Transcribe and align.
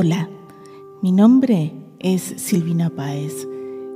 Hola, 0.00 0.30
mi 1.02 1.10
nombre 1.10 1.72
es 1.98 2.22
Silvina 2.36 2.88
Páez 2.88 3.48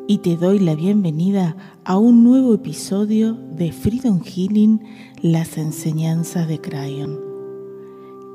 y 0.09 0.19
te 0.19 0.37
doy 0.37 0.59
la 0.59 0.75
bienvenida 0.75 1.57
a 1.85 1.97
un 1.97 2.25
nuevo 2.25 2.55
episodio 2.55 3.35
de 3.35 3.71
Freedom 3.71 4.21
Healing, 4.21 4.81
las 5.23 5.59
enseñanzas 5.59 6.49
de 6.49 6.61
Crayon. 6.61 7.21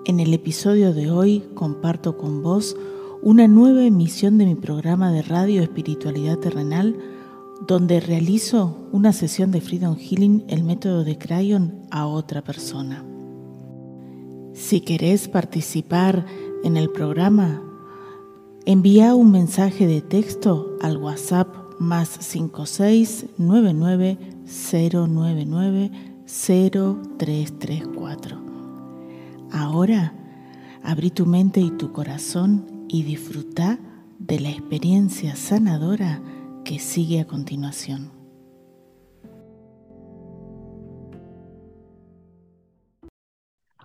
En 0.05 0.21
el 0.21 0.33
episodio 0.33 0.93
de 0.93 1.11
hoy 1.11 1.43
comparto 1.55 2.17
con 2.17 2.41
vos 2.41 2.77
una 3.21 3.49
nueva 3.49 3.83
emisión 3.83 4.37
de 4.37 4.45
mi 4.45 4.55
programa 4.55 5.11
de 5.11 5.23
radio 5.23 5.61
Espiritualidad 5.61 6.37
Terrenal, 6.37 6.95
donde 7.67 7.99
realizo 7.99 8.77
una 8.93 9.11
sesión 9.11 9.51
de 9.51 9.59
Freedom 9.59 9.97
Healing, 9.97 10.45
el 10.47 10.63
método 10.63 11.03
de 11.03 11.17
Crayon, 11.17 11.81
a 11.91 12.07
otra 12.07 12.41
persona. 12.41 13.03
Si 14.53 14.79
querés 14.79 15.27
participar 15.27 16.25
en 16.63 16.77
el 16.77 16.89
programa, 16.89 17.61
envía 18.65 19.13
un 19.15 19.31
mensaje 19.31 19.87
de 19.87 20.01
texto 20.01 20.77
al 20.81 20.97
WhatsApp 20.97 21.47
más 21.79 22.09
5699 22.09 24.17
099 24.45 25.91
0334. 26.25 28.37
Ahora, 29.51 30.13
abrí 30.83 31.09
tu 31.11 31.25
mente 31.25 31.61
y 31.61 31.71
tu 31.71 31.93
corazón 31.93 32.85
y 32.87 33.03
disfruta 33.03 33.79
de 34.19 34.39
la 34.39 34.49
experiencia 34.49 35.35
sanadora 35.35 36.21
que 36.65 36.79
sigue 36.79 37.19
a 37.21 37.27
continuación. 37.27 38.16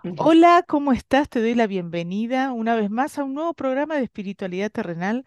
Hola, 0.05 0.65
¿cómo 0.67 0.93
estás? 0.93 1.29
Te 1.29 1.41
doy 1.41 1.55
la 1.55 1.67
bienvenida 1.67 2.53
una 2.53 2.75
vez 2.75 2.91
más 2.91 3.19
a 3.19 3.25
un 3.25 3.35
nuevo 3.35 3.55
programa 3.55 3.97
de 3.97 4.05
espiritualidad 4.05 4.71
terrenal. 4.71 5.25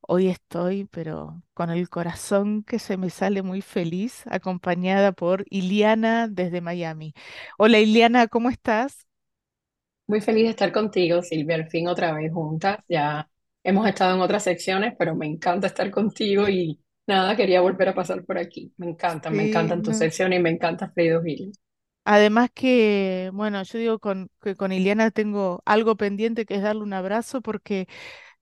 Hoy 0.00 0.28
estoy, 0.28 0.86
pero 0.86 1.42
con 1.54 1.70
el 1.70 1.88
corazón 1.90 2.62
que 2.64 2.78
se 2.78 2.96
me 2.96 3.10
sale 3.10 3.42
muy 3.42 3.62
feliz, 3.62 4.24
acompañada 4.28 5.12
por 5.12 5.44
Iliana 5.50 6.28
desde 6.28 6.60
Miami. 6.60 7.14
Hola 7.58 7.80
Iliana, 7.80 8.28
¿cómo 8.28 8.50
estás? 8.50 9.06
Muy 10.06 10.20
feliz 10.20 10.44
de 10.44 10.50
estar 10.50 10.72
contigo, 10.72 11.22
Silvia, 11.22 11.56
al 11.56 11.68
fin 11.68 11.88
otra 11.88 12.12
vez 12.12 12.32
juntas. 12.32 12.78
Ya 12.88 13.28
hemos 13.64 13.88
estado 13.88 14.14
en 14.14 14.20
otras 14.20 14.44
secciones, 14.44 14.94
pero 14.98 15.14
me 15.16 15.26
encanta 15.26 15.66
estar 15.66 15.90
contigo 15.90 16.48
y 16.48 16.80
nada, 17.06 17.36
quería 17.36 17.60
volver 17.60 17.88
a 17.88 17.94
pasar 17.94 18.24
por 18.24 18.38
aquí. 18.38 18.72
Me 18.76 18.88
encanta, 18.90 19.30
me 19.30 19.42
encantan 19.44 19.82
tus 19.82 19.96
no. 19.96 19.98
secciones 19.98 20.38
y 20.38 20.42
me 20.42 20.50
encanta 20.50 20.90
Fredo 20.90 21.22
Gil. 21.22 21.52
Además 22.08 22.50
que, 22.54 23.30
bueno, 23.34 23.62
yo 23.64 23.78
digo 23.80 23.98
con, 23.98 24.30
que 24.42 24.54
con 24.56 24.72
Iliana 24.72 25.10
tengo 25.10 25.62
algo 25.66 25.96
pendiente 25.96 26.46
que 26.46 26.54
es 26.56 26.62
darle 26.62 26.82
un 26.84 26.92
abrazo 26.92 27.42
porque 27.42 27.88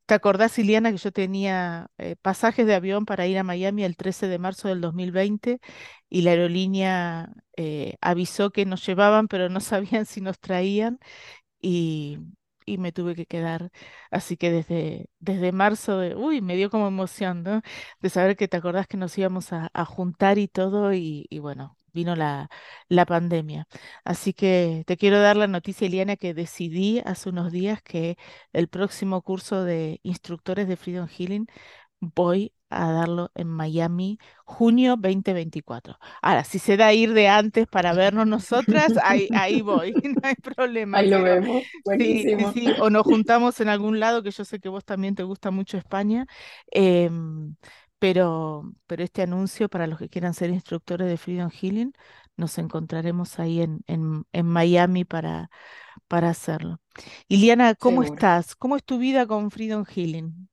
¿te 0.06 0.14
acordás, 0.14 0.58
Iliana, 0.58 0.92
que 0.92 0.98
yo 0.98 1.12
tenía 1.12 1.88
eh, 1.98 2.16
pasajes 2.22 2.66
de 2.66 2.74
avión 2.74 3.06
para 3.06 3.26
ir 3.26 3.38
a 3.38 3.44
Miami 3.44 3.84
el 3.84 3.96
13 3.96 4.28
de 4.28 4.38
marzo 4.38 4.68
del 4.68 4.80
2020 4.80 5.60
y 6.10 6.22
la 6.22 6.32
aerolínea 6.32 7.30
eh, 7.56 7.96
avisó 8.02 8.50
que 8.50 8.66
nos 8.66 8.84
llevaban, 8.86 9.28
pero 9.28 9.48
no 9.48 9.60
sabían 9.60 10.06
si 10.06 10.20
nos 10.20 10.38
traían 10.40 10.98
y, 11.60 12.18
y 12.66 12.78
me 12.78 12.92
tuve 12.92 13.14
que 13.14 13.26
quedar. 13.26 13.70
Así 14.10 14.36
que 14.36 14.50
desde, 14.52 15.06
desde 15.20 15.52
marzo, 15.52 15.98
de, 15.98 16.14
uy, 16.16 16.40
me 16.42 16.56
dio 16.56 16.70
como 16.70 16.88
emoción, 16.88 17.42
¿no? 17.42 17.62
De 18.00 18.10
saber 18.10 18.36
que 18.36 18.48
te 18.48 18.56
acordás 18.56 18.86
que 18.86 18.96
nos 18.96 19.16
íbamos 19.18 19.52
a, 19.52 19.70
a 19.72 19.84
juntar 19.84 20.38
y 20.38 20.48
todo, 20.48 20.92
y, 20.94 21.26
y 21.30 21.38
bueno, 21.40 21.76
vino 21.94 22.16
la, 22.16 22.50
la 22.88 23.06
pandemia. 23.06 23.66
Así 24.04 24.32
que 24.34 24.84
te 24.86 24.96
quiero 24.96 25.20
dar 25.20 25.36
la 25.36 25.46
noticia, 25.46 25.86
Eliana, 25.86 26.16
que 26.16 26.34
decidí 26.34 27.00
hace 27.04 27.28
unos 27.30 27.52
días 27.52 27.82
que 27.82 28.18
el 28.52 28.68
próximo 28.68 29.22
curso 29.22 29.64
de 29.64 30.00
instructores 30.02 30.68
de 30.68 30.76
Freedom 30.76 31.08
Healing 31.08 31.46
voy 32.00 32.52
a 32.70 32.90
darlo 32.92 33.30
en 33.34 33.48
Miami, 33.48 34.18
junio 34.44 34.96
2024. 34.96 35.98
Ahora, 36.22 36.44
si 36.44 36.58
se 36.58 36.76
da 36.76 36.92
ir 36.92 37.12
de 37.12 37.28
antes 37.28 37.66
para 37.68 37.92
vernos 37.94 38.26
nosotras, 38.26 38.94
ahí, 39.02 39.28
ahí 39.32 39.62
voy, 39.62 39.92
no 40.04 40.20
hay 40.28 40.34
problema, 40.36 40.98
Ahí 40.98 41.08
lo 41.08 41.20
pero 41.20 41.22
vemos, 41.22 41.64
sí, 41.98 42.16
sí, 42.16 42.36
buenísimo. 42.36 42.52
sí, 42.52 42.74
o 42.78 42.90
nos 42.90 43.04
juntamos 43.04 43.60
en 43.60 43.68
algún 43.68 44.00
lado, 44.00 44.22
que 44.22 44.30
yo 44.32 44.44
sé 44.44 44.58
que 44.60 44.68
vos 44.68 44.84
también 44.84 45.14
te 45.14 45.22
gusta 45.22 45.50
mucho 45.50 45.76
España, 45.78 46.26
em, 46.72 47.56
pero, 48.04 48.74
pero 48.86 49.02
este 49.02 49.22
anuncio 49.22 49.70
para 49.70 49.86
los 49.86 49.98
que 49.98 50.10
quieran 50.10 50.34
ser 50.34 50.50
instructores 50.50 51.08
de 51.08 51.16
Freedom 51.16 51.50
Healing, 51.50 51.94
nos 52.36 52.58
encontraremos 52.58 53.38
ahí 53.38 53.62
en, 53.62 53.80
en, 53.86 54.24
en 54.34 54.46
Miami 54.46 55.06
para, 55.06 55.48
para 56.08 56.30
hacerlo. 56.30 56.80
Iliana, 57.28 57.74
¿cómo 57.76 58.02
Seguro. 58.02 58.04
estás? 58.04 58.56
¿Cómo 58.56 58.76
es 58.76 58.84
tu 58.84 58.98
vida 58.98 59.26
con 59.26 59.50
Freedom 59.50 59.84
Healing? 59.86 60.48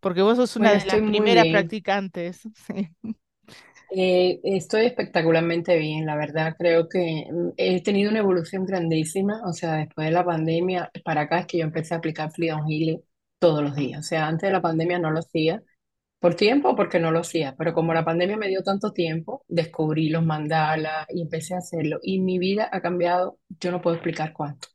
Porque 0.00 0.22
vos 0.22 0.36
sos 0.38 0.56
una 0.56 0.70
Bueno, 0.70 0.78
de 0.78 0.84
las 0.86 1.02
primeras 1.02 1.48
practicantes. 1.48 2.42
Sí. 2.68 2.90
Eh, 3.92 4.40
estoy 4.44 4.86
espectacularmente 4.86 5.76
bien, 5.78 6.06
la 6.06 6.16
verdad. 6.16 6.54
Creo 6.58 6.88
que 6.88 7.24
mm, 7.30 7.50
he 7.56 7.82
tenido 7.82 8.10
una 8.10 8.20
evolución 8.20 8.64
grandísima. 8.66 9.42
O 9.46 9.52
sea, 9.52 9.74
después 9.76 10.06
de 10.06 10.12
la 10.12 10.24
pandemia, 10.24 10.90
para 11.04 11.22
acá 11.22 11.40
es 11.40 11.46
que 11.46 11.58
yo 11.58 11.64
empecé 11.64 11.94
a 11.94 11.98
aplicar 11.98 12.30
Freedom 12.32 12.66
Healing 12.68 13.02
todos 13.38 13.62
los 13.62 13.74
días. 13.74 14.00
O 14.00 14.02
sea, 14.02 14.26
antes 14.28 14.48
de 14.48 14.52
la 14.52 14.62
pandemia 14.62 14.98
no 14.98 15.10
lo 15.10 15.18
hacía. 15.20 15.62
Por 16.20 16.34
tiempo, 16.36 16.76
porque 16.76 17.00
no 17.00 17.10
lo 17.12 17.20
hacía, 17.20 17.56
pero 17.56 17.74
como 17.74 17.94
la 17.94 18.04
pandemia 18.04 18.36
me 18.36 18.48
dio 18.48 18.62
tanto 18.62 18.92
tiempo, 18.92 19.44
descubrí 19.48 20.10
los 20.10 20.24
mandalas 20.24 21.06
y 21.10 21.22
empecé 21.22 21.54
a 21.54 21.58
hacerlo. 21.58 21.98
Y 22.02 22.20
mi 22.20 22.38
vida 22.38 22.68
ha 22.72 22.82
cambiado, 22.82 23.38
yo 23.60 23.72
no 23.72 23.80
puedo 23.82 23.96
explicar 23.96 24.32
cuánto, 24.34 24.68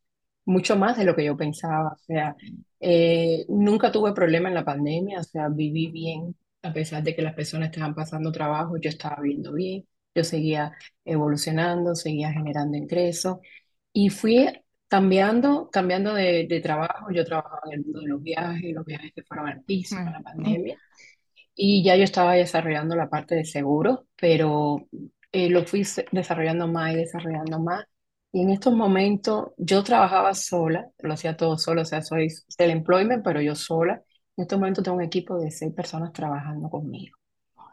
mucho 0.45 0.75
más 0.77 0.97
de 0.97 1.05
lo 1.05 1.15
que 1.15 1.25
yo 1.25 1.37
pensaba. 1.37 1.93
O 1.93 1.97
sea, 1.99 2.35
eh, 2.79 3.45
nunca 3.49 3.91
tuve 3.91 4.13
problema 4.13 4.49
en 4.49 4.55
la 4.55 4.65
pandemia, 4.65 5.19
o 5.19 5.23
sea, 5.23 5.49
viví 5.49 5.87
bien, 5.91 6.35
a 6.63 6.73
pesar 6.73 7.03
de 7.03 7.15
que 7.15 7.21
las 7.21 7.35
personas 7.35 7.69
estaban 7.69 7.95
pasando 7.95 8.31
trabajo, 8.31 8.77
yo 8.77 8.89
estaba 8.89 9.21
viviendo 9.21 9.53
bien, 9.53 9.87
yo 10.15 10.23
seguía 10.23 10.73
evolucionando, 11.05 11.95
seguía 11.95 12.31
generando 12.31 12.77
ingresos 12.77 13.37
y 13.93 14.09
fui 14.09 14.47
cambiando, 14.87 15.69
cambiando 15.71 16.13
de, 16.13 16.47
de 16.47 16.61
trabajo. 16.61 17.11
Yo 17.11 17.25
trabajaba 17.25 17.61
en 17.67 17.73
el 17.79 17.85
mundo 17.85 18.01
de 18.01 18.07
los 18.07 18.21
viajes, 18.23 18.73
los 18.73 18.85
viajes 18.85 19.13
que 19.13 19.23
fueron 19.23 19.47
al 19.47 19.63
piso 19.63 19.95
Mm, 19.95 20.05
la 20.11 20.19
mm, 20.19 20.23
pandemia. 20.23 20.77
Y 21.55 21.83
ya 21.83 21.95
yo 21.95 22.03
estaba 22.03 22.33
desarrollando 22.33 22.95
la 22.95 23.09
parte 23.09 23.35
de 23.35 23.45
seguros, 23.45 24.01
pero 24.19 24.87
eh, 25.31 25.49
lo 25.49 25.65
fui 25.65 25.83
desarrollando 26.11 26.67
más 26.67 26.93
y 26.93 26.97
desarrollando 26.97 27.59
más. 27.59 27.85
Y 28.31 28.41
en 28.41 28.49
estos 28.49 28.73
momentos 28.75 29.51
yo 29.57 29.83
trabajaba 29.83 30.33
sola, 30.33 30.89
lo 30.99 31.13
hacía 31.13 31.37
todo 31.37 31.57
solo, 31.57 31.81
o 31.83 31.85
sea, 31.85 32.01
soy 32.01 32.29
self-employment, 32.29 33.23
pero 33.23 33.41
yo 33.41 33.55
sola. 33.55 34.03
En 34.37 34.43
estos 34.43 34.59
momentos 34.59 34.83
tengo 34.83 34.97
un 34.97 35.03
equipo 35.03 35.39
de 35.39 35.51
seis 35.51 35.73
personas 35.73 36.11
trabajando 36.11 36.69
conmigo. 36.69 37.17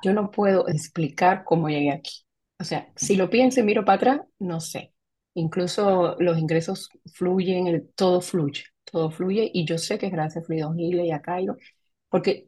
Yo 0.02 0.12
no 0.12 0.30
puedo 0.30 0.68
explicar 0.68 1.44
cómo 1.44 1.68
llegué 1.68 1.92
aquí. 1.92 2.24
O 2.58 2.64
sea, 2.64 2.92
si 2.96 3.16
lo 3.16 3.30
pienso 3.30 3.60
y 3.60 3.62
miro 3.64 3.84
para 3.84 3.96
atrás, 3.96 4.20
no 4.38 4.60
sé. 4.60 4.92
Incluso 5.34 6.16
los 6.20 6.38
ingresos 6.38 6.90
fluyen, 7.14 7.66
el- 7.68 7.88
todo 7.94 8.20
fluye, 8.20 8.64
todo 8.84 9.10
fluye. 9.10 9.50
Y 9.52 9.64
yo 9.66 9.78
sé 9.78 9.98
que 9.98 10.06
es 10.06 10.12
gracias 10.12 10.44
a 10.44 10.46
Freedom 10.46 10.76
Healer 10.78 11.06
y 11.06 11.12
a 11.12 11.22
Cairo, 11.22 11.56
porque, 12.12 12.46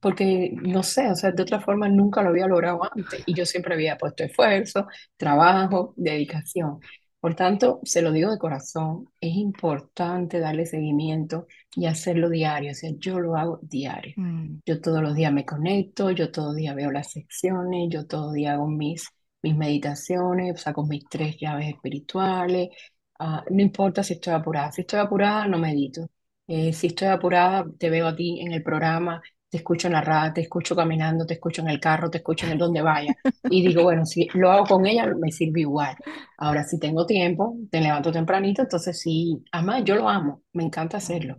porque 0.00 0.52
no 0.62 0.82
sé, 0.84 1.10
o 1.10 1.16
sea, 1.16 1.32
de 1.32 1.42
otra 1.42 1.60
forma 1.62 1.88
nunca 1.88 2.22
lo 2.22 2.30
había 2.30 2.48
logrado 2.48 2.80
antes. 2.84 3.22
Y 3.26 3.34
yo 3.34 3.46
siempre 3.46 3.74
había 3.74 3.98
puesto 3.98 4.24
esfuerzo, 4.24 4.88
trabajo, 5.16 5.94
dedicación. 5.96 6.80
Por 7.20 7.34
tanto, 7.36 7.80
se 7.84 8.02
lo 8.02 8.12
digo 8.12 8.30
de 8.32 8.38
corazón, 8.38 9.08
es 9.20 9.34
importante 9.36 10.40
darle 10.40 10.66
seguimiento 10.66 11.46
y 11.74 11.86
hacerlo 11.86 12.30
diario. 12.30 12.72
O 12.72 12.74
sea, 12.74 12.90
yo 12.98 13.20
lo 13.20 13.36
hago 13.36 13.60
diario. 13.62 14.16
mm, 14.16 14.60
Yo 14.66 14.80
todos 14.80 15.02
los 15.02 15.14
días 15.14 15.32
me 15.32 15.44
conecto, 15.46 16.10
yo 16.10 16.30
todos 16.32 16.48
los 16.48 16.56
días 16.56 16.74
veo 16.76 16.90
las 16.90 17.12
secciones, 17.12 17.88
yo 17.90 18.06
todos 18.06 18.26
los 18.26 18.34
días 18.34 18.54
hago 18.54 18.66
mis, 18.68 19.08
mis 19.42 19.56
meditaciones, 19.56 20.60
saco 20.60 20.84
mis 20.86 21.08
tres 21.08 21.36
llaves 21.40 21.68
espirituales. 21.74 22.70
Ah, 23.18 23.44
no 23.50 23.62
importa 23.62 24.02
si 24.02 24.14
estoy 24.14 24.34
apurada. 24.34 24.72
Si 24.72 24.82
estoy 24.82 25.00
apurada, 25.00 25.46
no 25.48 25.58
medito. 25.58 26.08
Eh, 26.48 26.72
si 26.72 26.88
estoy 26.88 27.08
apurada, 27.08 27.64
te 27.78 27.90
veo 27.90 28.06
a 28.06 28.14
ti 28.16 28.40
en 28.40 28.52
el 28.52 28.62
programa, 28.62 29.20
te 29.48 29.58
escucho 29.58 29.88
en 29.88 29.94
la 29.94 30.00
radio, 30.00 30.32
te 30.32 30.42
escucho 30.42 30.76
caminando, 30.76 31.26
te 31.26 31.34
escucho 31.34 31.62
en 31.62 31.68
el 31.68 31.80
carro, 31.80 32.10
te 32.10 32.18
escucho 32.18 32.46
en 32.46 32.52
el 32.52 32.58
donde 32.58 32.82
vaya. 32.82 33.14
Y 33.50 33.66
digo, 33.66 33.82
bueno, 33.82 34.06
si 34.06 34.28
lo 34.34 34.50
hago 34.52 34.64
con 34.66 34.86
ella, 34.86 35.06
me 35.18 35.32
sirve 35.32 35.60
igual. 35.62 35.96
Ahora, 36.38 36.62
si 36.64 36.78
tengo 36.78 37.04
tiempo, 37.06 37.56
te 37.70 37.80
levanto 37.80 38.12
tempranito, 38.12 38.62
entonces 38.62 39.00
sí, 39.00 39.42
además 39.52 39.82
yo 39.84 39.96
lo 39.96 40.08
amo, 40.08 40.42
me 40.52 40.64
encanta 40.64 40.98
hacerlo. 40.98 41.38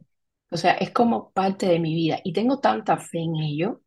O 0.49 0.57
sea, 0.57 0.73
es 0.73 0.91
como 0.91 1.31
parte 1.31 1.67
de 1.67 1.79
mi 1.79 1.93
vida 1.95 2.19
y 2.23 2.33
tengo 2.33 2.59
tanta 2.59 2.97
fe 2.97 3.19
en 3.19 3.35
ello, 3.37 3.81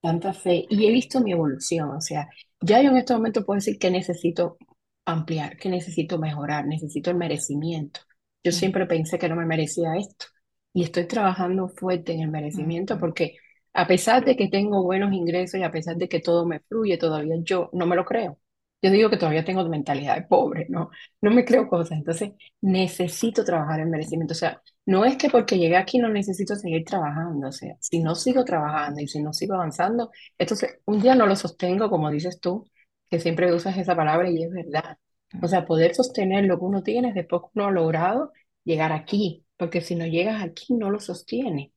tanta 0.00 0.32
fe 0.34 0.66
y 0.70 0.86
he 0.86 0.90
visto 0.92 1.20
mi 1.20 1.32
evolución. 1.32 1.90
O 1.90 2.00
sea, 2.00 2.28
ya 2.60 2.82
yo 2.82 2.90
en 2.90 2.98
este 2.98 3.14
momento 3.14 3.44
puedo 3.44 3.56
decir 3.58 3.78
que 3.78 3.90
necesito 3.90 4.58
ampliar, 5.06 5.56
que 5.56 5.68
necesito 5.70 6.18
mejorar, 6.18 6.66
necesito 6.66 7.10
el 7.10 7.16
merecimiento. 7.16 8.00
Yo 8.44 8.52
siempre 8.52 8.86
pensé 8.86 9.18
que 9.18 9.28
no 9.28 9.36
me 9.36 9.46
merecía 9.46 9.96
esto 9.96 10.26
y 10.72 10.84
estoy 10.84 11.06
trabajando 11.06 11.68
fuerte 11.68 12.12
en 12.12 12.20
el 12.22 12.30
merecimiento 12.30 12.98
porque 12.98 13.36
a 13.74 13.86
pesar 13.86 14.24
de 14.24 14.36
que 14.36 14.48
tengo 14.48 14.82
buenos 14.82 15.12
ingresos 15.12 15.60
y 15.60 15.62
a 15.62 15.72
pesar 15.72 15.96
de 15.96 16.08
que 16.08 16.20
todo 16.20 16.46
me 16.46 16.60
fluye 16.60 16.98
todavía, 16.98 17.36
yo 17.42 17.70
no 17.72 17.86
me 17.86 17.96
lo 17.96 18.04
creo. 18.04 18.38
Yo 18.82 18.90
digo 18.90 19.08
que 19.10 19.16
todavía 19.16 19.44
tengo 19.44 19.64
mentalidad 19.68 20.16
de 20.16 20.22
pobre, 20.22 20.66
¿no? 20.68 20.90
No 21.20 21.30
me 21.30 21.44
creo 21.44 21.68
cosas. 21.68 21.98
Entonces, 21.98 22.32
necesito 22.60 23.44
trabajar 23.44 23.78
en 23.80 23.90
merecimiento. 23.90 24.32
O 24.32 24.34
sea, 24.36 24.60
no 24.86 25.04
es 25.04 25.16
que 25.16 25.30
porque 25.30 25.56
llegué 25.56 25.76
aquí 25.76 25.98
no 25.98 26.08
necesito 26.08 26.56
seguir 26.56 26.84
trabajando. 26.84 27.48
O 27.48 27.52
sea, 27.52 27.76
si 27.80 28.00
no 28.02 28.14
sigo 28.16 28.44
trabajando 28.44 29.00
y 29.00 29.06
si 29.06 29.22
no 29.22 29.32
sigo 29.32 29.54
avanzando, 29.54 30.10
entonces 30.36 30.80
un 30.86 31.00
día 31.00 31.14
no 31.14 31.26
lo 31.26 31.36
sostengo, 31.36 31.88
como 31.90 32.10
dices 32.10 32.40
tú, 32.40 32.68
que 33.08 33.20
siempre 33.20 33.54
usas 33.54 33.76
esa 33.78 33.94
palabra 33.94 34.28
y 34.30 34.42
es 34.42 34.50
verdad. 34.50 34.98
O 35.42 35.46
sea, 35.48 35.64
poder 35.64 35.94
sostener 35.94 36.44
lo 36.44 36.58
que 36.58 36.64
uno 36.64 36.82
tiene 36.82 37.12
después 37.12 37.42
que 37.42 37.48
uno 37.54 37.68
ha 37.68 37.70
logrado 37.70 38.32
llegar 38.64 38.92
aquí. 38.92 39.41
Porque 39.56 39.80
si 39.80 39.94
no 39.96 40.06
llegas 40.06 40.42
aquí, 40.42 40.74
no 40.74 40.90
lo 40.90 41.00
sostiene. 41.00 41.72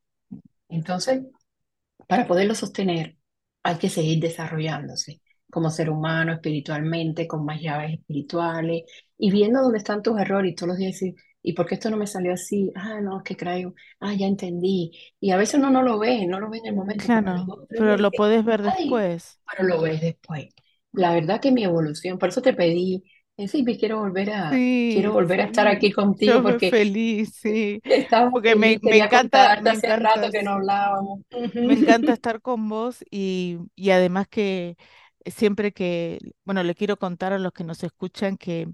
Entonces, 0.70 1.24
para 2.08 2.28
poderlo 2.28 2.56
sostener, 2.56 3.18
hay 3.64 3.78
que 3.78 3.90
seguir 3.90 4.20
desarrollándose 4.22 5.22
como 5.52 5.70
ser 5.70 5.90
humano, 5.90 6.34
espiritualmente, 6.34 7.28
con 7.28 7.46
más 7.46 7.62
llaves 7.62 7.94
espirituales, 7.94 8.84
y 9.18 9.32
viendo 9.32 9.62
dónde 9.62 9.78
están 9.80 10.02
tus 10.04 10.20
errores 10.20 10.52
y 10.52 10.56
todos 10.56 10.70
los 10.70 10.78
días 10.78 10.94
decir, 10.94 11.16
¿y 11.42 11.54
por 11.54 11.66
qué 11.68 11.76
esto 11.76 11.90
no 11.90 11.98
me 11.98 12.08
salió 12.08 12.34
así? 12.34 12.72
Ah, 12.76 13.00
no, 13.02 13.20
es 13.20 13.24
que 13.24 13.38
creo, 13.38 13.74
ah, 14.02 14.14
ya 14.14 14.28
entendí. 14.28 14.92
Y 15.20 15.32
a 15.32 15.38
veces 15.38 15.56
uno 15.60 15.70
no 15.72 15.82
lo 15.84 16.00
ve, 16.00 16.26
no 16.28 16.40
lo 16.40 16.50
ve 16.50 16.58
en 16.60 16.68
el 16.68 16.76
momento, 16.76 17.10
pero 17.14 17.30
Claro, 17.32 17.54
pero 17.74 17.96
días 17.96 17.98
lo 17.98 18.14
podés 18.14 18.44
ver 18.46 18.62
ay, 18.64 19.02
después. 19.02 19.40
pero 19.52 19.68
lo 19.68 19.82
ves 19.82 20.02
después. 20.02 20.50
La 20.92 21.14
verdad 21.14 21.42
que 21.42 21.52
mi 21.52 21.64
evolución, 21.64 22.18
por 22.20 22.30
eso 22.30 22.42
te 22.42 22.54
pedí, 22.54 23.04
fin, 23.50 23.66
quiero 23.78 24.00
volver 24.00 24.30
a, 24.32 24.66
quiero 24.88 25.12
Sí, 25.12 25.14
volver 25.14 25.42
a 25.42 25.46
estar 25.46 25.68
aquí 25.68 25.92
sí, 25.92 25.92
contigo 25.92 26.42
yo 26.42 26.42
me 26.44 26.54
porque 26.54 26.62
feliz, 26.62 27.36
sí, 27.36 27.82
estaba 27.86 28.32
porque 28.32 28.56
me, 28.56 28.78
feliz, 28.78 28.80
me 28.82 28.98
quería 29.00 29.06
encanta, 29.06 29.56
me 29.62 29.72
hace 29.72 29.96
rato 29.98 30.32
que 30.32 30.44
no 30.44 30.52
sí. 30.52 30.54
hablábamos. 30.54 31.22
Me 31.64 31.74
encanta 31.74 32.14
estar 32.14 32.42
con 32.42 32.70
vos 32.70 33.04
y, 33.12 33.58
y 33.76 33.90
además 33.92 34.28
que 34.30 34.78
siempre 35.26 35.74
que, 35.74 36.20
bueno, 36.46 36.64
le 36.64 36.76
quiero 36.76 36.98
contar 36.98 37.34
a 37.34 37.40
los 37.40 37.54
que 37.54 37.64
nos 37.64 37.84
escuchan 37.84 38.38
que 38.38 38.70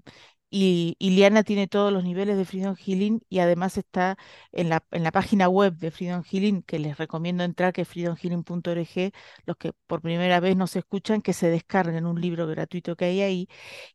y, 0.52 0.96
Iliana 0.98 1.42
tiene 1.44 1.66
todos 1.66 1.92
los 1.92 2.04
niveles 2.04 2.36
de 2.36 2.44
Freedom 2.44 2.76
Healing 2.76 3.22
y 3.30 3.38
además 3.38 3.78
está 3.78 4.18
en 4.52 4.68
la, 4.68 4.84
en 4.90 5.02
la 5.02 5.10
página 5.10 5.48
web 5.48 5.74
de 5.78 5.90
Freedom 5.90 6.22
Healing, 6.22 6.62
que 6.62 6.78
les 6.78 6.98
recomiendo 6.98 7.42
entrar, 7.42 7.72
que 7.72 7.82
es 7.82 7.88
freedomhealing.org, 7.88 9.12
los 9.46 9.56
que 9.56 9.72
por 9.86 10.02
primera 10.02 10.40
vez 10.40 10.56
nos 10.56 10.76
escuchan, 10.76 11.22
que 11.22 11.32
se 11.32 11.48
descarguen 11.48 12.06
un 12.06 12.20
libro 12.20 12.46
gratuito 12.46 12.96
que 12.96 13.06
hay 13.06 13.22
ahí. 13.22 13.48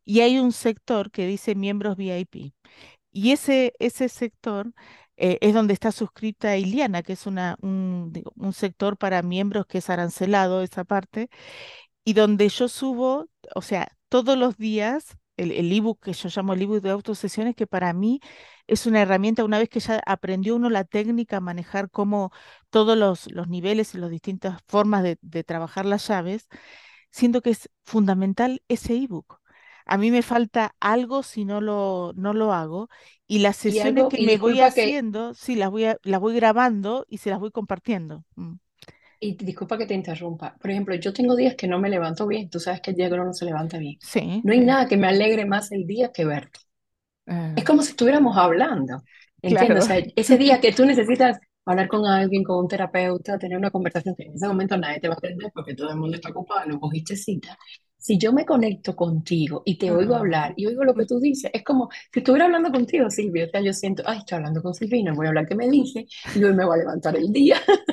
Y 0.04 0.20
hay 0.20 0.38
un 0.40 0.52
sector 0.52 1.10
que 1.12 1.26
dice 1.26 1.54
miembros 1.54 1.96
VIP. 1.96 2.54
Y 3.12 3.32
ese, 3.32 3.74
ese 3.78 4.08
sector 4.08 4.72
eh, 5.16 5.38
es 5.40 5.54
donde 5.54 5.74
está 5.74 5.92
suscrita 5.92 6.56
Iliana, 6.56 7.02
que 7.02 7.14
es 7.14 7.26
una, 7.26 7.56
un 7.62 8.52
sector 8.52 8.96
para 8.98 9.22
miembros 9.22 9.66
que 9.66 9.78
es 9.78 9.90
arancelado, 9.90 10.62
esa 10.62 10.84
parte, 10.84 11.30
y 12.04 12.14
donde 12.14 12.48
yo 12.48 12.68
subo, 12.68 13.28
o 13.54 13.62
sea, 13.62 13.88
todos 14.08 14.38
los 14.38 14.56
días, 14.58 15.18
el, 15.38 15.52
el 15.52 15.72
ebook 15.72 16.02
que 16.04 16.12
yo 16.14 16.28
llamo 16.34 16.54
el 16.54 16.62
ebook 16.62 16.82
de 16.82 16.90
autosesiones, 16.90 17.56
que 17.56 17.66
para 17.68 17.92
mí 17.94 18.20
es 18.66 18.86
una 18.86 19.02
herramienta, 19.02 19.44
una 19.44 19.58
vez 19.58 19.68
que 19.70 19.80
ya 19.80 20.02
aprendió 20.06 20.56
uno 20.56 20.70
la 20.70 20.84
técnica, 20.84 21.40
manejar 21.40 21.90
cómo 21.90 22.32
todos 22.70 22.98
los, 22.98 23.32
los 23.32 23.48
niveles 23.48 23.94
y 23.94 23.98
las 23.98 24.10
distintas 24.10 24.60
formas 24.68 25.02
de, 25.04 25.18
de 25.22 25.44
trabajar 25.44 25.86
las 25.86 26.08
llaves, 26.08 26.48
siento 27.10 27.42
que 27.42 27.50
es 27.50 27.70
fundamental 27.84 28.62
ese 28.68 28.94
ebook. 28.96 29.40
A 29.86 29.96
mí 29.98 30.10
me 30.10 30.22
falta 30.22 30.74
algo 30.80 31.22
si 31.22 31.44
no 31.44 31.60
lo, 31.60 32.12
no 32.16 32.34
lo 32.34 32.52
hago 32.52 32.88
y 33.26 33.38
las 33.40 33.56
Y 33.66 33.78
sesiones 33.78 33.80
algo, 33.80 34.08
que 34.08 34.18
y 34.18 34.24
me 34.24 34.36
voy 34.38 34.60
que 34.60 34.60
haciendo, 34.60 35.34
sí, 35.34 35.54
las 35.56 35.70
voy, 35.70 35.84
a- 35.86 35.98
las 36.02 36.20
voy 36.20 36.34
grabando 36.34 37.06
y 37.08 37.18
se 37.18 37.30
las 37.30 37.38
voy 37.40 37.50
compartiendo. 37.50 38.24
Mm. 38.36 38.54
Y 39.20 39.34
disculpa 39.36 39.76
que 39.78 39.86
te 39.86 39.94
interrumpa. 39.94 40.56
Por 40.60 40.70
ejemplo, 40.70 40.94
yo 40.94 41.12
tengo 41.12 41.34
días 41.36 41.54
que 41.56 41.66
no 41.68 41.78
me 41.80 41.88
levanto 41.90 42.26
bien. 42.26 42.48
Tú 42.50 42.60
sabes 42.60 42.80
que 42.80 42.90
el 42.92 42.96
día 42.96 43.08
que 43.08 43.14
uno 43.14 43.24
no 43.26 43.32
se 43.34 43.44
levanta 43.44 43.78
bien. 43.78 43.98
Sí, 44.00 44.42
No 44.42 44.52
hay 44.52 44.60
nada 44.60 44.86
que 44.88 44.96
me 44.96 45.08
alegre 45.08 45.44
más 45.44 45.72
el 45.72 45.86
día 45.86 46.12
que 46.12 46.24
verte. 46.24 46.60
Es 47.54 47.64
Ah, 47.64 47.66
como 47.66 47.82
si 47.82 47.90
estuviéramos 47.90 48.36
hablando. 48.36 49.02
¿Entiendes? 49.42 49.78
claro. 49.78 49.84
O 49.84 49.86
sea, 49.86 49.98
ese 50.16 50.38
día 50.38 50.60
que 50.60 50.72
tú 50.72 50.84
necesitas 50.86 51.38
hablar 51.64 51.88
con 51.88 52.06
alguien, 52.06 52.44
con 52.44 52.58
un 52.64 52.68
terapeuta, 52.68 53.38
tener 53.38 53.58
una 53.58 53.70
conversación 53.70 54.14
que 54.16 54.24
en 54.24 54.34
ese 54.34 54.46
momento 54.48 54.76
nadie 54.76 55.00
te 55.00 55.08
va 55.08 55.14
a 55.14 55.18
atender 55.18 55.50
porque 55.54 55.74
todo 55.74 55.90
el 55.90 55.96
mundo 55.96 56.16
está 56.16 56.30
ocupado, 56.30 56.66
no 56.68 56.80
cogiste 56.80 57.16
cita. 57.16 57.58
Si 57.98 58.16
yo 58.18 58.32
me 58.32 58.46
conecto 58.46 58.94
contigo 58.96 59.62
y 59.66 59.76
te 59.76 59.90
oigo 59.90 60.14
Ah, 60.14 60.16
hablar 60.16 60.54
y 60.56 60.66
oigo 60.66 60.84
lo 60.84 60.94
que 60.94 61.04
tú 61.04 61.18
dices, 61.20 61.50
es 61.52 61.64
como 61.64 61.88
si 62.12 62.20
estuviera 62.20 62.46
hablando 62.46 62.70
contigo, 62.70 63.10
Silvia. 63.10 63.46
O 63.46 63.48
sea, 63.50 63.60
yo 63.60 63.72
siento, 63.72 64.02
ay, 64.06 64.18
estoy 64.18 64.36
hablando 64.36 64.62
con 64.62 64.72
Silvina, 64.74 65.12
voy 65.14 65.26
a 65.26 65.28
hablar 65.30 65.48
qué 65.48 65.56
me 65.56 65.68
dice 65.68 66.06
y 66.34 66.44
hoy 66.44 66.54
me 66.54 66.64
voy 66.64 66.76
a 66.76 66.78
levantar 66.78 67.16
el 67.16 67.32
día. 67.32 67.56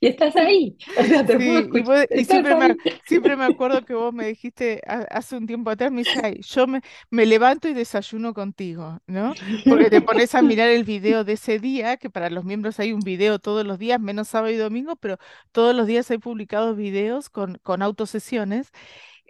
Y 0.00 0.06
estás 0.08 0.36
ahí. 0.36 0.76
O 0.94 1.04
sea, 1.04 1.24
te 1.26 1.40
puedo 1.40 1.60
Sí, 1.60 1.70
y, 1.72 1.82
vos- 1.82 2.06
siempre 2.24 2.56
me, 2.56 2.76
siempre 3.04 3.36
me 3.36 3.44
acuerdo 3.44 3.84
que 3.84 3.94
vos 3.94 4.14
me 4.14 4.26
dijiste 4.26 4.80
ha- 4.86 5.06
hace 5.10 5.36
un 5.36 5.46
tiempo 5.46 5.70
atrás, 5.70 5.90
me 5.92 6.00
dice, 6.00 6.20
"Ay, 6.22 6.40
yo 6.42 6.66
me, 6.66 6.80
me 7.10 7.26
levanto 7.26 7.68
y 7.68 7.74
desayuno 7.74 8.32
contigo, 8.34 8.98
¿no? 9.06 9.36
Porque 9.66 9.90
te 9.90 10.00
pones 10.02 10.34
a 10.34 10.42
mirar 10.42 10.68
el 10.70 10.84
video 10.84 11.24
de 11.24 11.34
ese 11.34 11.58
día, 11.58 11.96
que 11.98 12.10
para 12.10 12.30
los 12.30 12.44
miembros 12.44 12.80
hay 12.80 12.92
un 12.92 13.04
video 13.04 13.38
todos 13.38 13.66
los 13.66 13.78
días, 13.78 14.00
menos 14.00 14.28
sábado 14.28 14.52
y 14.52 14.56
domingo, 14.56 14.96
pero 14.96 15.18
todos 15.52 15.74
los 15.74 15.86
días 15.86 16.10
hay 16.10 16.18
publicados 16.18 16.76
videos 16.76 17.28
con, 17.30 17.56
con 17.62 17.82
autosesiones 17.82 18.70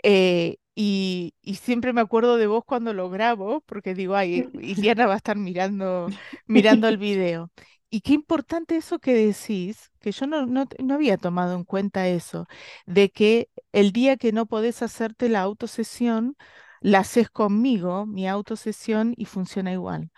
eh, 0.02 0.58
y, 0.74 1.34
y 1.42 1.56
siempre 1.56 1.92
me 1.92 2.00
acuerdo 2.00 2.36
de 2.36 2.46
vos 2.46 2.64
cuando 2.64 2.92
lo 2.94 3.10
grabo, 3.10 3.62
porque 3.62 3.94
digo, 3.94 4.14
ay, 4.16 4.48
Iliana 4.54 5.06
va 5.06 5.14
a 5.14 5.16
estar 5.18 5.36
mirando, 5.36 6.14
mirando 6.46 6.88
el 6.88 6.98
video. 6.98 7.50
Y 7.90 8.02
qué 8.02 8.12
importante 8.12 8.76
eso 8.76 8.98
que 8.98 9.14
decís, 9.14 9.90
que 10.00 10.12
yo 10.12 10.26
no, 10.26 10.44
no, 10.46 10.66
no 10.78 10.94
había 10.94 11.16
tomado 11.16 11.54
en 11.54 11.64
cuenta 11.64 12.06
eso, 12.08 12.46
de 12.86 13.10
que 13.10 13.48
el 13.72 13.92
día 13.92 14.16
que 14.16 14.32
no 14.32 14.46
podés 14.46 14.82
hacerte 14.82 15.28
la 15.30 15.40
autosesión, 15.40 16.36
la 16.80 17.00
haces 17.00 17.30
conmigo, 17.30 18.04
mi 18.06 18.28
autosesión, 18.28 19.14
y 19.16 19.24
funciona 19.24 19.72
igual. 19.72 20.10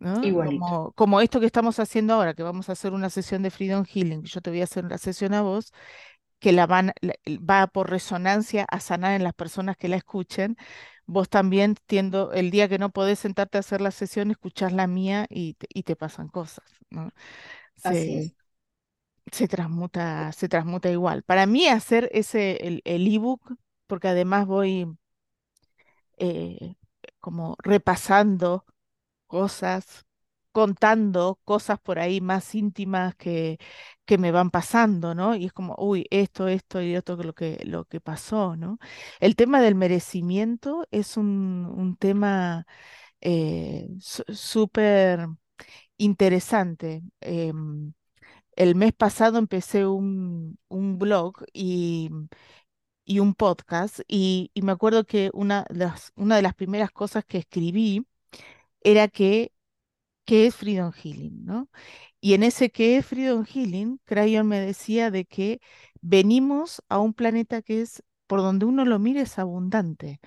Como, 0.00 0.92
como 0.92 1.20
esto 1.20 1.40
que 1.40 1.46
estamos 1.46 1.78
haciendo 1.78 2.14
ahora, 2.14 2.34
que 2.34 2.42
vamos 2.42 2.68
a 2.68 2.72
hacer 2.72 2.92
una 2.92 3.08
sesión 3.08 3.42
de 3.42 3.50
Freedom 3.50 3.84
Healing, 3.84 4.24
yo 4.24 4.40
te 4.40 4.50
voy 4.50 4.60
a 4.60 4.64
hacer 4.64 4.84
una 4.84 4.98
sesión 4.98 5.32
a 5.32 5.42
vos 5.42 5.72
que 6.40 6.52
la 6.52 6.66
van, 6.66 6.92
va 7.28 7.66
por 7.68 7.90
resonancia 7.90 8.64
a 8.70 8.80
sanar 8.80 9.14
en 9.14 9.24
las 9.24 9.34
personas 9.34 9.76
que 9.76 9.88
la 9.88 9.96
escuchen. 9.96 10.56
Vos 11.06 11.28
también, 11.28 11.76
tiendo, 11.86 12.32
el 12.32 12.50
día 12.50 12.68
que 12.68 12.78
no 12.78 12.90
podés 12.90 13.18
sentarte 13.20 13.58
a 13.58 13.60
hacer 13.60 13.80
la 13.80 13.90
sesión, 13.92 14.30
escuchás 14.30 14.72
la 14.72 14.86
mía 14.86 15.26
y 15.30 15.54
te, 15.54 15.66
y 15.72 15.82
te 15.84 15.96
pasan 15.96 16.28
cosas, 16.28 16.64
¿no? 16.90 17.10
Así 17.82 18.14
Se, 18.14 18.18
es. 18.18 18.36
se 19.32 19.48
transmuta, 19.48 20.32
se 20.32 20.48
transmuta 20.48 20.90
igual. 20.90 21.22
Para 21.22 21.46
mí, 21.46 21.66
hacer 21.68 22.08
ese, 22.12 22.66
el, 22.66 22.82
el 22.84 23.06
ebook, 23.12 23.56
porque 23.86 24.08
además 24.08 24.46
voy 24.46 24.86
eh, 26.18 26.74
como 27.20 27.56
repasando 27.62 28.64
cosas, 29.26 30.06
contando 30.56 31.38
cosas 31.44 31.78
por 31.78 31.98
ahí 31.98 32.22
más 32.22 32.54
íntimas 32.54 33.14
que, 33.16 33.58
que 34.06 34.16
me 34.16 34.32
van 34.32 34.50
pasando, 34.50 35.14
¿no? 35.14 35.34
Y 35.36 35.44
es 35.46 35.52
como, 35.52 35.74
uy, 35.78 36.06
esto, 36.10 36.48
esto 36.48 36.80
y 36.82 36.94
que 37.18 37.24
lo 37.24 37.34
que, 37.34 37.60
lo 37.66 37.84
que 37.84 38.00
pasó, 38.00 38.56
¿no? 38.56 38.78
El 39.20 39.36
tema 39.36 39.60
del 39.60 39.74
merecimiento 39.74 40.86
es 40.90 41.18
un, 41.18 41.66
un 41.76 41.96
tema 41.96 42.66
eh, 43.20 43.88
súper 44.00 45.28
interesante. 45.98 47.02
Em, 47.20 47.92
el 48.56 48.74
mes 48.76 48.92
pasado 48.94 49.38
empecé 49.38 49.86
un, 49.86 50.58
un 50.68 50.98
blog 50.98 51.44
y, 51.54 52.10
y 53.04 53.20
un 53.20 53.34
podcast 53.34 54.00
y, 54.08 54.50
y 54.54 54.62
me 54.62 54.72
acuerdo 54.72 55.04
que 55.04 55.30
una 55.34 55.64
las, 55.70 56.12
una 56.16 56.36
de 56.36 56.42
las 56.42 56.54
primeras 56.54 56.90
cosas 56.90 57.24
que 57.24 57.38
escribí 57.38 58.06
era 58.82 59.08
que 59.08 59.52
qué 60.26 60.46
es 60.48 60.56
Freedom 60.56 60.92
Healing, 60.92 61.46
¿no? 61.46 61.70
Y 62.20 62.34
en 62.34 62.42
ese 62.44 62.70
qué 62.70 62.98
es 62.98 63.06
Freedom 63.06 63.44
Healing, 63.46 64.00
Crayon 64.04 64.46
me 64.48 64.60
decía 64.60 65.10
de 65.10 65.24
que 65.26 65.60
venimos 66.02 66.82
a 66.90 66.98
un 67.00 67.14
planeta 67.14 67.62
que 67.62 67.82
es, 67.82 68.02
por 68.28 68.40
donde 68.40 68.66
uno 68.66 68.84
lo 68.84 68.98
mire, 69.00 69.22
es 69.22 69.38
abundante. 69.38 70.20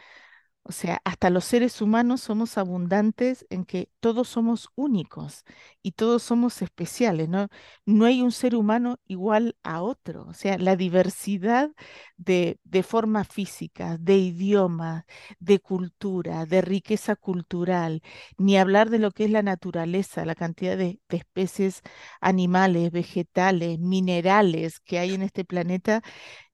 O 0.69 0.71
sea, 0.71 1.01
hasta 1.03 1.31
los 1.31 1.45
seres 1.45 1.81
humanos 1.81 2.21
somos 2.21 2.59
abundantes 2.59 3.43
en 3.49 3.65
que 3.65 3.89
todos 3.99 4.29
somos 4.29 4.69
únicos 4.75 5.43
y 5.81 5.93
todos 5.93 6.21
somos 6.21 6.61
especiales, 6.61 7.27
¿no? 7.27 7.47
No 7.87 8.05
hay 8.05 8.21
un 8.21 8.31
ser 8.31 8.53
humano 8.55 8.99
igual 9.07 9.55
a 9.63 9.81
otro. 9.81 10.27
O 10.27 10.33
sea, 10.35 10.59
la 10.59 10.75
diversidad 10.75 11.71
de, 12.17 12.59
de 12.65 12.83
formas 12.83 13.27
físicas, 13.27 13.97
de 14.05 14.17
idiomas, 14.17 15.05
de 15.39 15.59
cultura, 15.59 16.45
de 16.45 16.61
riqueza 16.61 17.15
cultural, 17.15 18.03
ni 18.37 18.55
hablar 18.59 18.91
de 18.91 18.99
lo 18.99 19.09
que 19.09 19.25
es 19.25 19.31
la 19.31 19.41
naturaleza, 19.41 20.23
la 20.23 20.35
cantidad 20.35 20.77
de, 20.77 20.99
especies 21.09 21.81
animales, 22.21 22.91
vegetales, 22.91 23.79
minerales 23.79 24.79
que 24.81 24.99
hay 24.99 25.15
en 25.15 25.23
este 25.23 25.45
planeta 25.45 26.03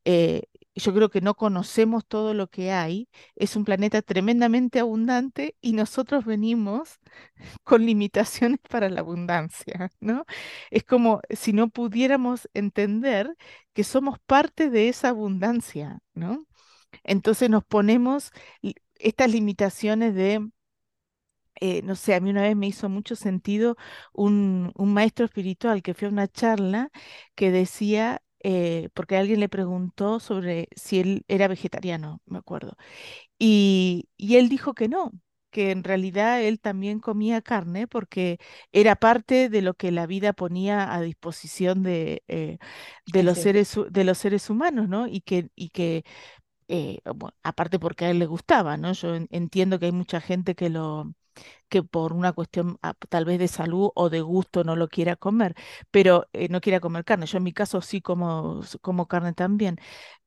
eh, 0.06 0.44
yo 0.76 0.94
creo 0.94 1.10
que 1.10 1.22
no 1.22 1.36
conocemos 1.36 2.06
todo 2.06 2.34
lo 2.34 2.48
que 2.50 2.72
hay. 2.72 3.10
Es 3.36 3.56
un 3.56 3.66
planeta 3.66 4.02
tremendamente 4.02 4.80
abundante 4.80 5.56
y 5.62 5.74
nosotros 5.74 6.26
venimos 6.26 7.00
con 7.64 7.86
limitaciones 7.86 8.60
para 8.70 8.90
la 8.90 9.02
abundancia, 9.02 9.92
¿no? 10.00 10.26
Es 10.72 10.84
como 10.84 11.22
si 11.30 11.54
no 11.54 11.70
pudiéramos 11.70 12.50
entender 12.54 13.36
que 13.74 13.84
somos 13.84 14.20
parte 14.26 14.70
de 14.70 14.90
esa 14.90 15.10
abundancia, 15.10 16.00
¿no? 16.14 16.46
Entonces 17.04 17.50
nos 17.50 17.64
ponemos 17.66 18.32
estas 19.00 19.32
limitaciones 19.32 20.16
de 20.16 20.50
eh, 21.62 21.82
no 21.84 21.96
sé, 21.96 22.14
a 22.16 22.20
mí 22.20 22.30
una 22.32 22.42
vez 22.44 22.56
me 22.56 22.68
hizo 22.68 22.90
mucho 22.90 23.16
sentido 23.16 23.78
un, 24.14 24.72
un 24.76 24.94
maestro 24.94 25.26
espiritual 25.26 25.82
que 25.84 25.94
fue 25.94 26.08
a 26.08 26.12
una 26.12 26.28
charla 26.28 26.90
que 27.36 27.52
decía, 27.52 28.22
eh, 28.46 28.90
porque 28.96 29.18
alguien 29.18 29.42
le 29.42 29.50
preguntó 29.50 30.20
sobre 30.22 30.70
si 30.78 31.00
él 31.02 31.26
era 31.28 31.48
vegetariano, 31.50 32.22
me 32.28 32.40
acuerdo, 32.40 32.78
y, 33.40 34.10
y 34.18 34.38
él 34.38 34.50
dijo 34.50 34.74
que 34.74 34.88
no, 34.88 35.12
que 35.52 35.72
en 35.72 35.84
realidad 35.84 36.42
él 36.44 36.60
también 36.60 37.00
comía 37.00 37.42
carne 37.42 37.88
porque 37.88 38.40
era 38.72 38.96
parte 38.98 39.50
de 39.50 39.62
lo 39.62 39.74
que 39.76 39.92
la 39.92 40.06
vida 40.08 40.34
ponía 40.34 40.94
a 40.94 41.02
disposición 41.02 41.84
de, 41.84 42.24
eh, 42.28 42.58
de 43.06 43.24
los 43.24 43.40
seres, 43.40 43.78
de 43.90 44.04
los 44.04 44.18
seres 44.18 44.50
humanos, 44.50 44.90
¿no? 44.90 45.08
Y 45.08 45.22
que, 45.22 45.50
y 45.56 45.70
que 45.70 46.04
eh, 46.68 47.00
bueno, 47.16 47.36
aparte 47.44 47.80
porque 47.80 48.06
a 48.06 48.12
él 48.12 48.20
le 48.20 48.26
gustaba, 48.26 48.78
¿no? 48.78 48.94
Yo 48.94 49.16
en- 49.16 49.28
entiendo 49.32 49.80
que 49.80 49.88
hay 49.88 49.92
mucha 49.92 50.22
gente 50.22 50.56
que 50.56 50.70
lo 50.70 51.14
que 51.70 51.84
por 51.84 52.14
una 52.14 52.34
cuestión 52.34 52.78
ah, 52.82 52.94
tal 53.10 53.26
vez 53.26 53.40
de 53.40 53.48
salud 53.48 53.90
o 53.96 54.10
de 54.10 54.22
gusto 54.22 54.64
no 54.64 54.76
lo 54.76 54.88
quiera 54.90 55.16
comer, 55.16 55.56
pero 55.92 56.28
eh, 56.34 56.48
no 56.50 56.62
quiera 56.62 56.80
comer 56.80 57.04
carne. 57.06 57.26
Yo 57.26 57.38
en 57.38 57.44
mi 57.44 57.54
caso 57.54 57.82
sí 57.82 58.02
como, 58.02 58.62
como 58.82 59.08
carne 59.08 59.34
también, 59.34 59.78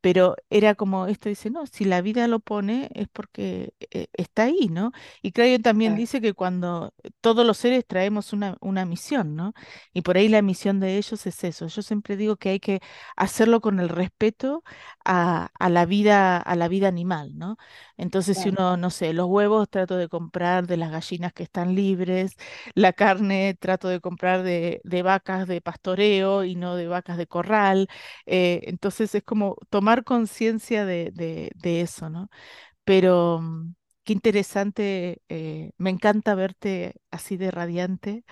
pero 0.01 0.37
era 0.51 0.75
como 0.75 1.07
esto 1.07 1.29
dice, 1.29 1.51
no, 1.51 1.67
si 1.67 1.85
la 1.85 2.01
vida 2.03 2.29
lo 2.29 2.39
pone 2.41 2.89
es 2.95 3.09
porque 3.09 3.75
eh, 3.91 4.07
está 4.13 4.45
ahí, 4.45 4.69
¿no? 4.71 4.93
Y 5.23 5.33
Crayon 5.33 5.63
también 5.63 5.97
dice 5.97 6.21
que 6.21 6.35
cuando 6.35 6.95
todos 7.21 7.45
los 7.47 7.59
seres 7.59 7.85
traemos 7.87 8.33
una, 8.33 8.57
una 8.61 8.85
misión, 8.85 9.35
¿no? 9.37 9.55
Y 9.93 10.03
por 10.03 10.17
ahí 10.17 10.29
la 10.29 10.43
misión 10.43 10.79
de 10.81 10.97
ellos 10.99 11.27
es 11.27 11.43
eso. 11.45 11.67
Yo 11.67 11.83
siempre 11.83 12.17
digo 12.17 12.37
que 12.37 12.51
hay 12.51 12.61
que 12.61 12.81
hacerlo 13.17 13.61
con 13.61 13.81
el 13.81 13.89
respeto 13.89 14.63
a, 15.05 15.51
a 15.59 15.69
la 15.69 15.85
vida, 15.87 16.37
a 16.39 16.55
la 16.57 16.69
vida 16.69 16.89
animal, 16.89 17.37
¿no? 17.37 17.57
Entonces, 17.97 18.39
si 18.39 18.49
uno, 18.51 18.77
no 18.77 18.91
sé, 18.91 19.13
los 19.13 19.27
huevos 19.27 19.69
trato 19.69 19.97
de 19.97 20.09
comprar 20.09 20.67
de 20.67 20.77
las 20.77 20.91
gallinas 20.93 21.28
que 21.33 21.43
están 21.45 21.75
libres, 21.75 22.35
la 22.75 22.93
carne 22.93 23.57
trato 23.61 23.89
de 23.89 24.01
comprar 24.01 24.43
de, 24.43 24.81
de 24.85 25.03
vacas 25.03 25.47
de 25.49 25.61
pastoreo 25.61 26.45
y 26.45 26.55
no 26.57 26.77
de 26.77 26.89
vacas 26.89 27.17
de 27.19 27.27
corral. 27.27 27.89
eh, 28.27 28.61
entonces 28.65 29.15
es 29.15 29.23
como 29.25 29.57
tomar 29.71 30.05
conciencia 30.05 30.85
de, 30.87 31.11
de, 31.13 31.51
de 31.57 31.81
eso, 31.83 32.11
¿no? 32.11 32.31
Pero 32.85 33.41
mm, 33.43 33.75
qué 34.05 34.13
interesante, 34.15 35.23
eh, 35.29 35.73
me 35.79 35.91
encanta 35.91 36.35
verte 36.35 36.97
así 37.11 37.37
de 37.37 37.51
radiante. 37.51 38.25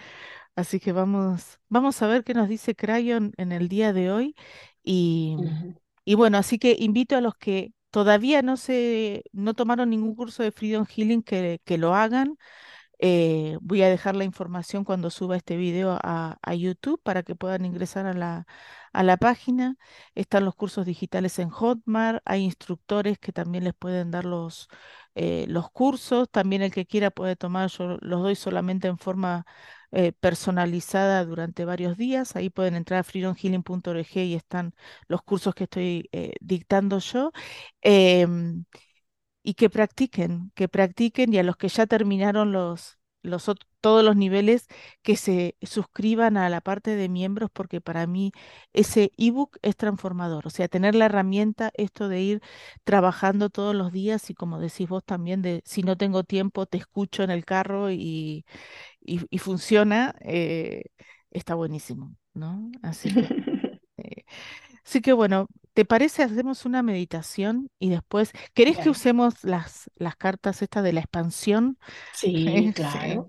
Así 0.56 0.80
que 0.80 0.92
vamos, 0.92 1.60
vamos 1.68 2.00
a 2.02 2.06
ver 2.06 2.24
qué 2.24 2.34
nos 2.34 2.48
dice 2.48 2.74
Crayon 2.74 3.32
en 3.36 3.52
el 3.52 3.68
día 3.68 3.92
de 3.92 4.10
hoy. 4.10 4.34
Y, 4.82 5.36
Ujú. 5.36 5.74
y 6.04 6.14
bueno, 6.14 6.38
así 6.38 6.58
que 6.58 6.76
invito 6.78 7.16
a 7.16 7.20
los 7.20 7.34
que 7.36 7.72
todavía 7.90 8.42
no 8.42 8.56
se, 8.56 9.24
no 9.32 9.54
tomaron 9.54 9.90
ningún 9.90 10.14
curso 10.14 10.42
de 10.42 10.52
Freedom 10.52 10.86
Healing 10.86 11.22
que, 11.22 11.60
que 11.64 11.78
lo 11.78 11.94
hagan. 11.94 12.36
Eh, 12.98 13.58
voy 13.60 13.82
a 13.82 13.90
dejar 13.90 14.16
la 14.16 14.24
información 14.24 14.84
cuando 14.84 15.10
suba 15.10 15.36
este 15.36 15.56
video 15.56 15.98
a, 16.02 16.38
YouTube 16.54 17.00
para 17.02 17.22
que 17.22 17.34
puedan 17.34 17.64
ingresar 17.66 18.06
a 18.06 18.14
la, 18.14 18.46
a 18.92 19.02
la 19.02 19.16
página. 19.18 19.76
Están 20.14 20.44
los 20.44 20.54
cursos 20.54 20.86
digitales 20.86 21.38
en 21.38 21.50
Hotmart, 21.50 22.22
hay 22.24 22.42
instructores 22.42 23.18
que 23.18 23.32
también 23.32 23.64
les 23.64 23.74
pueden 23.74 24.10
dar 24.10 24.24
los, 24.24 24.68
eh, 25.14 25.44
los 25.48 25.70
cursos. 25.70 26.30
También 26.30 26.62
el 26.62 26.72
que 26.72 26.86
quiera 26.86 27.10
puede 27.10 27.36
tomar, 27.36 27.70
yo 27.70 27.98
los 28.00 28.22
doy 28.22 28.34
solamente 28.36 28.88
en 28.88 28.98
forma 28.98 29.46
eh, 29.92 30.12
personalizada 30.12 31.24
durante 31.24 31.64
varios 31.64 31.96
días. 31.98 32.36
Ahí 32.36 32.50
pueden 32.50 32.74
entrar 32.76 33.00
a 33.00 33.04
freedomhealing.org 33.04 34.16
y 34.16 34.34
están 34.34 34.74
los 35.08 35.22
cursos 35.22 35.54
que 35.54 35.64
estoy 35.64 36.08
dictando 36.40 36.98
yo. 37.00 37.32
Y 39.46 39.54
que 39.54 39.70
practiquen, 39.70 40.50
que 40.56 40.68
practiquen 40.68 41.32
y 41.32 41.38
a 41.38 41.44
los 41.44 41.56
que 41.56 41.68
ya 41.68 41.86
terminaron 41.86 42.50
los, 42.52 42.98
los 43.22 43.48
todos 43.80 44.02
los 44.04 44.16
niveles, 44.16 44.66
que 45.02 45.16
se 45.16 45.56
suscriban 45.62 46.36
a 46.36 46.48
la 46.50 46.60
parte 46.60 46.96
de 46.96 47.08
miembros, 47.08 47.50
porque 47.52 47.80
para 47.80 48.06
mí 48.08 48.32
ese 48.72 49.12
ebook 49.16 49.58
es 49.62 49.76
transformador. 49.76 50.46
O 50.48 50.50
sea, 50.50 50.66
tener 50.68 50.96
la 50.96 51.04
herramienta, 51.06 51.70
esto 51.74 52.08
de 52.08 52.20
ir 52.22 52.42
trabajando 52.84 53.48
todos 53.50 53.74
los 53.76 53.92
días 53.92 54.28
y 54.30 54.34
como 54.34 54.58
decís 54.58 54.88
vos 54.88 55.04
también, 55.04 55.42
de 55.42 55.62
si 55.64 55.82
no 55.84 55.96
tengo 55.96 56.24
tiempo, 56.24 56.66
te 56.66 56.78
escucho 56.78 57.22
en 57.22 57.30
el 57.30 57.44
carro 57.44 57.90
y, 57.92 58.44
y, 59.00 59.20
y 59.30 59.38
funciona, 59.38 60.14
eh, 60.22 60.84
está 61.30 61.54
buenísimo, 61.54 62.16
¿no? 62.34 62.70
Así 62.82 63.12
que... 63.12 63.28
eh, 63.98 64.24
Así 64.86 65.00
que 65.00 65.12
bueno, 65.12 65.48
¿te 65.74 65.84
parece 65.84 66.22
hacemos 66.22 66.64
una 66.64 66.82
meditación 66.82 67.70
y 67.78 67.90
después, 67.90 68.32
¿querés 68.54 68.78
que 68.78 68.90
usemos 68.90 69.42
las, 69.44 69.90
las 69.96 70.16
cartas 70.16 70.62
estas 70.62 70.84
de 70.84 70.92
la 70.92 71.00
expansión? 71.00 71.78
sí, 72.12 72.72
claro. 72.74 73.28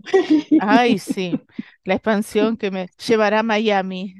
Ay, 0.57 0.99
sí, 0.99 1.43
la 1.85 1.95
expansión 1.95 2.57
que 2.57 2.71
me 2.71 2.89
llevará 3.07 3.39
a 3.39 3.43
Miami. 3.43 4.15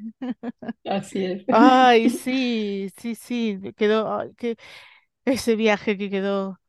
Así 0.85 1.23
es. 1.23 1.45
Ay, 1.49 2.09
sí, 2.09 2.91
sí, 2.97 3.15
sí, 3.15 3.59
quedó, 3.77 4.33
que, 4.35 4.57
ese 5.25 5.55
viaje 5.55 5.97
que 5.97 6.09
quedó, 6.09 6.59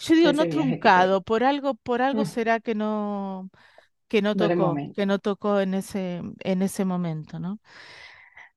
yo 0.00 0.14
digo 0.16 0.32
no 0.32 0.46
que 0.46 0.48
truncado, 0.48 1.22
por 1.22 1.44
algo, 1.44 1.74
por 1.76 2.02
algo 2.02 2.24
será 2.26 2.60
que 2.60 2.74
no, 2.74 3.50
que 4.08 4.22
no 4.22 4.36
tocó, 4.36 4.84
que 4.94 5.06
no 5.06 5.18
tocó 5.20 5.60
en 5.60 5.74
ese, 5.74 6.22
en 6.40 6.62
ese 6.62 6.84
momento, 6.86 7.38
¿no? 7.40 7.60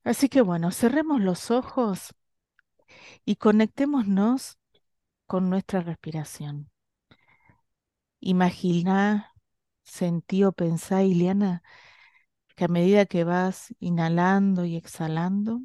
Así 0.05 0.29
que 0.29 0.39
bueno, 0.41 0.71
cerremos 0.71 1.19
los 1.19 1.51
ojos 1.51 2.15
y 3.25 3.35
conectémonos 3.35 4.57
con 5.27 5.49
nuestra 5.49 5.81
respiración. 5.81 6.71
Imagina, 8.33 9.33
sentí 9.83 10.43
o 10.43 10.51
pensá, 10.51 11.03
Ileana, 11.03 11.63
que 12.55 12.65
a 12.65 12.67
medida 12.69 13.05
que 13.07 13.23
vas 13.25 13.73
inhalando 13.79 14.65
y 14.65 14.75
exhalando, 14.77 15.61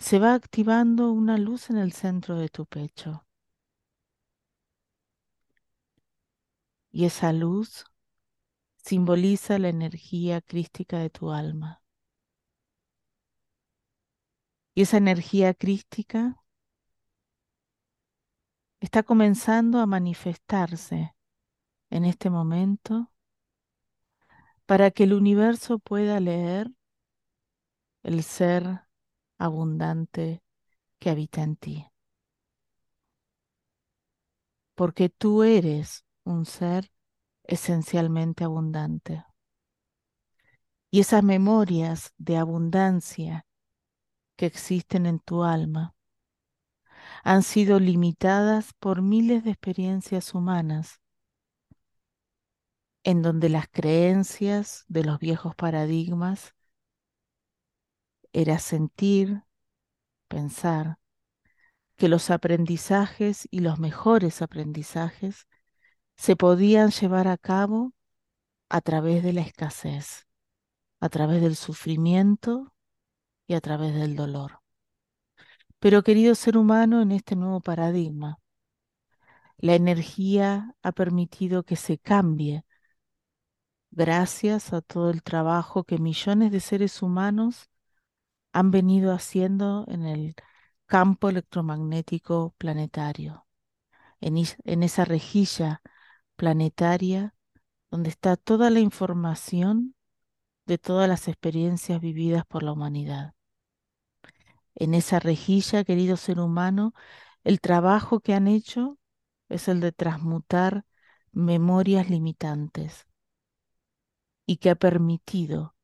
se 0.00 0.18
va 0.18 0.34
activando 0.34 1.12
una 1.12 1.38
luz 1.38 1.70
en 1.70 1.76
el 1.78 1.92
centro 1.92 2.36
de 2.36 2.48
tu 2.48 2.66
pecho. 2.66 3.24
Y 6.92 7.06
esa 7.06 7.32
luz 7.32 7.86
simboliza 8.76 9.58
la 9.58 9.68
energía 9.70 10.40
crística 10.40 10.98
de 10.98 11.10
tu 11.10 11.30
alma. 11.32 11.77
Y 14.78 14.82
esa 14.82 14.98
energía 14.98 15.54
crística 15.54 16.40
está 18.78 19.02
comenzando 19.02 19.80
a 19.80 19.86
manifestarse 19.86 21.16
en 21.90 22.04
este 22.04 22.30
momento 22.30 23.10
para 24.66 24.92
que 24.92 25.02
el 25.02 25.14
universo 25.14 25.80
pueda 25.80 26.20
leer 26.20 26.70
el 28.04 28.22
ser 28.22 28.82
abundante 29.36 30.44
que 31.00 31.10
habita 31.10 31.42
en 31.42 31.56
ti. 31.56 31.84
porque 34.76 35.08
tú 35.08 35.42
eres 35.42 36.04
un 36.22 36.46
ser 36.46 36.92
esencialmente 37.42 38.44
abundante. 38.44 39.24
Y 40.88 41.00
esas 41.00 41.24
memorias 41.24 42.12
de 42.16 42.36
abundancia 42.36 43.47
que 44.38 44.46
existen 44.46 45.04
en 45.04 45.18
tu 45.18 45.42
alma 45.42 45.96
han 47.24 47.42
sido 47.42 47.80
limitadas 47.80 48.72
por 48.72 49.02
miles 49.02 49.42
de 49.42 49.50
experiencias 49.50 50.32
humanas, 50.32 51.00
en 53.02 53.20
donde 53.20 53.48
las 53.48 53.66
creencias 53.68 54.84
de 54.86 55.02
los 55.04 55.18
viejos 55.18 55.56
paradigmas 55.56 56.54
era 58.32 58.60
sentir, 58.60 59.42
pensar 60.28 61.00
que 61.96 62.08
los 62.08 62.30
aprendizajes 62.30 63.48
y 63.50 63.58
los 63.58 63.80
mejores 63.80 64.40
aprendizajes 64.40 65.48
se 66.16 66.36
podían 66.36 66.90
llevar 66.90 67.26
a 67.26 67.38
cabo 67.38 67.92
a 68.68 68.80
través 68.82 69.24
de 69.24 69.32
la 69.32 69.40
escasez, 69.40 70.28
a 71.00 71.08
través 71.08 71.42
del 71.42 71.56
sufrimiento 71.56 72.72
y 73.48 73.54
a 73.54 73.60
través 73.60 73.94
del 73.94 74.14
dolor. 74.14 74.60
Pero 75.80 76.04
querido 76.04 76.36
ser 76.36 76.56
humano, 76.56 77.02
en 77.02 77.10
este 77.10 77.34
nuevo 77.34 77.60
paradigma, 77.60 78.38
la 79.58 79.74
energía 79.76 80.74
ha 80.82 80.90
permitido 80.92 81.62
que 81.64 81.76
se 81.76 81.98
cambie 81.98 82.64
gracias 83.90 84.72
a 84.72 84.80
todo 84.82 85.10
el 85.10 85.22
trabajo 85.22 85.84
que 85.84 85.98
millones 85.98 86.52
de 86.52 86.60
seres 86.60 87.02
humanos 87.02 87.68
han 88.52 88.70
venido 88.70 89.12
haciendo 89.12 89.84
en 89.88 90.06
el 90.06 90.36
campo 90.86 91.28
electromagnético 91.30 92.54
planetario, 92.58 93.46
en, 94.20 94.36
en 94.64 94.82
esa 94.84 95.04
rejilla 95.04 95.82
planetaria 96.36 97.34
donde 97.90 98.10
está 98.10 98.36
toda 98.36 98.70
la 98.70 98.80
información 98.80 99.96
de 100.66 100.78
todas 100.78 101.08
las 101.08 101.28
experiencias 101.28 102.00
vividas 102.00 102.46
por 102.46 102.62
la 102.64 102.72
humanidad. 102.72 103.34
En 104.78 104.94
esa 104.94 105.20
rejilla, 105.20 105.84
querido 105.84 106.16
ser 106.16 106.40
humano, 106.40 106.94
El 107.44 107.62
trabajo 107.62 108.20
que 108.20 108.34
han 108.34 108.48
hecho 108.48 108.98
es 109.50 109.68
el 109.68 109.80
de 109.80 109.92
transmutar 109.92 110.86
memorias 111.32 112.10
limitantes 112.10 113.08
y 114.46 114.56
que 114.58 114.70
ha 114.70 114.74
permitido 114.74 115.76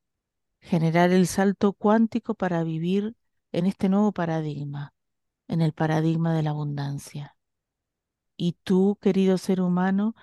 generar 0.60 1.12
el 1.12 1.26
salto 1.28 1.74
cuántico 1.74 2.34
para 2.34 2.64
vivir 2.64 3.16
en 3.52 3.66
este 3.66 3.88
nuevo 3.88 4.12
paradigma, 4.12 4.94
en 5.48 5.62
el 5.62 5.72
paradigma 5.74 6.34
de 6.34 6.42
la 6.44 6.50
abundancia. 6.50 7.36
Y 8.36 8.56
tú, 8.64 8.98
querido 9.00 9.38
ser 9.38 9.60
humano, 9.60 10.14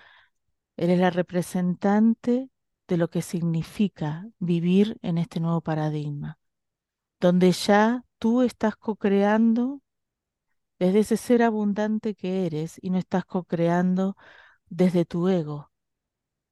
eres 0.78 1.00
la 1.00 1.12
representante 1.12 2.50
de 2.90 2.98
lo 2.98 3.10
que 3.10 3.24
significa 3.24 4.28
vivir 4.40 5.00
en 5.04 5.20
este 5.20 5.42
nuevo 5.42 5.62
paradigma, 5.62 6.40
donde 7.22 7.51
ya 7.51 8.04
tú 8.18 8.42
estás 8.42 8.75
co-creando 8.75 9.82
desde 10.80 11.00
ese 11.00 11.18
ser 11.18 11.44
abundante 11.44 12.16
que 12.16 12.48
eres 12.48 12.80
y 12.82 12.90
no 12.90 12.98
estás 12.98 13.25
co-creando 13.25 14.18
desde 14.70 15.06
tu 15.06 15.30
ego, 15.30 15.72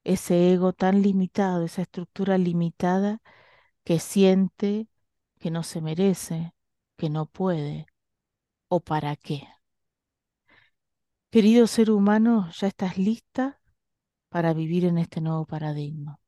ese 0.04 0.52
ego 0.52 0.72
tan 0.72 1.02
limitado, 1.02 1.64
esa 1.64 1.82
estructura 1.82 2.38
limitada 2.38 3.20
que 3.84 3.98
siente 3.98 4.88
que 5.40 5.50
no 5.50 5.64
se 5.64 5.80
merece, 5.80 6.54
que 6.96 7.10
no 7.10 7.26
puede 7.26 7.86
o 8.68 8.80
para 8.80 9.16
qué. 9.16 9.48
Querido 11.30 11.66
ser 11.66 11.90
humano, 11.90 12.48
ya 12.52 12.68
estás 12.68 12.96
lista 12.98 13.60
para 14.28 14.54
vivir 14.54 14.84
en 14.84 14.98
este 14.98 15.20
nuevo 15.20 15.46
paradigma, 15.46 16.20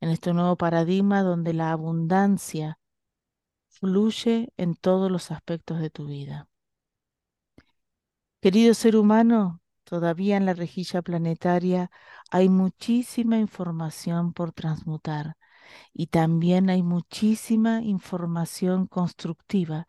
en 0.00 0.10
este 0.10 0.32
nuevo 0.32 0.56
paradigma 0.56 1.22
donde 1.22 1.52
la 1.52 1.72
abundancia 1.72 2.78
fluye 3.82 4.52
en 4.56 4.76
todos 4.76 5.10
los 5.10 5.32
aspectos 5.32 5.80
de 5.80 5.90
tu 5.90 6.06
vida. 6.06 6.48
Querido 8.40 8.74
ser 8.74 8.94
humano, 8.94 9.60
todavía 9.82 10.36
en 10.36 10.46
la 10.46 10.54
rejilla 10.54 11.02
planetaria 11.02 11.90
hay 12.30 12.48
muchísima 12.48 13.38
información 13.38 14.32
por 14.34 14.52
transmutar 14.52 15.36
y 15.92 16.06
también 16.06 16.70
hay 16.70 16.84
muchísima 16.84 17.82
información 17.82 18.86
constructiva 18.86 19.88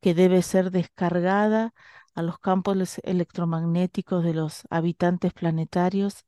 que 0.00 0.14
debe 0.14 0.40
ser 0.40 0.70
descargada 0.70 1.74
a 2.14 2.22
los 2.22 2.38
campos 2.38 2.98
electromagnéticos 3.04 4.24
de 4.24 4.32
los 4.32 4.62
habitantes 4.70 5.34
planetarios 5.34 6.24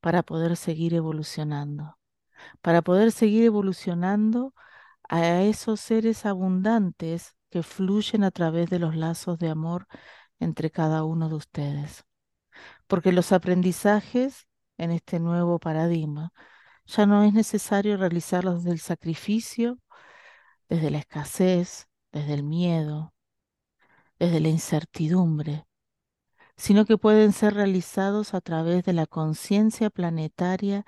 para 0.00 0.22
poder 0.22 0.56
seguir 0.56 0.94
evolucionando, 0.94 1.98
para 2.62 2.80
poder 2.80 3.12
seguir 3.12 3.44
evolucionando 3.44 4.54
a 5.12 5.42
esos 5.42 5.80
seres 5.80 6.24
abundantes 6.24 7.36
que 7.50 7.62
fluyen 7.62 8.24
a 8.24 8.30
través 8.30 8.70
de 8.70 8.78
los 8.78 8.96
lazos 8.96 9.38
de 9.38 9.50
amor 9.50 9.86
entre 10.40 10.70
cada 10.70 11.04
uno 11.04 11.28
de 11.28 11.34
ustedes. 11.34 12.04
Porque 12.86 13.12
los 13.12 13.32
aprendizajes 13.32 14.48
en 14.78 14.90
este 14.90 15.20
nuevo 15.20 15.58
paradigma 15.58 16.32
ya 16.86 17.06
no 17.06 17.24
es 17.24 17.34
necesario 17.34 17.98
realizarlos 17.98 18.64
desde 18.64 18.72
el 18.72 18.80
sacrificio, 18.80 19.78
desde 20.70 20.90
la 20.90 20.98
escasez, 20.98 21.88
desde 22.12 22.32
el 22.34 22.42
miedo, 22.44 23.12
desde 24.18 24.40
la 24.40 24.48
incertidumbre, 24.48 25.66
sino 26.56 26.86
que 26.86 26.96
pueden 26.98 27.32
ser 27.34 27.54
realizados 27.54 28.32
a 28.34 28.40
través 28.40 28.84
de 28.84 28.94
la 28.94 29.06
conciencia 29.06 29.90
planetaria 29.90 30.86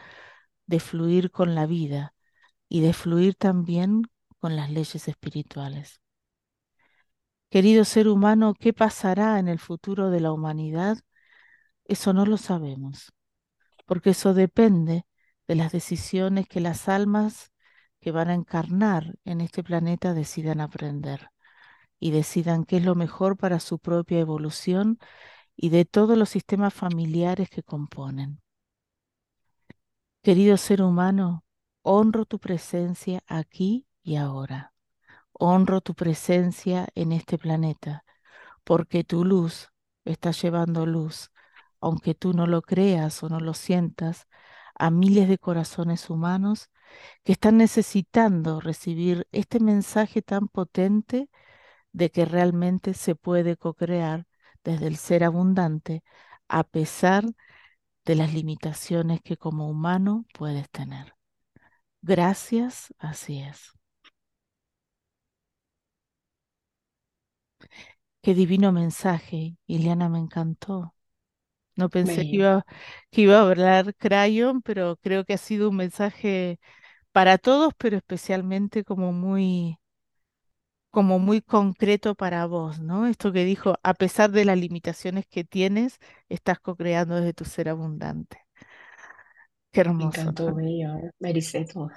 de 0.66 0.80
fluir 0.80 1.30
con 1.30 1.54
la 1.54 1.66
vida 1.66 2.14
y 2.70 2.80
de 2.80 2.94
fluir 2.94 3.34
también 3.36 4.04
con 4.44 4.56
las 4.56 4.68
leyes 4.68 5.08
espirituales. 5.08 6.02
Querido 7.48 7.86
ser 7.86 8.08
humano, 8.08 8.52
¿qué 8.52 8.74
pasará 8.74 9.38
en 9.38 9.48
el 9.48 9.58
futuro 9.58 10.10
de 10.10 10.20
la 10.20 10.32
humanidad? 10.32 10.98
Eso 11.86 12.12
no 12.12 12.26
lo 12.26 12.36
sabemos, 12.36 13.14
porque 13.86 14.10
eso 14.10 14.34
depende 14.34 15.06
de 15.48 15.54
las 15.54 15.72
decisiones 15.72 16.46
que 16.46 16.60
las 16.60 16.90
almas 16.90 17.52
que 18.02 18.11
van 18.11 18.28
a 18.28 18.35
encarnar 18.35 19.14
en 19.24 19.40
este 19.40 19.64
planeta 19.64 20.12
decidan 20.12 20.61
aprender 20.61 21.30
y 21.98 22.11
decidan 22.11 22.64
qué 22.64 22.76
es 22.76 22.85
lo 22.85 22.94
mejor 22.94 23.38
para 23.38 23.61
su 23.61 23.78
propia 23.78 24.18
evolución 24.18 24.98
y 25.57 25.70
de 25.70 25.87
todos 25.87 26.18
los 26.18 26.28
sistemas 26.28 26.74
familiares 26.74 27.48
que 27.48 27.62
componen. 27.62 28.42
Querido 30.22 30.59
ser 30.59 30.83
humano, 30.83 31.46
honro 31.80 32.26
tu 32.26 32.38
presencia 32.38 33.22
aquí 33.26 33.87
y 34.04 34.16
ahora. 34.16 34.74
Honro 35.32 35.80
tu 35.82 35.94
presencia 35.94 36.88
en 36.94 37.12
este 37.12 37.38
planeta, 37.38 38.04
porque 38.64 39.04
tu 39.04 39.24
luz 39.24 39.70
está 40.04 40.32
llevando 40.32 40.86
luz, 40.86 41.30
aunque 41.80 42.14
tú 42.14 42.34
no 42.34 42.46
lo 42.46 42.62
creas 42.62 43.22
o 43.22 43.28
no 43.28 43.40
lo 43.40 43.54
sientas, 43.54 44.28
a 44.76 44.90
miles 44.90 45.28
de 45.28 45.38
corazones 45.38 46.10
humanos 46.10 46.70
que 47.24 47.32
están 47.32 47.58
necesitando 47.58 48.60
recibir 48.60 49.28
este 49.32 49.60
mensaje 49.60 50.22
tan 50.22 50.48
potente 50.48 51.30
de 51.92 52.10
que 52.10 52.24
realmente 52.24 52.94
se 52.94 53.14
puede 53.16 53.56
co-crear 53.56 54.26
desde 54.64 54.88
el 54.88 54.96
ser 54.96 55.24
abundante 55.24 56.04
a 56.48 56.64
pesar 56.64 57.24
de 58.04 58.14
las 58.16 58.34
limitaciones 58.34 59.20
que 59.22 59.36
como 59.36 59.68
humano 59.68 60.26
puedes 60.34 60.70
tener. 60.70 61.14
Gracias, 62.02 62.94
así 62.98 63.40
es. 63.40 63.72
Qué 68.22 68.35
divino 68.35 68.72
mensaje, 68.72 69.57
Ileana, 69.66 70.09
me 70.09 70.18
encantó. 70.18 70.94
No 71.77 71.90
pensé 71.90 72.27
que 72.27 72.37
iba, 72.38 72.64
que 73.11 73.22
iba 73.22 73.38
a 73.38 73.42
hablar 73.42 73.94
Crayon, 73.96 74.62
pero 74.62 74.96
creo 74.98 75.24
que 75.24 75.35
ha 75.35 75.38
sido 75.38 75.70
un 75.70 75.77
mensaje 75.79 76.61
para 77.12 77.38
todos, 77.38 77.74
pero 77.79 77.96
especialmente 77.98 78.85
como 78.85 79.12
muy, 79.12 79.79
como 80.90 81.18
muy 81.18 81.42
concreto 81.42 82.14
para 82.14 82.46
vos, 82.46 82.81
¿no? 82.81 83.07
Esto 83.07 83.33
que 83.33 83.44
dijo, 83.44 83.74
a 83.83 83.92
pesar 83.94 84.31
de 84.31 84.44
las 84.46 84.57
limitaciones 84.59 85.27
que 85.27 85.44
tienes, 85.44 85.98
estás 86.29 86.59
co-creando 86.61 87.16
desde 87.16 87.35
tu 87.35 87.44
ser 87.44 87.68
abundante. 87.68 88.38
Qué 89.72 89.81
Me 89.98 90.05
hermoso, 90.05 90.05
encantó, 90.05 90.53
¿no? 90.53 90.55
bello. 90.55 91.11
Me 91.18 91.31
ericé 91.31 91.64
todo. 91.64 91.90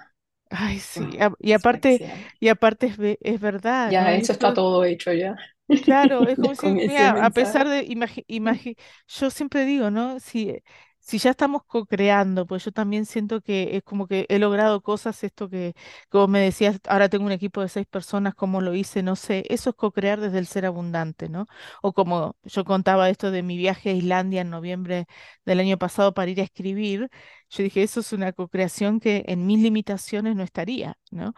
Ay, 0.49 0.79
sí. 0.79 1.17
Y 1.39 1.51
aparte, 1.53 2.01
y 2.39 2.47
aparte 2.49 2.88
es, 2.88 3.17
es 3.21 3.39
verdad, 3.41 3.93
Ya 3.93 3.95
¿no? 3.95 4.15
eso 4.15 4.33
está 4.33 4.53
todo 4.53 4.83
hecho 4.86 5.13
ya. 5.13 5.36
Claro, 5.79 6.25
es 6.27 6.38
como 6.39 6.55
si, 6.55 6.75
mira, 6.83 7.12
a 7.12 7.29
pesar 7.29 7.67
de, 7.69 7.86
imagi- 7.88 8.25
imagi- 8.27 8.75
yo 9.07 9.29
siempre 9.29 9.63
digo, 9.65 9.91
¿no? 9.91 10.19
Si, 10.19 10.53
si 10.99 11.19
ya 11.19 11.29
estamos 11.29 11.63
co-creando, 11.65 12.45
pues 12.47 12.65
yo 12.65 12.71
también 12.71 13.05
siento 13.05 13.41
que 13.41 13.77
es 13.77 13.83
como 13.83 14.07
que 14.07 14.25
he 14.27 14.39
logrado 14.39 14.81
cosas, 14.81 15.23
esto 15.23 15.49
que, 15.49 15.73
vos 16.12 16.27
me 16.27 16.39
decías, 16.41 16.79
ahora 16.89 17.07
tengo 17.10 17.25
un 17.25 17.31
equipo 17.31 17.62
de 17.62 17.69
seis 17.69 17.86
personas, 17.88 18.33
¿cómo 18.36 18.60
lo 18.60 18.73
hice? 18.75 19.03
No 19.03 19.15
sé, 19.15 19.45
eso 19.49 19.69
es 19.69 19.75
co-crear 19.77 20.19
desde 20.19 20.39
el 20.39 20.47
ser 20.47 20.65
abundante, 20.65 21.29
¿no? 21.29 21.45
O 21.81 21.93
como 21.93 22.36
yo 22.43 22.65
contaba 22.65 23.10
esto 23.10 23.31
de 23.31 23.43
mi 23.43 23.55
viaje 23.57 23.91
a 23.91 23.93
Islandia 23.93 24.41
en 24.41 24.49
noviembre 24.49 25.05
del 25.45 25.60
año 25.60 25.77
pasado 25.77 26.13
para 26.13 26.31
ir 26.31 26.41
a 26.41 26.43
escribir, 26.43 27.10
yo 27.49 27.63
dije, 27.63 27.83
eso 27.83 27.99
es 28.01 28.13
una 28.13 28.33
co-creación 28.33 28.99
que 28.99 29.23
en 29.27 29.45
mis 29.47 29.60
limitaciones 29.62 30.36
no 30.36 30.43
estaría, 30.43 30.97
¿no? 31.12 31.33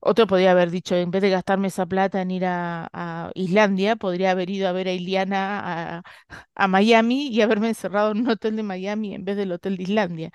Otro 0.00 0.26
podría 0.26 0.52
haber 0.52 0.70
dicho, 0.70 0.96
en 0.96 1.10
vez 1.10 1.22
de 1.22 1.30
gastarme 1.30 1.68
esa 1.68 1.86
plata 1.86 2.22
en 2.22 2.30
ir 2.32 2.46
a, 2.46 2.88
a 2.92 3.30
Islandia, 3.34 3.96
podría 3.96 4.32
haber 4.32 4.50
ido 4.50 4.68
a 4.68 4.72
ver 4.72 4.88
a 4.88 4.92
Iliana 4.92 5.98
a, 5.98 6.02
a 6.54 6.68
Miami 6.68 7.28
y 7.28 7.40
haberme 7.42 7.68
encerrado 7.68 8.12
en 8.12 8.20
un 8.20 8.30
hotel 8.30 8.56
de 8.56 8.62
Miami 8.64 9.14
en 9.14 9.24
vez 9.24 9.36
del 9.36 9.52
hotel 9.52 9.76
de 9.76 9.82
Islandia. 9.84 10.30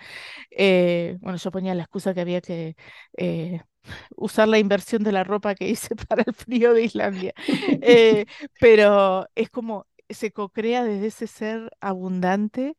Eh, 0.51 1.17
bueno, 1.21 1.37
yo 1.37 1.51
ponía 1.51 1.75
la 1.75 1.83
excusa 1.83 2.13
que 2.13 2.21
había 2.21 2.41
que 2.41 2.75
eh, 3.17 3.61
usar 4.15 4.47
la 4.47 4.59
inversión 4.59 5.03
de 5.03 5.11
la 5.11 5.23
ropa 5.23 5.55
que 5.55 5.69
hice 5.69 5.95
para 6.09 6.23
el 6.25 6.33
frío 6.33 6.73
de 6.73 6.83
Islandia. 6.83 7.33
Eh, 7.81 8.25
pero 8.59 9.27
es 9.35 9.49
como 9.49 9.87
se 10.09 10.31
co-crea 10.31 10.83
desde 10.83 11.07
ese 11.07 11.27
ser 11.27 11.71
abundante 11.81 12.75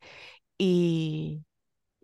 y 0.57 1.43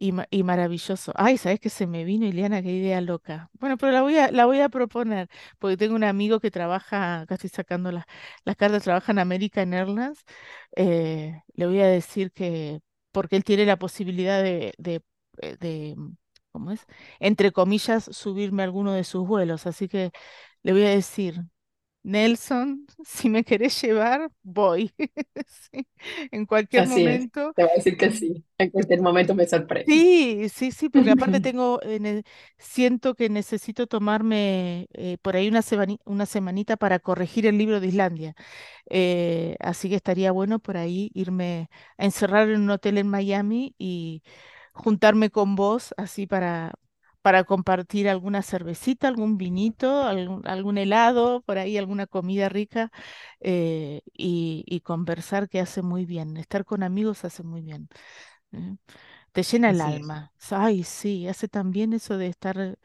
y, 0.08 0.12
ma- 0.12 0.28
y 0.32 0.44
maravilloso. 0.44 1.12
Ay, 1.16 1.38
¿sabes 1.38 1.60
qué 1.60 1.70
se 1.70 1.88
me 1.88 2.04
vino, 2.04 2.26
Ileana? 2.26 2.62
Qué 2.62 2.72
idea 2.72 3.02
loca. 3.02 3.50
Bueno, 3.54 3.78
pero 3.78 3.92
la 3.92 4.02
voy 4.02 4.18
a, 4.18 4.32
la 4.32 4.46
voy 4.46 4.60
a 4.62 4.70
proponer, 4.70 5.30
porque 5.60 5.78
tengo 5.78 5.96
un 5.96 6.04
amigo 6.04 6.40
que 6.40 6.52
trabaja, 6.52 7.22
acá 7.22 7.36
estoy 7.36 7.50
sacando 7.50 7.92
las, 7.92 8.06
las 8.46 8.56
cartas, 8.56 8.84
trabaja 8.84 9.12
en 9.12 9.20
American 9.20 9.74
Airlines. 9.74 10.24
eh, 10.76 11.42
le 11.56 11.66
voy 11.68 11.80
a 11.82 11.88
decir 11.88 12.32
que, 12.32 12.82
porque 13.12 13.36
él 13.36 13.44
tiene 13.44 13.66
la 13.66 13.78
posibilidad 13.78 14.42
de, 14.44 14.74
de, 14.78 15.02
eh, 15.42 15.58
de, 15.60 15.96
¿cómo 16.52 16.72
es? 16.72 16.86
Entre 17.20 17.52
comillas, 17.52 18.04
subirme 18.06 18.64
a 18.64 18.66
alguno 18.66 18.94
de 18.94 19.04
sus 19.04 19.26
vuelos. 19.28 19.66
Así 19.68 19.88
que 19.88 20.12
le 20.64 20.74
voy 20.74 20.84
a 20.86 20.90
decir. 20.90 21.42
Nelson, 22.04 22.86
si 23.06 23.30
me 23.30 23.44
querés 23.44 23.82
llevar, 23.82 24.32
voy. 24.44 24.94
Sí, 25.72 25.88
En 26.32 26.46
cualquier 26.46 26.84
Así 26.84 27.08
es, 27.08 27.28
momento. 27.28 27.56
te 27.56 27.64
voy 27.64 27.72
a 27.72 27.76
decir 27.76 27.98
que 27.98 28.12
sí. 28.12 28.44
En 28.58 28.70
cualquier 28.72 29.02
momento 29.02 29.36
me 29.36 29.48
sorprende. 29.48 29.86
Sí, 29.86 30.48
sí, 30.48 30.72
sí, 30.72 30.88
porque 30.88 31.12
aparte 31.12 31.42
tengo, 31.42 31.80
ne- 32.00 32.24
siento 32.58 33.16
que 33.16 33.28
necesito 33.30 33.86
tomarme 33.86 34.88
eh, 34.94 35.18
por 35.22 35.36
ahí 35.36 35.50
una, 35.50 35.60
semani- 35.62 36.00
una 36.06 36.26
semanita 36.26 36.78
para 36.78 37.00
corregir 37.00 37.46
el 37.46 37.58
libro 37.58 37.82
de 37.82 37.88
Islandia. 37.88 38.34
Eh, 38.90 39.56
así 39.60 39.90
que 39.90 39.96
estaría 39.96 40.32
bueno 40.32 40.60
por 40.60 40.78
ahí 40.78 41.12
irme 41.14 41.70
a 41.98 42.06
encerrar 42.06 42.50
en 42.50 42.62
un 42.62 42.70
hotel 42.72 42.98
en 42.98 43.08
Miami 43.10 43.76
y 43.78 44.24
juntarme 44.74 45.32
con 45.32 45.56
vos, 45.56 45.94
así 45.98 46.28
para, 46.28 46.74
para 47.24 47.46
compartir 47.46 48.10
alguna 48.10 48.44
cervecita, 48.44 49.10
algún 49.10 49.38
vinito, 49.40 50.04
algún, 50.06 50.48
algún 50.48 50.78
helado, 50.80 51.44
por 51.44 51.60
ahí 51.60 51.78
alguna 51.80 52.08
comida 52.08 52.50
rica 52.50 52.92
eh, 53.42 54.02
y, 54.14 54.66
y 54.68 54.82
conversar 54.82 55.50
que 55.50 55.62
hace 55.62 55.84
muy 55.84 56.06
bien. 56.06 56.38
Estar 56.38 56.66
con 56.66 56.84
amigos 56.84 57.26
hace 57.26 57.44
muy 57.44 57.64
bien. 57.64 57.90
¿eh? 58.54 58.78
Te 59.34 59.44
llena 59.44 59.72
el 59.72 59.82
Así 59.82 59.94
es, 59.94 60.04
alma. 60.04 60.34
Ay, 60.52 60.84
sí, 60.84 61.28
hace 61.28 61.48
también 61.50 61.94
eso 61.94 62.18
de 62.18 62.28
estar 62.28 62.78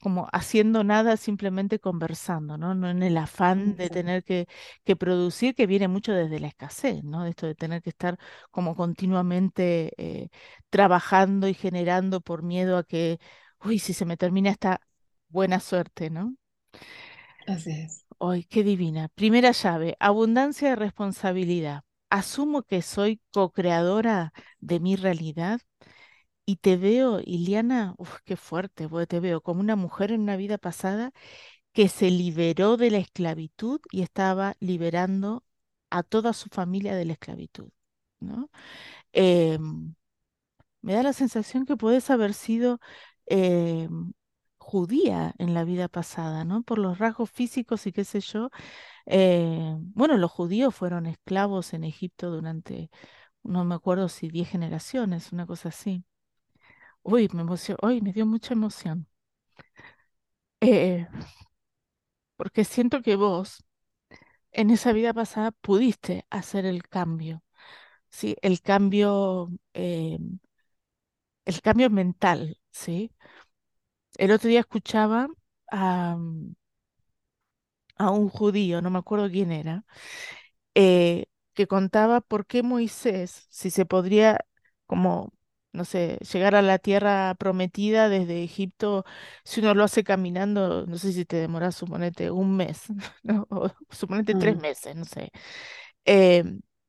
como 0.00 0.28
haciendo 0.32 0.84
nada, 0.84 1.16
simplemente 1.16 1.78
conversando, 1.80 2.58
¿no? 2.58 2.74
No 2.74 2.90
en 2.90 3.02
el 3.02 3.16
afán 3.16 3.76
de 3.76 3.88
tener 3.90 4.22
que, 4.24 4.46
que 4.84 4.96
producir, 4.96 5.54
que 5.54 5.66
viene 5.66 5.88
mucho 5.88 6.12
desde 6.12 6.40
la 6.40 6.48
escasez, 6.48 7.02
¿no? 7.04 7.24
De 7.24 7.30
esto 7.30 7.46
de 7.46 7.54
tener 7.54 7.82
que 7.82 7.90
estar 7.90 8.18
como 8.50 8.76
continuamente 8.76 9.92
eh, 9.96 10.28
trabajando 10.70 11.48
y 11.48 11.54
generando 11.54 12.20
por 12.20 12.42
miedo 12.42 12.76
a 12.78 12.84
que, 12.84 13.18
uy, 13.64 13.78
si 13.78 13.92
se 13.94 14.04
me 14.04 14.16
termina 14.16 14.50
esta 14.50 14.80
buena 15.28 15.60
suerte, 15.60 16.10
¿no? 16.10 16.36
así 17.46 17.70
es. 17.70 18.04
Ay, 18.20 18.44
qué 18.44 18.62
divina. 18.64 19.08
Primera 19.14 19.52
llave, 19.52 19.96
abundancia 20.00 20.70
de 20.70 20.76
responsabilidad. 20.76 21.82
Asumo 22.10 22.62
que 22.62 22.80
soy 22.82 23.20
co-creadora 23.32 24.32
de 24.60 24.80
mi 24.80 24.96
realidad 24.96 25.60
y 26.46 26.56
te 26.56 26.76
veo, 26.76 27.20
Iliana, 27.24 27.94
uf, 27.98 28.18
qué 28.24 28.36
fuerte, 28.36 28.88
porque 28.88 29.06
te 29.06 29.20
veo 29.20 29.42
como 29.42 29.60
una 29.60 29.76
mujer 29.76 30.12
en 30.12 30.22
una 30.22 30.36
vida 30.36 30.58
pasada 30.58 31.12
que 31.72 31.88
se 31.88 32.10
liberó 32.10 32.76
de 32.76 32.90
la 32.90 32.98
esclavitud 32.98 33.80
y 33.92 34.02
estaba 34.02 34.56
liberando 34.60 35.44
a 35.90 36.02
toda 36.02 36.32
su 36.34 36.48
familia 36.50 36.96
de 36.96 37.04
la 37.06 37.14
esclavitud, 37.14 37.70
¿no? 38.20 38.50
Em, 39.12 39.94
me 40.82 40.94
da 40.94 41.02
la 41.02 41.12
sensación 41.12 41.66
que 41.66 41.76
puedes 41.76 42.10
haber 42.10 42.34
sido 42.34 42.80
em, 43.26 44.12
judía 44.58 45.34
en 45.38 45.54
la 45.54 45.64
vida 45.64 45.88
pasada, 45.88 46.44
¿no? 46.44 46.62
Por 46.62 46.78
los 46.78 46.98
rasgos 46.98 47.30
físicos 47.30 47.86
y 47.86 47.92
qué 47.92 48.04
sé 48.04 48.20
yo. 48.20 48.50
Eh, 49.06 49.76
bueno, 49.94 50.18
los 50.18 50.32
judíos 50.32 50.74
fueron 50.74 51.06
esclavos 51.06 51.74
en 51.74 51.84
Egipto 51.84 52.30
durante, 52.30 52.90
no 53.44 53.64
me 53.66 53.74
acuerdo 53.76 54.08
si 54.10 54.28
diez 54.28 54.48
generaciones, 54.50 55.32
una 55.32 55.46
cosa 55.46 55.70
así. 55.70 56.04
Uy, 57.02 57.28
me 57.32 57.42
emocionó, 57.42 57.78
uy, 57.82 58.00
me 58.02 58.12
dio 58.12 58.26
mucha 58.26 58.54
emoción. 58.54 59.06
Eh, 60.60 61.06
porque 62.36 62.64
siento 62.64 63.02
que 63.02 63.16
vos 63.16 63.64
en 64.52 64.70
esa 64.70 64.92
vida 64.92 65.14
pasada 65.14 65.52
pudiste 65.52 66.26
hacer 66.30 66.66
el 66.66 66.84
cambio, 66.88 67.44
¿sí? 68.10 68.36
El 68.42 68.62
cambio, 68.62 69.50
eh, 69.74 70.18
el 71.46 71.60
cambio 71.62 71.88
mental, 71.90 72.58
¿sí? 72.74 73.12
El 74.18 74.32
otro 74.32 74.48
día 74.48 74.58
escuchaba 74.60 75.28
a, 75.70 76.16
a 77.96 78.10
un 78.10 78.28
judío, 78.28 78.82
no 78.82 78.90
me 78.90 78.98
acuerdo 78.98 79.30
quién 79.30 79.52
era, 79.52 79.84
eh, 80.74 81.26
que 81.54 81.66
contaba 81.66 82.20
por 82.20 82.46
qué 82.46 82.62
Moisés, 82.62 83.46
si 83.50 83.70
se 83.70 83.86
podría, 83.86 84.40
como, 84.86 85.32
no 85.72 85.84
sé, 85.84 86.18
llegar 86.32 86.54
a 86.56 86.62
la 86.62 86.78
tierra 86.78 87.34
prometida 87.38 88.08
desde 88.08 88.44
Egipto, 88.44 89.04
si 89.44 89.60
uno 89.60 89.74
lo 89.74 89.84
hace 89.84 90.04
caminando, 90.04 90.86
no 90.86 90.98
sé 90.98 91.12
si 91.12 91.24
te 91.26 91.36
demora, 91.38 91.72
suponete, 91.72 92.30
un 92.30 92.56
mes, 92.56 92.84
¿no? 93.24 93.46
O 93.50 93.70
suponete 93.90 94.34
tres 94.36 94.56
Mm, 94.56 94.62
meses, 94.62 94.96
no 94.96 95.04
sé. 95.04 95.32
Eh, 96.06 96.44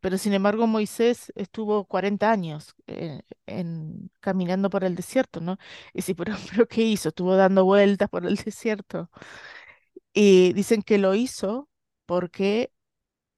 pero 0.06 0.20
sin 0.20 0.34
embargo, 0.34 0.68
Moisés 0.68 1.34
estuvo 1.36 1.86
40 1.86 2.32
años 2.32 2.76
eh, 2.86 3.22
en, 3.48 4.12
caminando 4.20 4.70
por 4.70 4.84
el 4.84 4.94
desierto, 4.96 5.42
¿no? 5.42 5.58
Y 5.94 6.04
sí, 6.04 6.14
pero, 6.16 6.36
pero 6.52 6.68
¿qué 6.68 6.84
hizo? 6.84 7.10
Estuvo 7.10 7.36
dando 7.36 7.66
vueltas 7.66 8.08
por 8.10 8.24
el 8.28 8.36
desierto. 8.46 9.10
Y 10.14 10.54
dicen 10.54 10.84
que 10.84 11.00
lo 11.00 11.16
hizo 11.16 11.70
porque 12.06 12.72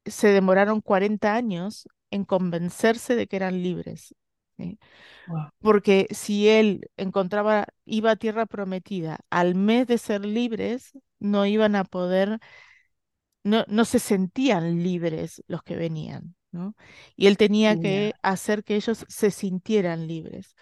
se 0.06 0.30
demoraron 0.30 0.82
40 0.82 1.36
años 1.36 1.88
en 2.12 2.26
convencerse 2.26 3.16
de 3.16 3.28
que 3.28 3.38
eran 3.38 3.64
libres. 3.64 4.16
¿sí? 4.58 4.80
wow, 5.28 5.50
Porque 5.60 6.08
si 6.12 6.50
él 6.50 6.90
encontraba, 6.98 7.68
iba 7.86 8.12
a 8.12 8.18
tierra 8.18 8.46
prometida, 8.48 9.20
al 9.32 9.56
mes 9.56 9.88
de 9.88 10.00
ser 10.00 10.26
libres, 10.26 10.94
no 11.20 11.46
iban 11.46 11.76
a 11.76 11.86
poder, 11.86 12.40
no, 13.44 13.66
no 13.68 13.86
se 13.86 14.00
sentían 14.00 14.84
libres 14.84 15.44
los 15.48 15.64
que 15.64 15.76
venían, 15.76 16.37
¿no? 16.52 16.76
Y 17.16 17.28
él 17.28 17.38
tenía 17.38 17.78
que 17.78 18.14
hacer 18.24 18.64
que 18.64 18.76
ellos 18.76 19.06
se 19.10 19.32
sintieran 19.32 20.08
libres. 20.08 20.56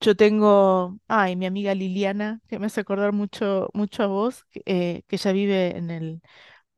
Yo 0.00 0.16
tengo, 0.16 0.98
ay, 1.08 1.36
mi 1.36 1.46
amiga 1.46 1.74
Liliana, 1.74 2.40
que 2.48 2.58
me 2.58 2.66
hace 2.66 2.80
acordar 2.80 3.12
mucho, 3.12 3.70
mucho 3.74 4.02
a 4.04 4.06
vos, 4.08 4.44
que, 4.50 4.62
eh, 4.66 5.02
que 5.08 5.16
ella 5.16 5.32
vive 5.32 5.76
en 5.78 5.90
el, 5.90 6.22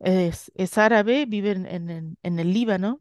es, 0.01 0.53
es 0.57 0.79
árabe, 0.79 1.27
vive 1.27 1.53
en, 1.53 1.67
en 1.67 1.91
en- 1.91 2.19
en 2.23 2.39
el 2.41 2.53
Líbano 2.55 3.01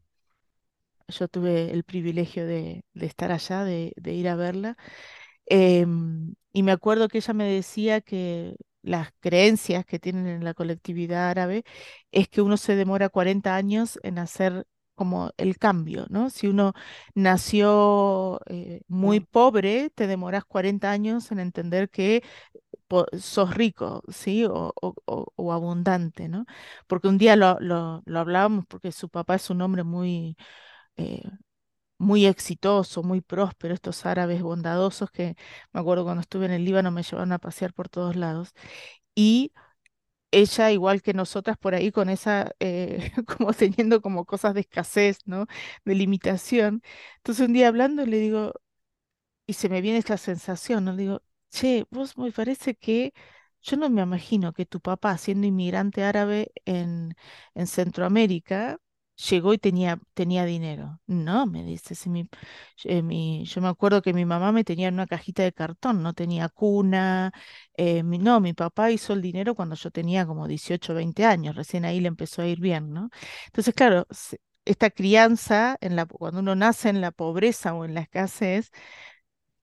Yo 1.10 1.28
tuve 1.28 1.72
el 1.72 1.84
privilegio 1.84 2.46
de, 2.48 2.84
de 2.94 3.06
estar 3.06 3.32
allá, 3.32 3.64
de, 3.64 3.94
de 3.98 4.14
ir 4.14 4.28
a 4.30 4.36
verla. 4.36 4.78
Em, 5.46 6.36
y 6.54 6.64
me 6.64 6.72
acuerdo 6.72 7.08
que 7.10 7.20
ella 7.20 7.34
me 7.34 7.46
decía 7.52 8.02
que 8.02 8.56
las 8.84 9.10
creencias 9.20 9.86
que 9.86 10.00
tienen 10.00 10.28
en 10.28 10.44
la 10.46 10.54
colectividad 10.54 11.30
árabe 11.30 11.64
es 12.12 12.30
que 12.30 12.42
uno 12.42 12.58
se 12.58 12.76
demora 12.76 13.10
40 13.10 13.56
años 13.56 14.00
en 14.04 14.20
hacer 14.20 14.66
como 14.96 15.32
el 15.38 15.58
cambio, 15.58 16.06
¿no? 16.10 16.30
Si 16.30 16.48
uno 16.48 16.74
nació 17.16 18.40
eh, 18.48 18.82
muy 18.88 19.20
pobre, 19.22 19.90
te 19.92 20.08
demoras 20.08 20.46
40 20.46 20.92
años 20.92 21.32
en 21.32 21.40
entender 21.40 21.90
que 21.90 22.24
sos 23.20 23.54
rico, 23.56 24.04
¿sí? 24.10 24.46
O, 24.46 24.74
o- 24.82 24.96
o- 25.06 25.28
o 25.36 25.54
abundante, 25.54 26.28
¿no? 26.30 26.46
Porque 26.88 27.08
un 27.08 27.18
día 27.18 27.36
lo, 27.36 27.60
lo, 27.60 28.02
lo 28.06 28.20
hablábamos 28.20 28.66
porque 28.68 28.92
su 28.92 29.10
papá 29.10 29.36
es 29.36 29.50
un 29.50 29.62
hombre 29.62 29.84
muy... 29.84 30.38
eh, 30.98 31.24
muy 32.00 32.26
exitoso, 32.28 33.04
muy 33.04 33.22
próspero, 33.22 33.74
estos 33.74 34.06
árabes 34.06 34.42
bondadosos 34.44 35.12
que 35.12 35.36
me 35.74 35.80
acuerdo 35.82 36.04
cuando 36.06 36.22
estuve 36.22 36.46
en 36.48 36.52
el 36.54 36.66
Líbano 36.66 36.92
me 36.92 37.04
llevaron 37.04 37.32
a 37.34 37.40
pasear 37.40 37.74
por 37.74 37.90
todos 37.90 38.16
lados. 38.18 38.54
Y 39.16 39.54
ella, 40.34 40.72
igual 40.72 41.02
que 41.02 41.14
nosotras, 41.14 41.58
por 41.58 41.76
ahí 41.76 41.92
con 41.92 42.10
esa, 42.10 42.52
eh, 42.60 43.12
como 43.28 43.54
teniendo 43.54 44.02
como 44.02 44.26
cosas 44.26 44.54
de 44.56 44.62
escasez, 44.62 45.20
¿no? 45.26 45.48
De 45.86 45.96
limitación. 45.96 46.82
Entonces 47.18 47.48
un 47.48 47.54
día 47.54 47.68
hablando 47.70 48.06
le 48.06 48.18
digo, 48.20 48.54
y 49.46 49.54
se 49.54 49.70
me 49.70 49.82
viene 49.82 50.00
esta 50.00 50.18
sensación, 50.18 50.86
¿no? 50.86 50.96
Digo, 50.96 51.22
che, 51.52 51.86
vos 51.92 52.18
me 52.18 52.32
parece 52.32 52.76
que 52.76 53.14
yo 53.62 53.78
no 53.78 53.90
me 53.90 54.02
imagino 54.02 54.54
que 54.54 54.66
tu 54.66 54.82
papá, 54.82 55.18
siendo 55.18 55.48
inmigrante 55.48 56.04
árabe 56.04 56.52
en, 56.66 57.16
en 57.56 57.68
Centroamérica, 57.68 58.80
llegó 59.30 59.54
y 59.54 59.58
tenía, 59.58 60.00
tenía 60.14 60.46
dinero. 60.46 61.00
No, 61.08 61.46
me 61.46 61.64
dice, 61.64 61.96
mi, 62.10 62.28
eh, 62.86 63.02
mi- 63.02 63.46
yo 63.46 63.62
me 63.62 63.68
acuerdo 63.70 64.02
que 64.02 64.14
mi 64.14 64.26
mamá 64.26 64.52
me 64.52 64.64
tenía 64.64 64.88
en 64.90 64.96
una 64.96 65.08
cajita 65.08 65.44
de 65.44 65.54
cartón, 65.54 66.02
no 66.04 66.14
tenía 66.14 66.50
cuna. 66.50 67.32
eh, 67.78 68.04
no, 68.04 68.40
mi 68.42 68.54
papá 68.54 68.92
hizo 68.92 69.14
el 69.14 69.22
dinero 69.22 69.56
cuando 69.56 69.76
yo 69.76 69.92
tenía 69.92 70.26
como 70.26 70.48
18 70.48 70.94
20 70.94 71.26
años, 71.26 71.56
recién 71.56 71.86
ahí 71.86 72.00
le 72.00 72.08
empezó 72.08 72.42
a 72.42 72.48
ir 72.48 72.60
bien, 72.60 72.92
¿no? 72.94 73.10
Entonces, 73.48 73.74
claro, 73.74 74.08
esta 74.66 74.90
crianza, 74.92 75.78
cuando 76.18 76.40
uno 76.40 76.56
nace 76.56 76.90
en 76.90 77.02
la 77.02 77.12
pobreza 77.12 77.74
o 77.74 77.86
en 77.86 77.94
la 77.94 78.02
escasez, 78.02 78.72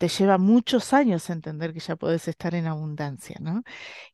te 0.01 0.09
lleva 0.09 0.39
muchos 0.39 0.95
años 0.95 1.29
entender 1.31 1.75
que 1.75 1.81
ya 1.81 1.95
puedes 1.97 2.27
estar 2.29 2.55
en 2.55 2.67
abundancia, 2.67 3.37
¿no? 3.41 3.63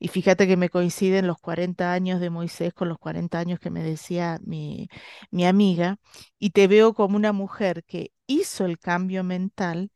Y 0.00 0.08
fíjate 0.08 0.46
que 0.48 0.56
me 0.56 0.68
coinciden 0.70 1.28
los 1.28 1.38
40 1.38 1.92
años 1.92 2.20
de 2.20 2.28
Moisés 2.30 2.74
con 2.74 2.88
los 2.88 2.98
40 2.98 3.38
años 3.38 3.60
que 3.60 3.70
me 3.70 3.82
decía 3.84 4.40
mi, 4.44 4.88
mi 5.30 5.46
amiga, 5.46 5.98
y 6.40 6.50
te 6.50 6.66
veo 6.68 6.92
como 6.94 7.16
una 7.16 7.32
mujer 7.32 7.84
que 7.84 8.12
hizo 8.26 8.64
el 8.66 8.78
cambio 8.80 9.22
mental 9.24 9.92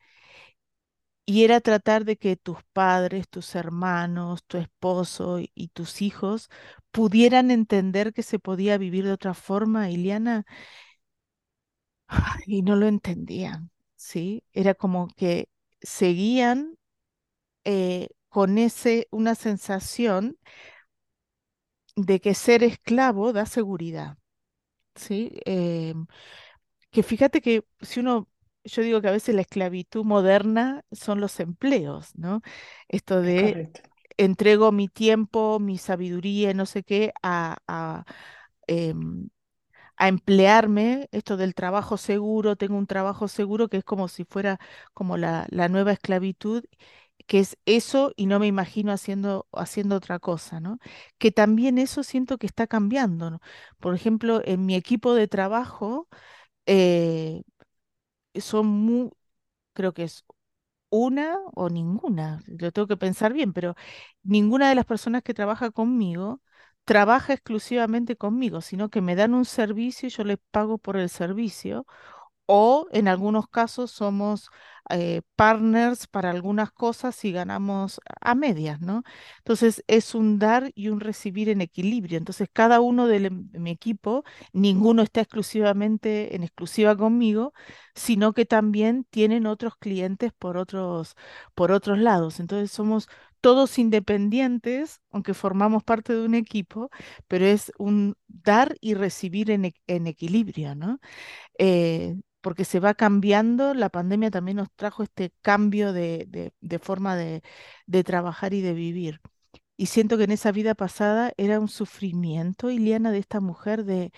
y 1.27 1.45
era 1.45 1.61
tratar 1.61 2.05
de 2.05 2.17
que 2.17 2.37
tus 2.37 2.59
padres, 2.73 3.29
tus 3.29 3.55
hermanos, 3.55 4.43
tu 4.47 4.59
esposo 4.59 5.39
y, 5.41 5.51
y 5.55 5.69
tus 5.69 6.03
hijos 6.03 6.49
pudieran 6.91 7.51
entender 7.51 8.13
que 8.13 8.23
se 8.23 8.39
podía 8.41 8.79
vivir 8.79 9.05
de 9.05 9.13
otra 9.13 9.35
forma, 9.35 9.91
Iliana, 9.91 10.45
y 12.47 12.63
no 12.63 12.77
lo 12.77 12.87
entendían, 12.87 13.71
¿sí? 13.97 14.45
Era 14.53 14.75
como 14.75 15.09
que 15.17 15.49
seguían 15.83 16.77
eh, 17.65 18.09
con 18.29 18.59
ese, 18.59 19.09
una 19.13 19.35
sensación 19.37 20.39
de 21.97 22.21
que 22.21 22.35
ser 22.35 22.63
esclavo 22.63 23.33
da 23.33 23.47
seguridad, 23.47 24.17
¿sí? 24.97 25.33
Em, 25.47 26.07
que 26.91 27.03
fíjate 27.05 27.41
que 27.43 27.65
si 27.81 28.01
uno, 28.01 28.29
yo 28.65 28.83
digo 28.83 29.01
que 29.03 29.09
a 29.09 29.13
veces 29.13 29.35
la 29.35 29.43
esclavitud 29.43 30.05
moderna 30.05 30.85
son 30.93 31.21
los 31.21 31.41
empleos, 31.41 32.11
¿no? 32.17 32.43
Esto 32.89 33.23
Es 33.25 33.33
de 33.33 33.35
correcto. 33.35 33.81
entrego 34.19 34.73
mi 34.73 34.89
tiempo, 34.89 35.61
mi 35.61 35.79
sabiduría, 35.79 36.55
no 36.55 36.67
sé 36.67 36.83
qué, 36.85 37.13
a, 37.23 37.59
a, 37.69 38.05
em, 38.69 39.31
a 40.01 40.09
emplearme, 40.09 41.09
esto 41.13 41.39
del 41.39 41.55
trabajo 41.55 41.99
seguro, 41.99 42.57
tengo 42.57 42.77
un 42.79 42.89
trabajo 42.89 43.29
seguro 43.29 43.69
que 43.71 43.79
es 43.79 43.85
como 43.85 44.09
si 44.09 44.25
fuera 44.25 44.61
como 44.95 45.19
la, 45.19 45.47
la 45.51 45.69
nueva 45.71 45.93
esclavitud, 45.93 46.65
que 47.29 47.41
es 47.41 47.59
eso 47.67 48.13
y 48.17 48.27
no 48.27 48.39
me 48.41 48.47
imagino 48.49 48.93
haciendo, 48.93 49.49
haciendo 49.53 49.97
otra 49.97 50.19
cosa, 50.21 50.61
¿no? 50.61 50.79
Que 51.19 51.31
también 51.33 51.79
eso 51.79 52.03
siento 52.05 52.39
que 52.39 52.47
está 52.47 52.67
cambiando. 52.67 53.41
Por 53.81 53.95
ejemplo, 53.95 54.43
en 54.45 54.67
mi 54.67 54.75
equipo 54.77 55.15
de 55.15 55.29
trabajo, 55.29 56.09
eh, 56.67 57.43
son 58.35 58.67
muy, 58.67 59.11
creo 59.75 59.95
que 59.95 60.05
es 60.05 60.25
una 60.91 61.39
o 61.55 61.71
ninguna, 61.71 62.43
lo 62.47 62.73
tengo 62.73 62.89
que 62.89 62.97
pensar 62.99 63.33
bien, 63.33 63.53
pero 63.53 63.77
ninguna 64.25 64.69
de 64.71 64.75
las 64.77 64.87
personas 64.87 65.23
que 65.23 65.35
trabaja 65.35 65.71
conmigo 65.73 66.43
trabaja 66.85 67.33
exclusivamente 67.35 68.17
conmigo, 68.17 68.61
sino 68.61 68.89
que 68.91 69.01
me 69.01 69.15
dan 69.17 69.35
un 69.35 69.45
servicio 69.45 70.09
y 70.09 70.11
yo 70.11 70.25
les 70.25 70.39
pago 70.51 70.79
por 70.79 70.97
el 70.97 71.09
servicio 71.09 71.87
o 72.47 72.89
en 72.93 73.07
algunos 73.09 73.49
casos 73.49 73.93
somos 73.93 74.51
eh, 74.91 75.23
partners 75.37 76.09
para 76.09 76.31
algunas 76.31 76.73
cosas 76.73 77.25
y 77.25 77.31
ganamos 77.33 78.01
a 78.21 78.35
medias, 78.35 78.81
¿no? 78.81 79.05
Entonces 79.39 79.85
es 79.87 80.15
un 80.17 80.39
dar 80.41 80.73
y 80.75 80.89
un 80.89 80.99
recibir 81.01 81.49
en 81.49 81.61
equilibrio. 81.61 82.19
Entonces 82.19 82.49
cada 82.53 82.81
uno 82.81 83.09
em- 83.11 83.51
de 83.51 83.59
mi 83.61 83.71
equipo, 83.71 84.25
ninguno 84.53 85.03
está 85.03 85.21
exclusivamente 85.21 86.35
en 86.35 86.43
exclusiva 86.43 86.97
conmigo, 86.97 87.53
sino 87.95 88.33
que 88.33 88.47
también 88.47 89.05
tienen 89.11 89.47
otros 89.47 89.77
clientes 89.77 90.33
por 90.33 90.57
otros, 90.57 91.15
por 91.55 91.73
otros 91.73 91.99
lados. 91.99 92.41
Entonces 92.41 92.71
somos 92.73 93.09
todos 93.41 93.79
independientes, 93.79 95.01
aunque 95.11 95.35
formamos 95.35 95.85
parte 95.85 96.15
de 96.15 96.25
un 96.25 96.35
equipo, 96.35 96.91
pero 97.29 97.47
es 97.47 97.73
un 97.79 98.17
dar 98.29 98.77
y 98.81 98.95
recibir 98.95 99.51
en, 99.51 99.65
equilibrio, 100.07 100.75
¿no? 100.75 101.01
eh, 101.59 102.17
porque 102.41 102.65
se 102.65 102.81
va 102.81 102.95
cambiando. 102.95 103.75
La 103.75 103.91
pandemia 103.91 104.31
también 104.31 104.59
nos 104.59 104.71
trajo 104.75 105.03
este 105.03 105.33
cambio 105.43 105.93
de, 105.93 106.53
forma 106.83 107.17
de, 107.17 107.43
trabajar 108.05 108.55
y 108.55 108.63
de 108.63 108.75
vivir. 108.75 109.21
Y 109.77 109.87
siento 109.87 110.19
que 110.19 110.25
en 110.25 110.33
esa 110.33 110.53
vida 110.53 110.75
pasada 110.75 111.33
era 111.37 111.61
un 111.61 111.69
sufrimiento, 111.69 112.71
Iliana, 112.71 113.13
de 113.13 113.19
esta 113.19 113.41
mujer 113.41 113.85
de, 113.85 114.13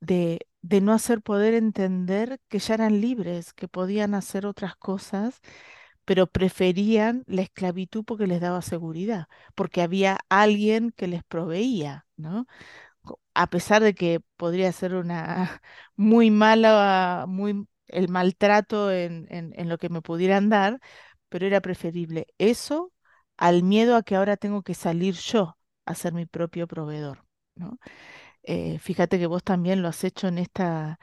de 0.00 0.80
no 0.80 0.92
hacer 0.92 1.22
poder 1.22 1.54
entender 1.54 2.40
que 2.48 2.58
ya 2.58 2.74
eran 2.74 3.00
libres, 3.00 3.52
que 3.52 3.68
podían 3.68 4.14
hacer 4.14 4.46
otras 4.46 4.76
cosas, 4.76 5.40
pero 6.08 6.26
preferían 6.26 7.22
la 7.28 7.42
esclavitud 7.42 8.04
porque 8.04 8.26
les 8.26 8.40
daba 8.40 8.62
seguridad, 8.62 9.26
porque 9.54 9.82
había 9.82 10.18
alguien 10.30 10.92
que 10.96 11.06
les 11.08 11.22
proveía, 11.24 12.06
¿no? 12.16 12.46
a 13.34 13.46
pesar 13.48 13.82
de 13.82 13.94
que 13.94 14.20
podría 14.36 14.72
ser 14.72 14.94
una 14.94 15.62
muy 15.96 16.30
mala, 16.30 17.26
muy 17.28 17.66
el 17.88 18.08
maltrato 18.08 18.90
en, 18.92 19.26
en, 19.30 19.52
en 19.56 19.68
lo 19.68 19.78
que 19.78 19.88
me 19.88 20.02
pudieran 20.02 20.48
dar, 20.50 20.80
pero 21.28 21.46
era 21.46 21.60
preferible 21.60 22.26
eso 22.38 22.92
al 23.36 23.62
miedo 23.62 23.96
a 23.96 24.02
que 24.02 24.16
ahora 24.16 24.36
tengo 24.36 24.62
que 24.62 24.74
salir 24.74 25.14
yo 25.14 25.58
a 25.86 25.94
ser 25.94 26.12
mi 26.12 26.26
propio 26.26 26.66
proveedor, 26.66 27.24
¿no? 27.54 27.78
Eh, 28.42 28.78
fíjate 28.78 29.18
que 29.18 29.26
vos 29.26 29.42
también 29.44 29.82
lo 29.82 29.88
has 29.88 30.04
hecho 30.04 30.28
en 30.28 30.38
esta, 30.38 30.98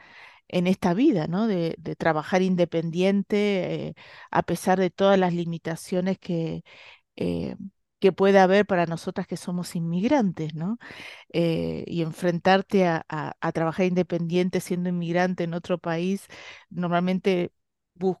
en 0.48 0.66
esta 0.66 0.94
vida, 0.94 1.26
¿no? 1.26 1.46
De, 1.46 1.76
trabajar 1.96 2.42
independiente, 2.42 3.88
eh, 3.88 3.94
a 4.30 4.42
pesar 4.44 4.78
de 4.80 4.90
todas 4.90 5.18
las 5.18 5.34
limitaciones 5.34 6.18
que, 6.18 6.62
eh, 7.16 7.56
que 8.00 8.12
puede 8.12 8.38
haber 8.40 8.66
para 8.66 8.86
nosotras 8.86 9.26
que 9.26 9.36
somos 9.38 9.76
inmigrantes, 9.76 10.54
¿no? 10.54 10.78
eh, 11.32 11.84
y 11.86 12.02
enfrentarte 12.02 12.86
a, 12.86 13.06
a- 13.10 13.52
trabajar 13.52 13.86
independiente 13.86 14.60
siendo 14.60 14.88
inmigrante 14.90 15.44
en 15.44 15.54
otro 15.54 15.78
país, 15.78 16.26
normalmente 16.70 17.52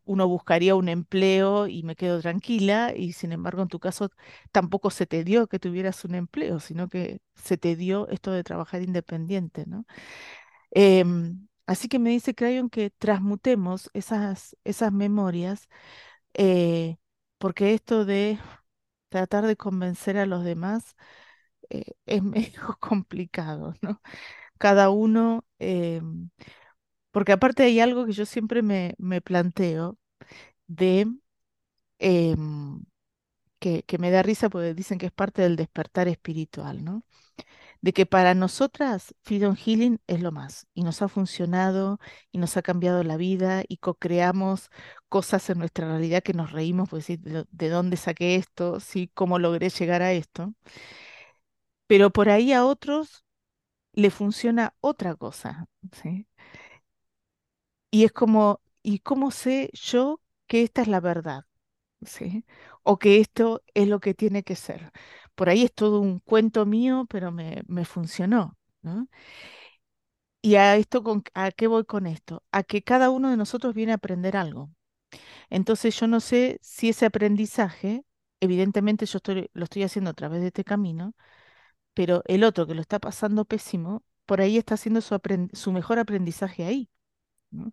uno 0.06 0.26
buscaría 0.28 0.74
un 0.74 0.88
empleo 0.88 1.66
y 1.68 1.82
me 1.82 1.96
quedo 1.96 2.20
tranquila, 2.20 2.94
y 2.96 3.12
sin 3.12 3.32
embargo 3.32 3.60
en 3.62 3.68
tu 3.68 3.78
caso 3.78 4.10
tampoco 4.52 4.90
se 4.90 5.06
te 5.06 5.22
dio 5.24 5.48
que 5.48 5.58
tuvieras 5.58 6.02
un 6.04 6.14
empleo, 6.14 6.60
sino 6.60 6.88
que 6.88 7.20
se 7.34 7.58
te 7.58 7.76
dio 7.76 8.08
esto 8.08 8.32
de 8.32 8.42
trabajar 8.44 8.82
independiente, 8.82 9.66
¿no? 9.66 9.84
Así 11.66 11.88
que 11.88 11.98
me 11.98 12.10
dice 12.10 12.34
Crayon 12.34 12.70
que 12.70 12.90
transmutemos 12.90 13.90
esas, 13.94 14.56
esas 14.64 14.92
memorias, 14.92 15.68
eh, 16.34 16.98
porque 17.38 17.74
esto 17.74 18.04
de 18.06 18.38
tratar 19.10 19.46
de 19.46 19.56
convencer 19.56 20.18
a 20.18 20.26
los 20.26 20.44
demás 20.44 20.96
eh, 21.70 21.84
es 22.06 22.22
medio 22.24 22.78
complicado, 22.80 23.74
¿no? 23.82 24.02
Cada 24.58 24.90
uno, 24.90 25.44
eh, 25.60 26.02
porque 27.10 27.32
aparte 27.32 27.62
hay 27.64 27.80
algo 27.80 28.06
que 28.06 28.12
yo 28.12 28.26
siempre 28.26 28.62
me, 28.62 28.94
me 28.98 29.20
planteo 29.20 29.98
de 30.68 31.08
em, 31.98 32.84
que, 33.60 33.84
que 33.84 33.98
me 33.98 34.10
da 34.10 34.22
risa 34.22 34.50
porque 34.50 34.74
dicen 34.74 34.98
que 34.98 35.06
es 35.08 35.12
parte 35.12 35.42
del 35.42 35.56
despertar 35.56 36.08
espiritual, 36.08 36.84
¿no? 36.84 37.04
De 37.86 37.92
que 37.92 38.04
para 38.04 38.34
nosotras 38.34 39.14
Freedom 39.22 39.54
Healing 39.54 40.00
es 40.08 40.20
lo 40.20 40.32
más 40.32 40.66
y 40.74 40.82
nos 40.82 41.02
ha 41.02 41.08
funcionado 41.08 42.00
y 42.32 42.38
nos 42.38 42.56
ha 42.56 42.62
cambiado 42.62 43.04
la 43.04 43.16
vida 43.16 43.62
y 43.68 43.76
co-creamos 43.76 44.70
cosas 45.08 45.48
en 45.50 45.58
nuestra 45.60 45.86
realidad 45.88 46.22
que 46.24 46.32
nos 46.34 46.50
reímos, 46.50 46.88
pues 46.90 47.06
decir, 47.06 47.20
¿de, 47.20 47.44
de 47.52 47.68
dónde 47.68 47.96
saqué 47.96 48.34
esto? 48.34 48.80
¿Sí? 48.80 49.08
¿Cómo 49.14 49.38
logré 49.38 49.68
llegar 49.70 50.02
a 50.02 50.12
esto? 50.12 50.52
Pero 51.86 52.10
por 52.10 52.28
ahí 52.28 52.52
a 52.52 52.64
otros 52.64 53.24
le 53.94 54.10
funciona 54.10 54.74
otra 54.80 55.14
cosa, 55.16 55.68
¿sí? 55.92 56.28
Y 57.90 58.04
es 58.04 58.12
como, 58.12 58.60
¿y 58.82 59.00
cómo 59.00 59.30
sé 59.30 59.70
yo 59.72 60.20
que 60.46 60.62
esta 60.62 60.82
es 60.82 60.88
la 60.88 61.00
verdad? 61.00 61.44
¿Sí? 62.06 62.44
O 62.84 62.98
que 62.98 63.20
esto 63.20 63.62
es 63.74 63.88
lo 63.88 64.00
que 64.00 64.14
tiene 64.14 64.42
que 64.44 64.56
ser. 64.56 64.92
Por 65.36 65.50
ahí 65.50 65.64
es 65.64 65.74
todo 65.74 66.00
un 66.02 66.20
cuento 66.20 66.66
mío, 66.66 67.06
pero 67.10 67.32
me, 67.32 67.62
me 67.68 67.86
funcionó, 67.86 68.58
¿no? 68.82 69.08
Y 70.42 70.54
a 70.56 70.76
esto, 70.76 71.02
con, 71.02 71.24
¿a 71.34 71.50
qué 71.50 71.66
voy 71.66 71.84
con 71.84 72.06
esto? 72.06 72.44
A 72.52 72.62
que 72.62 72.82
cada 72.82 73.10
uno 73.10 73.30
de 73.30 73.36
nosotros 73.36 73.74
viene 73.74 73.92
a 73.92 73.96
aprender 73.96 74.36
algo. 74.36 74.70
Entonces 75.50 75.98
yo 76.00 76.08
no 76.08 76.20
sé 76.20 76.58
si 76.62 76.90
ese 76.90 77.06
aprendizaje, 77.06 78.04
evidentemente 78.40 79.06
yo 79.06 79.18
estoy, 79.18 79.50
lo 79.54 79.64
estoy 79.64 79.84
haciendo 79.84 80.10
a 80.10 80.14
través 80.14 80.42
de 80.42 80.48
este 80.48 80.64
camino, 80.64 81.14
pero 81.94 82.22
el 82.26 82.44
otro 82.44 82.66
que 82.66 82.74
lo 82.74 82.82
está 82.82 82.98
pasando 83.00 83.44
pésimo, 83.46 84.04
por 84.26 84.40
ahí 84.42 84.58
está 84.58 84.74
haciendo 84.74 85.00
su, 85.02 85.14
apren- 85.14 85.54
su 85.54 85.72
mejor 85.72 85.98
aprendizaje 86.00 86.64
ahí. 86.66 86.90
¿no? 87.50 87.72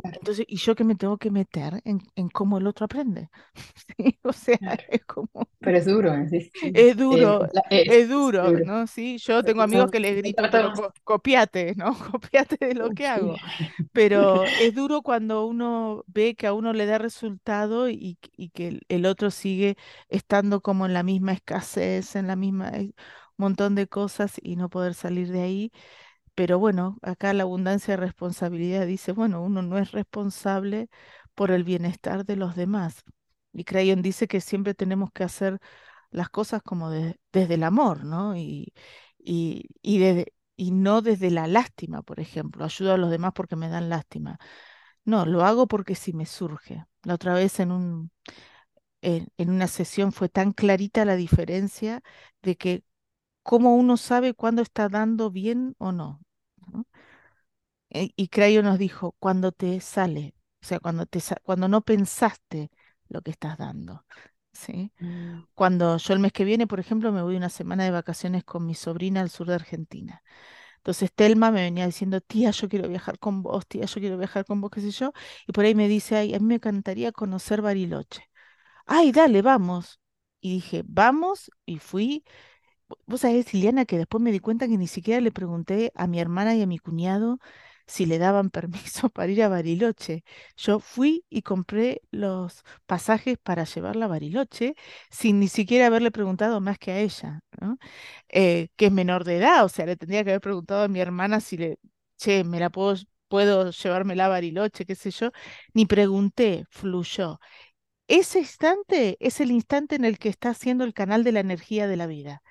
Claro, 0.00 0.20
Entonces, 0.20 0.44
¿y 0.48 0.56
yo 0.56 0.74
que 0.74 0.84
me 0.84 0.94
tengo 0.96 1.18
que 1.18 1.30
meter 1.30 1.80
en, 1.84 2.00
en 2.16 2.28
cómo 2.28 2.58
el 2.58 2.66
otro 2.66 2.84
aprende? 2.86 3.30
¿Sí? 3.98 4.18
O 4.24 4.32
sea, 4.32 4.58
claro. 4.58 4.82
es 4.88 5.04
como, 5.06 5.48
Pero 5.60 5.78
es 5.78 5.86
duro, 5.86 6.14
¿eh? 6.14 6.28
Sí, 6.30 6.52
es 6.72 6.96
Eh, 7.10 7.26
duro, 7.26 7.46
la- 7.52 7.62
es, 7.70 7.84
es 7.86 8.08
es 8.08 8.08
duro, 8.08 8.52
duro. 8.52 8.64
¿no? 8.64 8.86
Sí, 8.86 9.18
yo 9.18 9.44
tengo 9.44 9.62
amigos 9.62 9.90
que 9.90 10.00
les 10.00 10.16
grito, 10.16 10.48
pero 10.48 10.72
co- 10.72 10.92
copiate, 11.04 11.74
¿no? 11.76 11.92
Copiate 12.20 12.56
de 12.60 12.74
lo 12.74 12.90
que 12.90 13.06
hago. 13.06 13.40
Pero 13.92 14.50
es 14.56 14.74
duro 14.74 15.02
cuando 15.02 15.46
uno 15.46 16.04
ve 16.08 16.36
que 16.36 16.46
a 16.48 16.52
uno 16.54 16.72
le 16.72 16.86
da 16.86 16.98
resultado 16.98 17.88
y, 17.90 18.18
y 18.36 18.50
que 18.50 18.68
el, 18.68 18.82
el 18.88 19.06
otro 19.06 19.30
sigue 19.30 19.76
estando 20.08 20.60
como 20.62 20.86
en 20.86 20.94
la 20.94 21.02
misma 21.04 21.32
escasez, 21.32 22.16
en 22.16 22.26
la 22.28 22.36
misma, 22.36 22.70
eh, 22.70 22.92
montón 23.36 23.74
de 23.74 23.88
cosas 23.88 24.34
y 24.42 24.56
no 24.56 24.68
poder 24.70 24.94
salir 24.94 25.30
de 25.32 25.42
ahí. 25.42 25.72
Pero 26.38 26.58
bueno, 26.60 26.98
acá 27.02 27.32
la 27.34 27.42
abundancia 27.44 27.94
de 27.94 27.98
responsabilidad 27.98 28.86
dice, 28.86 29.12
bueno, 29.12 29.42
uno 29.42 29.62
no 29.62 29.76
es 29.78 29.90
responsable 29.92 30.88
por 31.34 31.50
el 31.50 31.64
bienestar 31.64 32.24
de 32.24 32.36
los 32.36 32.54
demás. 32.56 33.04
Y 33.52 33.64
Crayon 33.64 34.02
dice 34.02 34.28
que 34.28 34.40
siempre 34.40 34.74
tenemos 34.74 35.10
que 35.12 35.24
hacer 35.24 35.58
las 36.10 36.28
cosas 36.30 36.62
como 36.62 36.90
de- 36.90 37.18
desde 37.32 37.54
el 37.54 37.64
amor, 37.64 38.04
¿no? 38.04 38.36
Y, 38.36 38.72
y, 39.18 39.66
y, 39.82 40.24
y 40.56 40.70
no 40.72 41.02
desde 41.02 41.30
la 41.30 41.46
lástima, 41.48 42.02
por 42.02 42.20
ejemplo. 42.20 42.64
Ayudo 42.64 42.94
a 42.94 42.98
los 42.98 43.10
demás 43.10 43.32
porque 43.34 43.56
me 43.56 43.68
dan 43.68 43.88
lástima. 43.88 44.38
No, 45.04 45.26
lo 45.26 45.44
hago 45.44 45.66
porque 45.68 45.94
si 45.96 46.12
me 46.14 46.26
surge. 46.26 46.84
La 47.04 47.14
otra 47.14 47.34
vez 47.34 47.60
en 47.60 47.72
un, 47.72 48.12
en, 49.02 49.28
en 49.38 49.50
una 49.50 49.68
sesión 49.68 50.12
fue 50.12 50.28
tan 50.28 50.52
clarita 50.52 51.04
la 51.04 51.16
diferencia 51.16 52.02
de 52.42 52.56
que 52.56 52.84
cómo 53.44 53.76
uno 53.76 53.96
sabe 53.98 54.34
cuándo 54.34 54.62
está 54.62 54.88
dando 54.90 55.30
bien 55.32 55.74
o. 55.78 55.92
¿no? 55.92 56.20
Eh, 57.90 58.10
Y 58.16 58.28
Crayo 58.28 58.62
nos 58.62 58.78
dijo, 58.78 59.14
cuando 59.18 59.52
te 59.52 59.80
sale, 59.80 60.34
o 60.62 60.66
sea, 60.66 60.80
cuando 60.80 61.06
te 61.06 61.20
cuando 61.42 61.68
no 61.68 61.82
pensaste 61.82 62.70
lo 63.08 63.22
que 63.22 63.30
estás 63.30 63.58
dando. 63.58 64.04
¿sí? 64.52 64.92
Mm, 65.00 65.46
Cuando 65.54 65.96
yo 65.98 66.14
el 66.14 66.20
mes 66.20 66.32
que 66.32 66.44
viene, 66.44 66.66
por 66.66 66.80
ejemplo, 66.80 67.12
me 67.12 67.22
voy 67.22 67.36
una 67.36 67.48
semana 67.50 67.84
de 67.84 67.90
vacaciones 67.92 68.44
con 68.44 68.66
mi 68.66 68.74
sobrina 68.74 69.20
al 69.22 69.30
sur 69.30 69.48
de 69.48 69.54
Argentina. 69.56 70.22
Entonces 70.78 71.12
Telma 71.14 71.50
me 71.50 71.62
venía 71.62 71.86
diciendo, 71.86 72.20
tía, 72.20 72.50
yo 72.52 72.68
quiero 72.68 72.88
viajar 72.88 73.18
con 73.18 73.42
vos, 73.42 73.66
tía, 73.68 73.84
yo 73.86 74.00
quiero 74.00 74.18
viajar 74.18 74.44
con 74.46 74.60
vos, 74.60 74.70
qué 74.72 74.80
sé 74.82 74.90
yo. 74.92 75.12
Y 75.46 75.52
por 75.52 75.64
ahí 75.64 75.74
me 75.74 75.88
dice, 75.88 76.16
ay, 76.16 76.34
a 76.34 76.38
mí 76.40 76.46
me 76.46 76.56
encantaría 76.56 77.12
conocer 77.12 77.62
Bariloche. 77.62 78.22
Ay, 78.86 79.12
dale, 79.12 79.42
vamos. 79.42 80.00
Y 80.40 80.54
dije, 80.54 80.84
vamos, 80.86 81.50
y 81.66 81.78
fui. 81.78 82.24
Vos 83.06 83.20
sabés, 83.22 83.52
Liliana, 83.52 83.84
que 83.84 83.98
después 83.98 84.22
me 84.22 84.32
di 84.32 84.40
cuenta 84.40 84.66
que 84.68 84.78
ni 84.78 84.86
siquiera 84.86 85.20
le 85.20 85.30
pregunté 85.32 85.92
a 85.94 86.06
mi 86.06 86.20
hermana 86.20 86.54
y 86.54 86.62
a 86.62 86.66
mi 86.66 86.78
cuñado 86.78 87.38
si 87.88 88.06
le 88.06 88.18
daban 88.18 88.50
permiso 88.52 89.10
para 89.10 89.32
ir 89.32 89.42
a 89.44 89.48
Bariloche. 89.50 90.24
Yo 90.56 90.80
fui 90.80 91.24
y 91.30 91.42
compré 91.42 92.02
los 92.12 92.64
pasajes 92.86 93.38
para 93.42 93.64
llevarla 93.64 94.06
a 94.06 94.08
Bariloche 94.08 94.76
sin 95.10 95.40
ni 95.40 95.48
siquiera 95.48 95.88
haberle 95.88 96.12
preguntado 96.12 96.60
más 96.60 96.78
que 96.78 96.92
a 96.92 97.00
ella. 97.00 97.40
Eh, 98.28 98.68
que 98.76 98.86
es 98.86 98.92
menor 98.92 99.24
de 99.24 99.38
edad, 99.38 99.64
o 99.64 99.68
sea, 99.68 99.86
le 99.86 99.96
tendría 99.96 100.24
que 100.24 100.30
haber 100.30 100.40
preguntado 100.40 100.84
a 100.84 100.88
mi 100.88 101.00
hermana 101.00 101.40
si 101.40 101.56
le, 101.56 101.78
che, 102.16 102.44
me 102.44 102.60
la 102.60 102.70
puedo, 102.70 102.94
puedo 103.28 103.70
llevármela 103.70 104.26
a 104.26 104.28
Bariloche, 104.28 104.84
qué 104.86 104.94
sé 104.94 105.10
yo. 105.10 105.30
Ni 105.74 105.86
pregunté, 105.86 106.64
fluyó. 106.70 107.40
Ese 108.08 108.40
instante 108.40 109.16
es 109.20 109.40
el 109.40 109.50
instante 109.50 109.96
en 109.96 110.04
el 110.04 110.18
que 110.18 110.28
está 110.30 110.50
haciendo 110.50 110.84
el 110.84 110.94
canal 110.94 111.24
de 111.24 111.32
la 111.32 111.40
energía 111.40 111.86
de 111.86 111.96
la 111.96 112.06
vida 112.06 112.42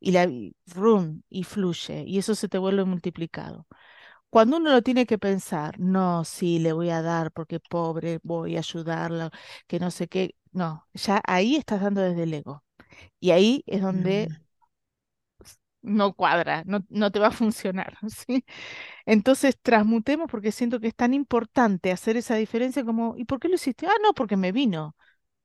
y 0.00 0.12
la 0.12 0.24
y 0.26 0.54
rum, 0.66 1.22
y 1.30 1.44
fluye, 1.44 2.04
y 2.06 2.18
eso 2.18 2.34
se 2.34 2.48
te 2.48 2.58
vuelve 2.58 2.84
multiplicado. 2.84 3.66
Cuando 4.32 4.58
uno 4.58 4.72
lo 4.72 4.82
tiene 4.82 5.06
que 5.06 5.18
pensar, 5.18 5.78
no, 5.80 6.24
sí, 6.24 6.58
le 6.60 6.72
voy 6.74 6.90
a 6.90 7.02
dar 7.02 7.32
porque 7.32 7.60
pobre, 7.60 8.20
voy 8.24 8.56
a 8.56 8.60
ayudarla, 8.60 9.30
que 9.68 9.80
no 9.80 9.90
sé 9.92 10.08
qué, 10.08 10.36
no, 10.52 10.88
ya 10.94 11.22
ahí 11.26 11.56
estás 11.56 11.82
dando 11.82 12.00
desde 12.02 12.24
el 12.24 12.34
ego. 12.34 12.64
Y 13.20 13.32
ahí 13.32 13.64
es 13.66 13.82
donde 13.82 14.28
mm, 14.28 14.42
no 15.82 16.14
cuadra, 16.14 16.62
no, 16.66 16.84
no 16.90 17.10
te 17.10 17.18
va 17.18 17.28
a 17.28 17.30
funcionar, 17.32 17.96
¿sí? 18.08 18.44
Entonces 19.06 19.56
transmutemos 19.62 20.30
porque 20.30 20.52
siento 20.52 20.80
que 20.80 20.88
es 20.88 20.94
tan 20.96 21.14
importante 21.14 21.92
hacer 21.92 22.16
esa 22.16 22.36
diferencia 22.36 22.84
como, 22.84 23.16
¿y 23.18 23.24
por 23.26 23.40
qué 23.40 23.48
lo 23.48 23.56
hiciste? 23.56 23.86
Ah, 23.86 23.92
no, 24.02 24.14
porque 24.14 24.36
me 24.36 24.52
vino. 24.52 24.96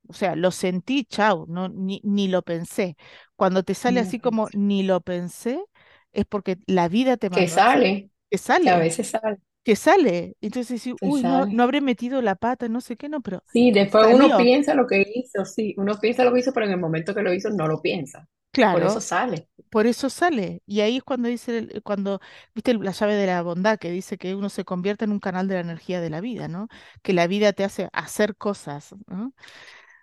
O 0.08 0.14
sea, 0.14 0.36
lo 0.36 0.50
sentí, 0.52 1.04
chau, 1.06 1.46
no, 1.48 1.68
ni, 1.70 2.00
ni 2.04 2.28
lo 2.28 2.42
pensé. 2.42 2.96
Cuando 3.36 3.62
te 3.64 3.74
sale 3.74 4.00
no 4.00 4.00
así 4.00 4.20
como 4.20 4.48
ni 4.54 4.82
lo 4.84 5.00
pensé, 5.02 5.64
es 6.12 6.26
porque 6.26 6.58
la 6.66 6.88
vida 6.88 7.16
te 7.18 7.30
Que 7.30 7.48
mandó 7.48 7.56
hacer, 7.56 7.86
sale, 7.86 8.10
que 8.30 8.38
que 8.60 8.70
a 8.70 8.78
sale, 8.78 8.78
veces 8.78 9.08
sale, 9.10 9.38
que 9.64 9.76
sale. 9.76 10.36
Entonces 10.42 10.82
que 10.96 11.10
uy, 11.10 11.24
no, 11.24 11.46
no 11.50 11.62
sale. 11.62 11.64
habré 11.64 11.80
metido 11.82 12.22
la 12.22 12.36
pata, 12.36 12.68
no 12.68 12.80
sé 12.82 12.96
qué, 12.96 13.08
no, 13.10 13.22
pero 13.22 13.44
Sí, 13.52 13.72
después 13.72 14.06
uno 14.10 14.36
piensa 14.36 14.74
lo 14.74 14.86
que 14.86 15.02
hizo, 15.14 15.44
sí, 15.44 15.74
uno 15.78 15.98
piensa 16.00 16.24
lo 16.24 16.32
que 16.32 16.40
hizo, 16.40 16.52
pero 16.52 16.66
en 16.66 16.72
el 16.72 16.78
momento 16.80 17.14
que 17.14 17.22
lo 17.22 17.32
hizo 17.32 17.50
no 17.50 17.66
lo 17.66 17.80
piensa. 17.80 18.28
Por 18.70 18.84
eso 18.84 19.00
Claro, 19.00 19.02
sale. 19.02 19.48
por 19.70 19.86
eso 19.86 20.10
sale. 20.10 20.62
Y 20.66 20.80
ahí 20.80 20.98
es 20.98 21.04
cuando 21.04 21.28
dice, 21.28 21.58
el- 21.58 21.82
cuando, 21.84 22.20
viste 22.54 22.74
la 22.74 22.92
llave 22.92 23.14
de 23.16 23.26
la 23.26 23.42
bondad, 23.42 23.78
que 23.78 23.90
dice 23.90 24.18
que 24.18 24.34
uno 24.34 24.48
se 24.50 24.64
convierte 24.64 25.04
en 25.06 25.12
un 25.12 25.20
canal 25.20 25.48
de 25.48 25.56
la 25.56 25.60
energía 25.62 26.00
de 26.00 26.10
la 26.10 26.20
vida, 26.20 26.48
¿no? 26.48 26.68
Que 27.02 27.12
la 27.14 27.26
vida 27.26 27.52
te 27.52 27.64
hace 27.64 27.88
hacer 27.92 28.36
cosas, 28.36 28.94
¿no? 29.08 29.34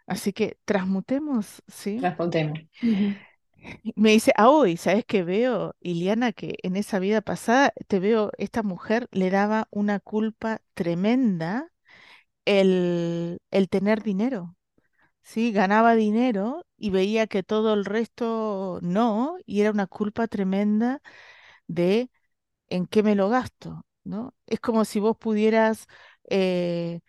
Así 0.07 0.33
que 0.33 0.59
transmutemos, 0.65 1.63
¿sí? 1.67 2.05
Respondemos. 2.05 2.59
Me 3.95 4.11
dice, 4.11 4.31
ah, 4.37 4.49
hoy, 4.49 4.77
¿sabes 4.77 5.05
qué 5.05 5.23
veo, 5.23 5.75
Iliana? 5.79 6.31
Que 6.33 6.55
en 6.63 6.75
esa 6.75 6.99
vida 6.99 7.21
pasada 7.21 7.73
te 7.87 7.99
veo, 7.99 8.31
esta 8.37 8.63
mujer 8.63 9.07
le 9.11 9.29
daba 9.29 9.67
una 9.71 9.99
culpa 9.99 10.61
tremenda 10.73 11.71
el, 12.45 13.39
el 13.51 13.69
tener 13.69 14.03
dinero, 14.03 14.55
¿sí? 15.23 15.51
Ganaba 15.53 15.95
dinero 15.95 16.65
y 16.77 16.91
veía 16.91 17.27
que 17.27 17.43
todo 17.43 17.73
el 17.75 17.85
resto 17.85 18.79
no, 18.83 19.37
y 19.45 19.61
era 19.61 19.71
una 19.71 19.87
culpa 19.87 20.27
tremenda 20.27 21.01
de 21.67 22.11
en 22.69 22.87
qué 22.87 23.03
me 23.03 23.15
lo 23.15 23.29
gasto, 23.29 23.85
¿no? 24.05 24.35
Es 24.47 24.59
como 24.61 24.85
si 24.85 24.99
vos 25.01 25.17
pudieras 25.17 25.87
eh, 26.29 27.01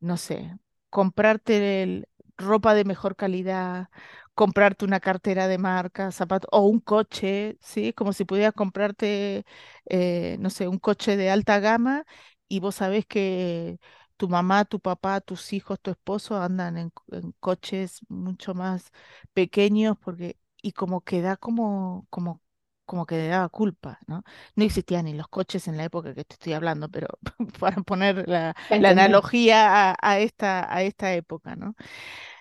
no 0.00 0.16
sé, 0.16 0.58
comprarte 0.90 2.06
ropa 2.36 2.74
de 2.74 2.84
mejor 2.84 3.16
calidad, 3.16 3.88
comprarte 4.36 4.86
una 4.86 5.00
cartera 5.00 5.48
de 5.48 5.58
marca, 5.58 6.12
zapatos 6.12 6.48
o 6.52 6.62
un 6.68 6.80
coche, 6.80 7.58
¿sí? 7.62 7.94
Como 7.94 8.14
si 8.14 8.26
pudieras 8.26 8.54
comprarte, 8.54 9.46
eh, 9.86 10.38
no 10.40 10.50
sé, 10.50 10.68
un 10.68 10.78
coche 10.80 11.16
de 11.18 11.30
alta 11.30 11.60
gama 11.60 12.06
y 12.48 12.60
vos 12.60 12.76
sabés 12.76 13.06
que 13.06 13.80
tu 14.18 14.28
mamá, 14.28 14.64
tu 14.66 14.80
papá, 14.80 15.20
tus 15.22 15.52
hijos, 15.54 15.80
tu 15.80 15.90
esposo 15.92 16.36
andan 16.42 16.78
en, 16.78 16.90
co- 16.90 17.04
en 17.12 17.32
coches 17.40 18.00
mucho 18.08 18.54
más 18.54 18.92
pequeños 19.34 19.96
porque 19.98 20.38
y 20.62 20.72
como 20.72 21.02
que 21.02 21.22
da 21.22 21.36
como 21.36 22.06
como 22.10 22.42
como 22.86 23.04
que 23.06 23.16
le 23.16 23.26
daba 23.28 23.48
culpa, 23.48 23.98
¿no? 24.06 24.22
No 24.54 24.64
existían 24.64 25.06
ni 25.06 25.12
los 25.14 25.26
coches 25.28 25.66
en 25.66 25.76
la 25.76 25.84
época 25.84 26.14
que 26.14 26.24
te 26.24 26.34
estoy 26.34 26.52
hablando, 26.52 26.88
pero 26.88 27.08
para 27.60 27.76
poner 27.82 28.28
la, 28.28 28.54
¿Me 28.68 28.76
la 28.78 28.90
analogía 28.90 29.90
a, 29.92 29.96
a 30.00 30.20
esta, 30.20 30.72
a 30.74 30.82
esta 30.82 31.12
época, 31.14 31.56
¿no? 31.56 31.74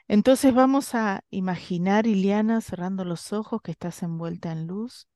Entonces 0.07 0.53
vamos 0.53 0.95
a 0.95 1.23
imaginar, 1.29 2.07
Iliana, 2.07 2.61
cerrando 2.61 3.05
los 3.05 3.33
ojos, 3.33 3.61
que 3.61 3.71
estás 3.71 4.01
envuelta 4.03 4.51
en 4.51 4.67
luz 4.67 5.07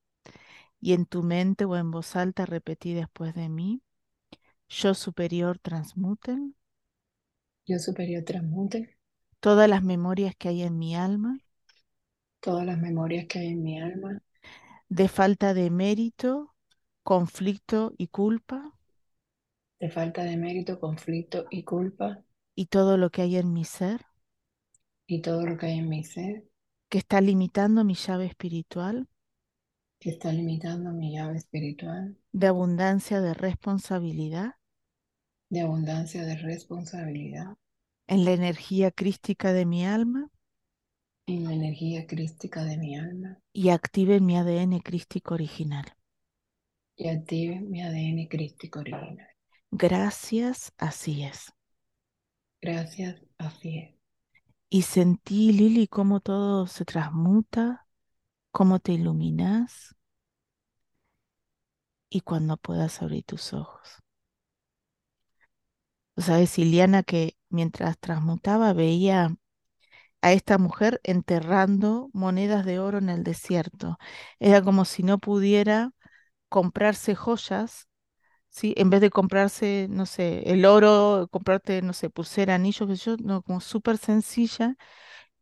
y 0.81 0.93
en 0.93 1.05
tu 1.05 1.23
mente 1.23 1.65
o 1.65 1.77
en 1.77 1.91
voz 1.91 2.15
alta 2.15 2.45
repetí 2.45 2.93
después 2.93 3.35
de 3.35 3.49
mí, 3.49 3.83
yo 4.69 4.93
superior 4.95 5.59
transmuten 5.59 6.55
Yo 7.65 7.79
superior 7.79 8.25
transmute 8.25 8.97
todas 9.41 9.67
las 9.69 9.83
memorias 9.83 10.33
que 10.37 10.47
hay 10.47 10.63
en 10.63 10.77
mi 10.79 10.95
alma. 10.95 11.39
Todas 12.41 12.65
las 12.65 12.77
memorias 12.77 13.27
que 13.27 13.39
hay 13.39 13.47
en 13.47 13.63
mi 13.63 13.79
alma. 13.79 14.21
De 14.89 15.07
falta 15.07 15.55
de 15.55 15.71
mérito, 15.71 16.53
conflicto 17.03 17.93
y 17.97 18.07
culpa. 18.09 18.73
De 19.77 19.89
falta 19.89 20.23
de 20.23 20.37
mérito, 20.37 20.79
conflicto 20.79 21.45
y 21.49 21.63
culpa. 21.65 22.23
Y 22.53 22.67
todo 22.67 22.97
lo 22.97 23.09
que 23.09 23.23
hay 23.23 23.37
en 23.37 23.53
mi 23.53 23.65
ser 23.65 24.05
y 25.09 25.21
todo 25.21 25.45
lo 25.45 25.57
que 25.57 25.65
hay 25.67 25.79
en 25.79 25.89
mi 25.89 26.05
ser 26.05 26.45
que 26.91 26.99
está 26.99 27.19
limitando 27.19 27.83
mi 27.83 27.95
llave 27.95 28.27
espiritual 28.27 29.07
que 29.97 30.09
está 30.09 30.33
limitando 30.33 30.91
mi 30.91 31.13
llave 31.13 31.37
espiritual 31.37 32.17
de 32.31 32.47
abundancia 32.47 33.21
de 33.21 33.35
responsabilidad 33.35 34.55
de 35.51 35.61
abundancia 35.61 36.25
de 36.25 36.37
responsabilidad 36.37 37.55
en 38.07 38.25
la 38.25 38.33
energía 38.33 38.91
crística 38.91 39.53
de 39.53 39.65
mi 39.65 39.85
alma 39.85 40.29
en 41.27 41.45
la 41.45 41.53
energía 41.53 42.05
crística 42.07 42.65
de 42.65 42.75
mi 42.77 42.97
alma 42.97 43.39
y 43.53 43.69
active 43.69 44.19
mi 44.21 44.37
ADN 44.37 44.79
crístico 44.81 45.35
original. 45.35 45.85
y 46.95 47.07
active 47.07 47.61
mi 47.61 47.81
ADN 47.81 48.27
crístico 48.27 48.81
original. 48.81 49.27
Gracias, 49.71 50.71
así 50.77 51.23
es. 51.23 51.51
Gracias, 52.61 53.21
así 53.37 53.77
es. 53.79 53.98
Y 54.69 54.81
sentí, 54.83 55.51
Lili, 55.53 55.87
cómo 55.87 56.19
todo 56.21 56.65
se 56.67 56.83
transmuta, 56.85 57.87
cómo 58.51 58.79
te 58.79 58.93
iluminas 58.93 59.95
y 62.07 62.21
cuando 62.21 62.55
puedas 62.57 63.01
abrir 63.01 63.23
tus 63.23 63.51
ojos. 63.53 63.97
Sabes, 66.17 66.57
Iliana, 66.59 67.03
que 67.03 67.37
mientras 67.49 67.97
transmutaba 67.99 68.73
veía 68.73 69.35
a 70.21 70.33
esta 70.33 70.57
mujer 70.59 71.01
enterrando 71.03 72.09
monedas 72.13 72.65
de 72.65 72.79
oro 72.79 72.99
en 72.99 73.09
el 73.09 73.23
desierto. 73.23 73.97
Era 74.39 74.63
como 74.63 74.85
si 74.85 75.03
no 75.03 75.19
pudiera 75.19 75.91
comprarse 76.49 77.15
joyas 77.15 77.88
En 78.77 78.89
vez 78.89 79.01
de 79.01 79.09
comprarse, 79.09 79.87
no 79.89 80.05
sé, 80.05 80.43
el 80.51 80.65
oro, 80.65 81.27
comprarte, 81.31 81.81
no 81.81 81.93
sé, 81.93 82.09
pulsera, 82.09 82.55
anillo, 82.55 82.87
que 82.87 82.95
yo, 82.95 83.15
no, 83.17 83.41
como 83.43 83.61
súper 83.61 83.97
sencilla 83.97 84.75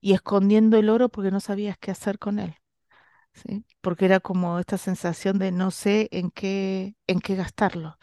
y 0.02 0.14
escondiendo 0.14 0.78
el 0.80 0.90
oro 0.90 1.10
porque 1.10 1.32
no 1.32 1.40
sabías 1.42 1.78
qué 1.80 1.92
hacer 1.92 2.20
con 2.20 2.40
él, 2.40 2.56
¿sí? 3.34 3.66
Porque 3.82 4.06
era 4.06 4.20
como 4.20 4.60
esta 4.60 4.78
sensación 4.78 5.40
de 5.40 5.52
no 5.52 5.72
sé 5.72 6.10
en 6.12 6.32
qué, 6.32 6.96
en 7.08 7.20
qué 7.22 7.36
gastarlo, 7.36 7.98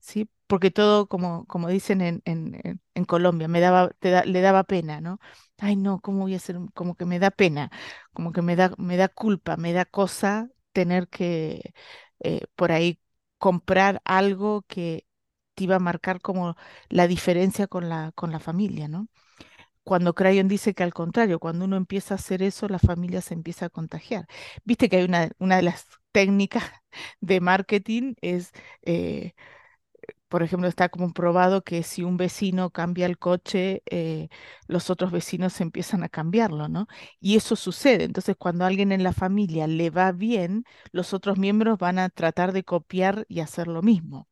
¿sí? 0.00 0.30
Porque 0.46 0.70
todo, 0.70 1.08
como, 1.08 1.46
como 1.46 1.68
dicen 1.68 2.00
en, 2.02 2.22
en, 2.26 3.04
Colombia, 3.06 3.48
me 3.48 3.60
daba, 3.60 3.90
te 4.00 4.10
da- 4.10 4.24
le 4.24 4.40
daba 4.40 4.64
pena, 4.64 5.00
¿no? 5.00 5.18
Ay, 5.58 5.76
no, 5.76 6.00
¿cómo 6.00 6.20
voy 6.22 6.34
a 6.34 6.36
hacer? 6.38 6.56
Como 6.74 6.96
que 6.96 7.04
me 7.06 7.18
da 7.18 7.30
pena, 7.30 7.70
como 8.12 8.32
que 8.32 8.42
me 8.42 8.56
da, 8.56 8.72
me 8.78 8.96
da 8.96 9.08
culpa, 9.08 9.56
me 9.56 9.72
da 9.72 9.84
cosa 9.84 10.48
tener 10.72 11.08
que 11.08 11.74
eh, 12.20 12.42
por 12.56 12.72
ahí 12.72 13.00
comprar 13.44 14.00
algo 14.06 14.62
que 14.68 15.06
te 15.54 15.64
iba 15.64 15.76
a 15.76 15.78
marcar 15.78 16.22
como 16.22 16.56
la 16.88 17.06
diferencia 17.06 17.66
con 17.66 17.90
la, 17.90 18.10
con 18.14 18.32
la 18.32 18.40
familia, 18.40 18.88
¿no? 18.88 19.08
Cuando 19.84 20.14
Crayon 20.14 20.48
dice 20.48 20.74
que 20.74 20.82
al 20.84 20.94
contrario, 20.94 21.40
cuando 21.40 21.66
uno 21.66 21.76
empieza 21.76 22.14
a 22.14 22.16
hacer 22.16 22.42
eso, 22.42 22.68
la 22.68 22.78
familia 22.78 23.20
se 23.22 23.34
empieza 23.34 23.66
a 23.66 23.70
contagiar. 23.70 24.26
Viste 24.64 24.88
que 24.88 24.96
hay 24.98 25.04
una, 25.04 25.30
una 25.38 25.56
de 25.56 25.62
las 25.62 25.86
técnicas 26.12 26.64
de 27.20 27.40
marketing 27.42 28.14
es 28.22 28.52
eh, 28.82 29.34
por 30.34 30.42
ejemplo, 30.42 30.68
está 30.68 30.88
como 30.88 31.12
probado 31.12 31.62
que 31.62 31.84
si 31.84 32.02
un 32.02 32.16
vecino 32.16 32.70
cambia 32.70 33.06
el 33.06 33.18
coche, 33.20 33.84
eh, 33.86 34.28
los 34.66 34.90
otros 34.90 35.12
vecinos 35.12 35.60
empiezan 35.60 36.02
a 36.02 36.08
cambiarlo, 36.08 36.66
¿no? 36.68 36.88
Y 37.20 37.36
eso 37.36 37.54
sucede. 37.54 38.02
Entonces, 38.02 38.34
cuando 38.36 38.64
a 38.64 38.66
alguien 38.66 38.90
en 38.90 39.04
la 39.04 39.12
familia 39.12 39.68
le 39.68 39.90
va 39.90 40.10
bien, 40.10 40.64
los 40.90 41.14
otros 41.14 41.38
miembros 41.38 41.78
van 41.78 42.00
a 42.00 42.08
tratar 42.08 42.52
de 42.52 42.64
copiar 42.64 43.26
y 43.28 43.40
hacer 43.40 43.68
lo 43.68 43.80
mismo. 43.82 44.26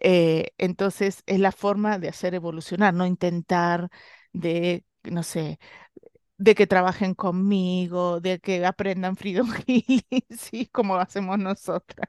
Eh, 0.00 0.52
entonces, 0.58 1.22
es 1.26 1.40
la 1.40 1.52
forma 1.52 1.98
de 1.98 2.08
hacer 2.08 2.34
evolucionar, 2.34 2.94
no 2.94 3.06
intentar 3.06 3.88
de, 4.32 4.84
no 5.04 5.22
sé, 5.22 5.58
de 6.38 6.54
que 6.54 6.66
trabajen 6.66 7.14
conmigo, 7.14 8.20
de 8.20 8.40
que 8.40 8.64
aprendan 8.66 9.16
Freedom 9.18 9.50
Healing, 9.66 10.02
sí, 10.38 10.66
como 10.68 10.96
hacemos 10.96 11.38
nosotras. 11.38 12.08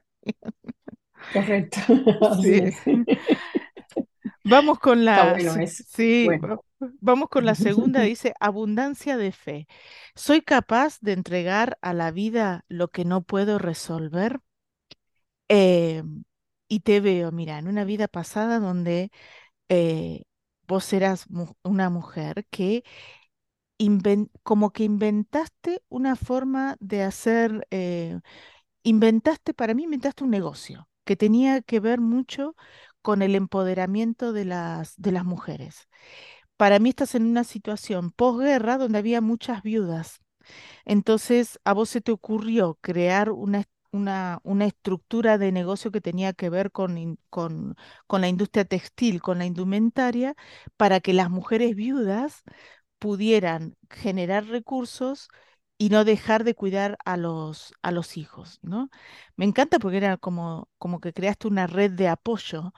Correcto, 1.32 1.80
Sí. 2.42 2.72
Vamos 4.44 4.78
con 4.78 5.04
la, 5.04 5.24
bueno 5.26 5.54
sí, 5.66 6.32
Bueno. 6.40 6.62
vamos 7.00 7.28
con 7.30 7.46
la 7.46 7.54
segunda, 7.54 8.02
dice, 8.02 8.34
abundancia 8.40 9.16
de 9.16 9.32
fe. 9.32 9.68
¿Soy 10.14 10.42
capaz 10.42 10.98
de 11.00 11.12
entregar 11.12 11.78
a 11.82 11.94
la 11.94 12.10
vida 12.12 12.64
lo 12.68 12.88
que 12.90 13.04
no 13.04 13.22
puedo 13.22 13.58
resolver? 13.58 14.40
Eh, 15.48 16.02
y 16.68 16.80
te 16.80 17.00
veo, 17.00 17.32
mira, 17.32 17.58
en 17.58 17.68
una 17.68 17.84
vida 17.84 18.08
pasada 18.08 18.58
donde 18.60 19.10
eh, 19.68 20.24
vos 20.68 20.92
eras 20.92 21.30
mu- 21.30 21.54
una 21.64 21.90
mujer 21.90 22.46
que 22.50 22.84
como 24.42 24.72
que 24.72 24.84
inventaste 24.84 25.82
una 25.88 26.16
forma 26.16 26.76
de 26.80 27.02
hacer, 27.02 27.66
eh, 27.70 28.20
inventaste, 28.84 29.54
para 29.54 29.74
mí 29.74 29.84
inventaste 29.84 30.24
un 30.24 30.30
negocio 30.30 30.88
que 31.08 31.16
tenía 31.16 31.62
que 31.62 31.80
ver 31.80 32.00
mucho 32.02 32.54
con 33.00 33.22
el 33.22 33.34
empoderamiento 33.34 34.34
de 34.34 34.44
las, 34.44 34.94
de 35.00 35.10
las 35.12 35.24
mujeres. 35.24 35.88
Para 36.58 36.78
mí 36.80 36.90
estás 36.90 37.14
en 37.14 37.24
una 37.26 37.44
situación 37.44 38.10
posguerra 38.12 38.78
donde 38.78 38.98
había 38.98 39.20
muchas 39.22 39.62
viudas. 39.62 40.20
Entonces, 40.84 41.60
a 41.64 41.72
vos 41.74 41.90
se 41.90 42.02
te 42.02 42.12
ocurrió 42.12 42.78
crear 42.82 43.30
una, 43.32 43.64
una, 43.92 44.40
una 44.44 44.66
estructura 44.66 45.38
de 45.38 45.52
negocio 45.52 45.90
que 45.92 46.00
tenía 46.02 46.34
que 46.34 46.50
ver 46.50 46.72
con, 46.72 47.18
con, 47.30 47.76
con 48.06 48.20
la 48.20 48.28
industria 48.28 48.66
textil, 48.66 49.22
con 49.22 49.38
la 49.38 49.46
indumentaria, 49.46 50.34
para 50.76 51.00
que 51.00 51.14
las 51.14 51.30
mujeres 51.30 51.74
viudas 51.76 52.42
pudieran 52.98 53.76
generar 53.90 54.46
recursos 54.46 55.28
y 55.78 55.90
no 55.90 56.04
dejar 56.04 56.44
de 56.44 56.54
cuidar 56.54 56.98
a 57.04 57.16
los, 57.16 57.72
a 57.82 57.92
los 57.92 58.16
hijos, 58.16 58.58
¿no? 58.62 58.90
Me 59.36 59.44
encanta 59.44 59.78
porque 59.78 59.98
era 59.98 60.16
como, 60.16 60.68
como 60.78 61.00
que 61.00 61.12
creaste 61.12 61.48
una 61.48 61.66
red 61.66 61.92
de 61.92 62.08
apoyo 62.08 62.72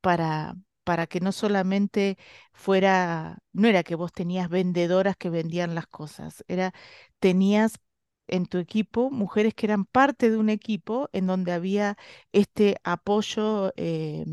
para, 0.00 0.56
para 0.84 1.06
que 1.06 1.20
no 1.20 1.32
solamente 1.32 2.18
fuera, 2.52 3.38
no 3.52 3.68
era 3.68 3.82
que 3.84 3.94
vos 3.94 4.12
tenías 4.12 4.48
vendedoras 4.50 5.16
que 5.16 5.30
vendían 5.30 5.74
las 5.74 5.86
cosas, 5.86 6.44
era, 6.48 6.72
tenías 7.20 7.74
en 8.28 8.46
tu 8.46 8.58
equipo 8.58 9.10
mujeres 9.10 9.54
que 9.54 9.66
eran 9.66 9.84
parte 9.84 10.30
de 10.30 10.36
un 10.38 10.48
equipo 10.50 11.08
en 11.12 11.26
donde 11.26 11.52
había 11.52 11.96
este 12.32 12.76
apoyo, 12.84 13.72
eh, 13.76 14.24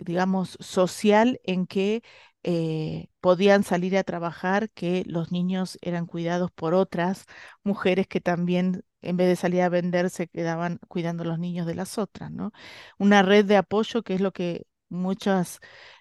digamos, 0.00 0.56
social 0.60 1.40
en 1.44 1.66
que 1.66 2.02
eh, 2.42 3.08
podían 3.20 3.64
salir 3.64 3.96
a 3.96 4.04
trabajar, 4.04 4.70
que 4.70 5.04
los 5.06 5.30
niños 5.32 5.78
eran 5.82 6.06
cuidados 6.06 6.50
por 6.52 6.74
otras 6.74 7.26
mujeres 7.64 8.06
que 8.06 8.20
también, 8.20 8.84
en 9.02 9.16
vez 9.16 9.28
de 9.28 9.36
salir 9.36 9.62
a 9.62 9.68
vender, 9.68 10.10
se 10.10 10.28
quedaban 10.28 10.78
cuidando 10.88 11.22
a 11.22 11.26
los 11.26 11.38
niños 11.38 11.66
de 11.66 11.74
las 11.74 11.98
otras, 11.98 12.30
¿no? 12.30 12.52
Una 12.98 13.22
red 13.22 13.44
de 13.44 13.56
apoyo 13.56 14.02
que 14.02 14.14
es 14.14 14.20
lo 14.20 14.32
que 14.32 14.66
muchas, 14.88 15.60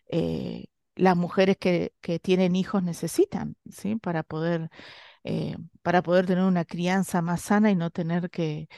eh, 0.09 0.65
las 0.95 1.15
mujeres 1.17 1.57
que, 1.57 1.93
que 2.01 2.19
tienen 2.19 2.55
hijos 2.55 2.83
necesitan, 2.83 3.55
¿sí? 3.69 3.95
Para 3.97 4.23
poder, 4.23 4.69
eh, 5.23 5.57
para 5.81 6.03
poder 6.03 6.25
tener 6.25 6.43
una 6.45 6.65
crianza 6.65 7.21
más 7.21 7.41
sana 7.41 7.71
y 7.71 7.75
no 7.75 7.91
tener 7.91 8.29
que 8.29 8.69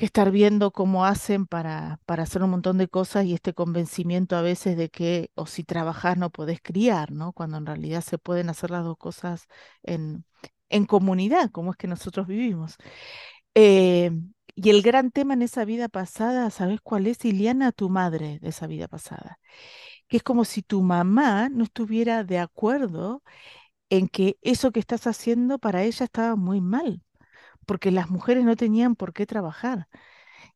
que 0.00 0.06
estar 0.06 0.30
viendo 0.30 0.72
cómo 0.72 1.04
hacen 1.04 1.46
para, 1.46 2.00
para 2.06 2.22
hacer 2.22 2.42
un 2.42 2.50
montón 2.50 2.78
de 2.78 2.88
cosas 2.88 3.26
y 3.26 3.34
este 3.34 3.52
convencimiento 3.52 4.34
a 4.34 4.40
veces 4.42 4.78
de 4.78 4.88
que 4.88 5.30
o 5.34 5.44
si 5.46 5.62
trabajas 5.62 6.16
no 6.16 6.30
podés 6.30 6.60
criar, 6.62 7.12
¿no? 7.12 7.34
Cuando 7.34 7.58
en 7.58 7.66
realidad 7.66 8.00
se 8.00 8.16
pueden 8.16 8.48
hacer 8.48 8.70
las 8.70 8.82
dos 8.82 8.96
cosas 8.96 9.46
en, 9.82 10.24
en 10.70 10.86
comunidad, 10.86 11.50
como 11.50 11.72
es 11.72 11.76
que 11.76 11.86
nosotros 11.86 12.26
vivimos. 12.26 12.76
Eh, 13.54 14.10
y 14.54 14.70
el 14.70 14.82
gran 14.82 15.10
tema 15.10 15.34
en 15.34 15.42
esa 15.42 15.66
vida 15.66 15.88
pasada, 15.90 16.48
¿sabes 16.50 16.80
cuál 16.82 17.06
es, 17.06 17.22
Iliana? 17.26 17.72
Tu 17.72 17.90
madre 17.90 18.38
de 18.40 18.48
esa 18.48 18.66
vida 18.66 18.88
pasada. 18.88 19.38
Que 20.08 20.18
es 20.18 20.22
como 20.22 20.46
si 20.46 20.62
tu 20.62 20.82
mamá 20.82 21.50
no 21.50 21.64
estuviera 21.64 22.24
de 22.24 22.38
acuerdo 22.38 23.22
en 23.90 24.08
que 24.08 24.38
eso 24.42 24.72
que 24.72 24.80
estás 24.80 25.06
haciendo 25.06 25.58
para 25.58 25.82
ella 25.84 26.04
estaba 26.04 26.36
muy 26.36 26.60
mal, 26.62 27.02
porque 27.70 27.92
las 27.92 28.10
mujeres 28.10 28.44
no 28.44 28.56
tenían 28.56 28.96
por 28.96 29.12
qué 29.12 29.26
trabajar 29.26 29.86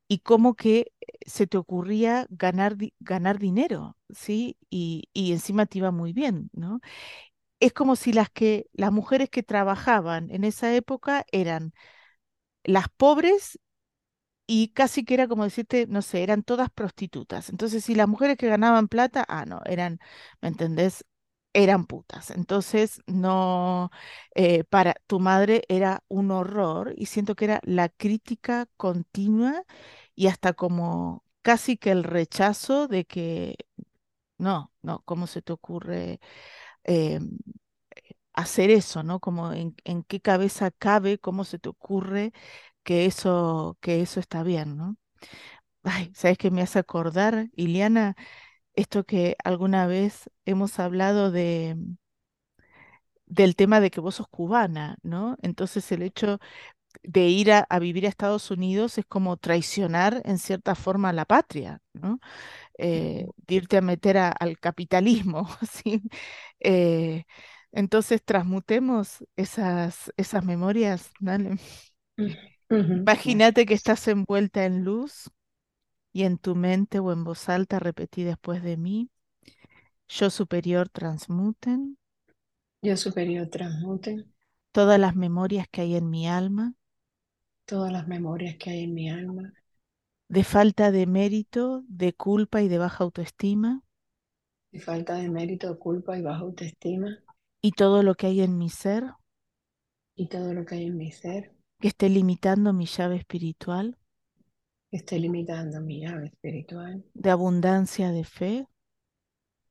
y 0.09 0.19
cómo 0.21 0.55
que 0.57 0.93
eh, 1.01 1.07
se 1.27 1.47
te 1.47 1.59
ocurría 1.59 2.27
ganar, 2.31 2.77
ganar 3.01 3.39
dinero, 3.39 3.97
¿sí? 4.11 4.59
Y, 4.71 5.05
y 5.15 5.33
encima 5.33 5.67
te 5.67 5.79
iba 5.79 5.93
muy 5.93 6.13
bien, 6.13 6.51
¿no? 6.55 6.81
Es 7.61 7.73
como 7.75 7.97
si 7.97 8.13
las 8.13 8.31
que, 8.31 8.69
las 8.75 8.93
mujeres 8.93 9.31
que 9.31 9.43
trabajaban 9.45 10.31
en 10.31 10.45
esa 10.45 10.75
época 10.75 11.27
eran 11.33 11.75
las 12.65 12.89
pobres 12.97 13.59
y 14.47 14.69
casi 14.71 15.05
que 15.05 15.15
era 15.15 15.29
como 15.29 15.45
decirte, 15.45 15.87
no 15.89 16.03
sé, 16.03 16.23
eran 16.23 16.43
todas 16.43 16.71
prostitutas. 16.71 17.51
Entonces, 17.51 17.85
si 17.85 17.95
las 17.95 18.09
mujeres 18.09 18.37
que 18.39 18.49
ganaban 18.49 18.89
plata, 18.89 19.25
ah, 19.29 19.45
no, 19.47 19.61
eran, 19.67 20.01
¿me 20.43 20.49
entendés? 20.49 21.05
Eran 21.57 21.87
putas. 21.87 22.31
Entonces, 22.33 23.01
no, 23.07 23.91
eh, 24.35 24.65
para 24.65 24.95
tu 25.07 25.21
madre 25.21 25.63
era 25.69 26.03
un 26.09 26.33
horror 26.33 26.95
y 26.97 27.07
siento 27.07 27.37
que 27.37 27.45
era 27.47 27.61
la 27.65 27.89
crítica 27.89 28.67
continua 28.77 29.65
y 30.17 30.27
hasta 30.27 30.53
como 30.55 31.25
casi 31.43 31.77
que 31.77 31.93
el 31.93 32.03
rechazo 32.05 32.89
de 32.89 33.05
que, 33.07 33.57
no, 34.39 34.73
no, 34.83 35.03
¿cómo 35.05 35.27
se 35.29 35.43
te 35.43 35.53
ocurre 35.55 36.21
eh, 36.85 37.21
hacer 38.33 38.71
eso, 38.71 39.03
¿no? 39.03 39.21
Como 39.21 39.53
en, 39.53 39.75
en 39.85 40.03
qué 40.05 40.21
cabeza 40.21 40.71
cabe, 40.71 41.19
cómo 41.19 41.45
se 41.45 41.59
te 41.59 41.69
ocurre 41.69 42.33
que 42.85 43.07
eso, 43.07 43.79
que 43.81 44.03
eso 44.03 44.21
está 44.21 44.43
bien, 44.43 44.77
¿no? 44.77 44.97
Ay, 45.85 46.13
¿sabes 46.15 46.39
qué 46.39 46.51
me 46.51 46.63
hace 46.63 46.79
acordar, 46.81 47.49
Iliana? 47.57 48.17
Esto 48.77 49.05
que 49.05 49.37
alguna 49.45 49.87
vez 49.87 50.31
hemos 50.47 50.79
hablado 50.79 51.31
de, 51.33 51.77
del 53.27 53.57
tema 53.57 53.81
de 53.81 53.91
que 53.91 54.01
vos 54.01 54.17
sos 54.17 54.29
cubana, 54.29 54.97
¿no? 55.03 55.37
Entonces 55.43 55.91
el 55.93 56.03
hecho 56.03 56.39
de 57.03 57.29
ir 57.29 57.53
a, 57.53 57.67
a 57.71 57.79
vivir 57.81 58.07
a 58.07 58.09
Estados 58.11 58.51
Unidos 58.51 58.99
es 58.99 59.07
como 59.07 59.37
traicionar 59.39 60.23
en 60.27 60.39
cierta 60.39 60.75
forma 60.75 61.11
a 61.11 61.15
la 61.15 61.27
patria, 61.27 61.81
¿no? 61.95 62.21
Eh, 62.79 63.29
de 63.49 63.55
irte 63.57 63.79
a 63.79 63.83
meter 63.83 64.19
a- 64.19 64.31
al 64.31 64.59
capitalismo, 64.61 65.49
¿sí? 65.73 66.03
Eh, 66.61 67.25
entonces 67.73 68.25
transmutemos 68.25 69.25
esas, 69.37 70.13
esas 70.19 70.45
memorias, 70.45 71.13
dale. 71.21 71.59
Imagínate 73.07 73.67
que 73.67 73.75
estás 73.75 74.07
envuelta 74.09 74.65
en 74.65 74.85
luz 74.85 75.31
y 76.15 76.23
en 76.23 76.39
tu 76.39 76.55
mente 76.55 77.01
o 77.01 77.13
en 77.13 77.25
voz 77.25 77.49
alta 77.49 77.81
repetí 77.81 78.23
después 78.23 78.63
de 78.63 78.77
mí. 78.77 79.11
Yo 80.09 80.31
superior 80.31 80.89
transmuten. 80.89 81.99
Yo 82.83 82.97
superior 82.97 83.49
transmuten. 83.49 84.33
Todas 84.71 85.01
las 85.01 85.17
memorias 85.17 85.67
que 85.69 85.81
hay 85.81 85.97
en 85.97 86.09
mi 86.09 86.29
alma. 86.29 86.75
Todas 87.67 87.93
las 87.93 88.07
memorias 88.07 88.57
que 88.59 88.71
hay 88.71 88.85
en 88.85 88.95
mi 88.95 89.11
alma. 89.11 89.53
De 90.29 90.45
falta 90.45 90.93
de 90.93 91.07
mérito, 91.07 91.83
de 91.89 92.13
culpa 92.13 92.63
y 92.63 92.69
de 92.69 92.79
baja 92.79 93.03
autoestima. 93.03 93.83
Y 94.71 94.79
falta 94.79 95.15
de 95.15 95.29
mérito, 95.29 95.77
culpa 95.81 96.17
y 96.17 96.23
baja 96.23 96.43
autoestima. 96.43 97.19
Y 97.61 97.73
todo 97.73 98.05
lo 98.05 98.15
que 98.15 98.29
hay 98.29 98.41
en 98.41 98.57
mi 98.57 98.71
ser. 98.71 99.15
Y 100.15 100.29
todo 100.29 100.55
lo 100.55 100.65
que 100.65 100.77
hay 100.77 100.87
en 100.87 100.97
mi 100.97 101.11
ser. 101.11 101.53
Que 101.81 101.89
esté 101.89 102.09
limitando 102.09 102.73
mi 102.73 102.87
llave 102.87 103.17
espiritual 103.17 103.99
esté 104.99 105.19
limitando 105.19 105.81
mi 105.83 106.01
llave 106.01 106.27
espiritual 106.29 107.05
de 107.15 107.29
abundancia 107.31 108.13
de 108.13 108.23
fe 108.23 108.69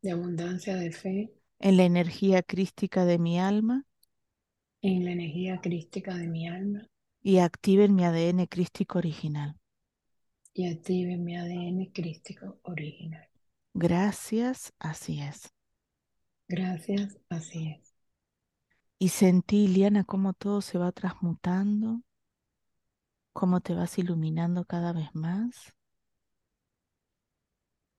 de 0.04 0.12
abundancia 0.12 0.76
de 0.76 0.92
fe 0.92 1.34
en 1.58 1.78
la 1.78 1.84
energía 1.86 2.44
crística 2.44 3.06
de 3.06 3.18
mi 3.18 3.40
alma 3.40 3.88
en 4.84 5.04
la 5.04 5.12
energía 5.14 5.60
crística 5.62 6.16
de 6.16 6.28
mi 6.28 6.48
alma 6.48 6.88
y 7.24 7.40
activen 7.40 7.96
mi 7.96 8.06
ADN 8.06 8.46
crístico 8.48 9.00
original. 9.00 9.58
y 10.56 10.66
active 10.68 11.16
mi 11.18 11.36
ADN 11.38 11.92
crístico 11.94 12.58
original. 12.64 13.28
Gracias, 13.76 14.74
así 14.80 15.22
es. 15.22 15.54
Gracias, 16.48 17.18
así 17.30 17.68
es. 17.68 17.94
Y 18.98 19.10
sentí, 19.10 19.68
Liana, 19.68 20.04
cómo 20.04 20.34
todo 20.34 20.62
se 20.62 20.80
va 20.80 20.92
transmutando, 20.92 22.02
cómo 23.34 23.62
te 23.62 23.74
vas 23.76 23.98
iluminando 24.00 24.66
cada 24.66 24.94
vez 24.94 25.10
más. 25.14 25.74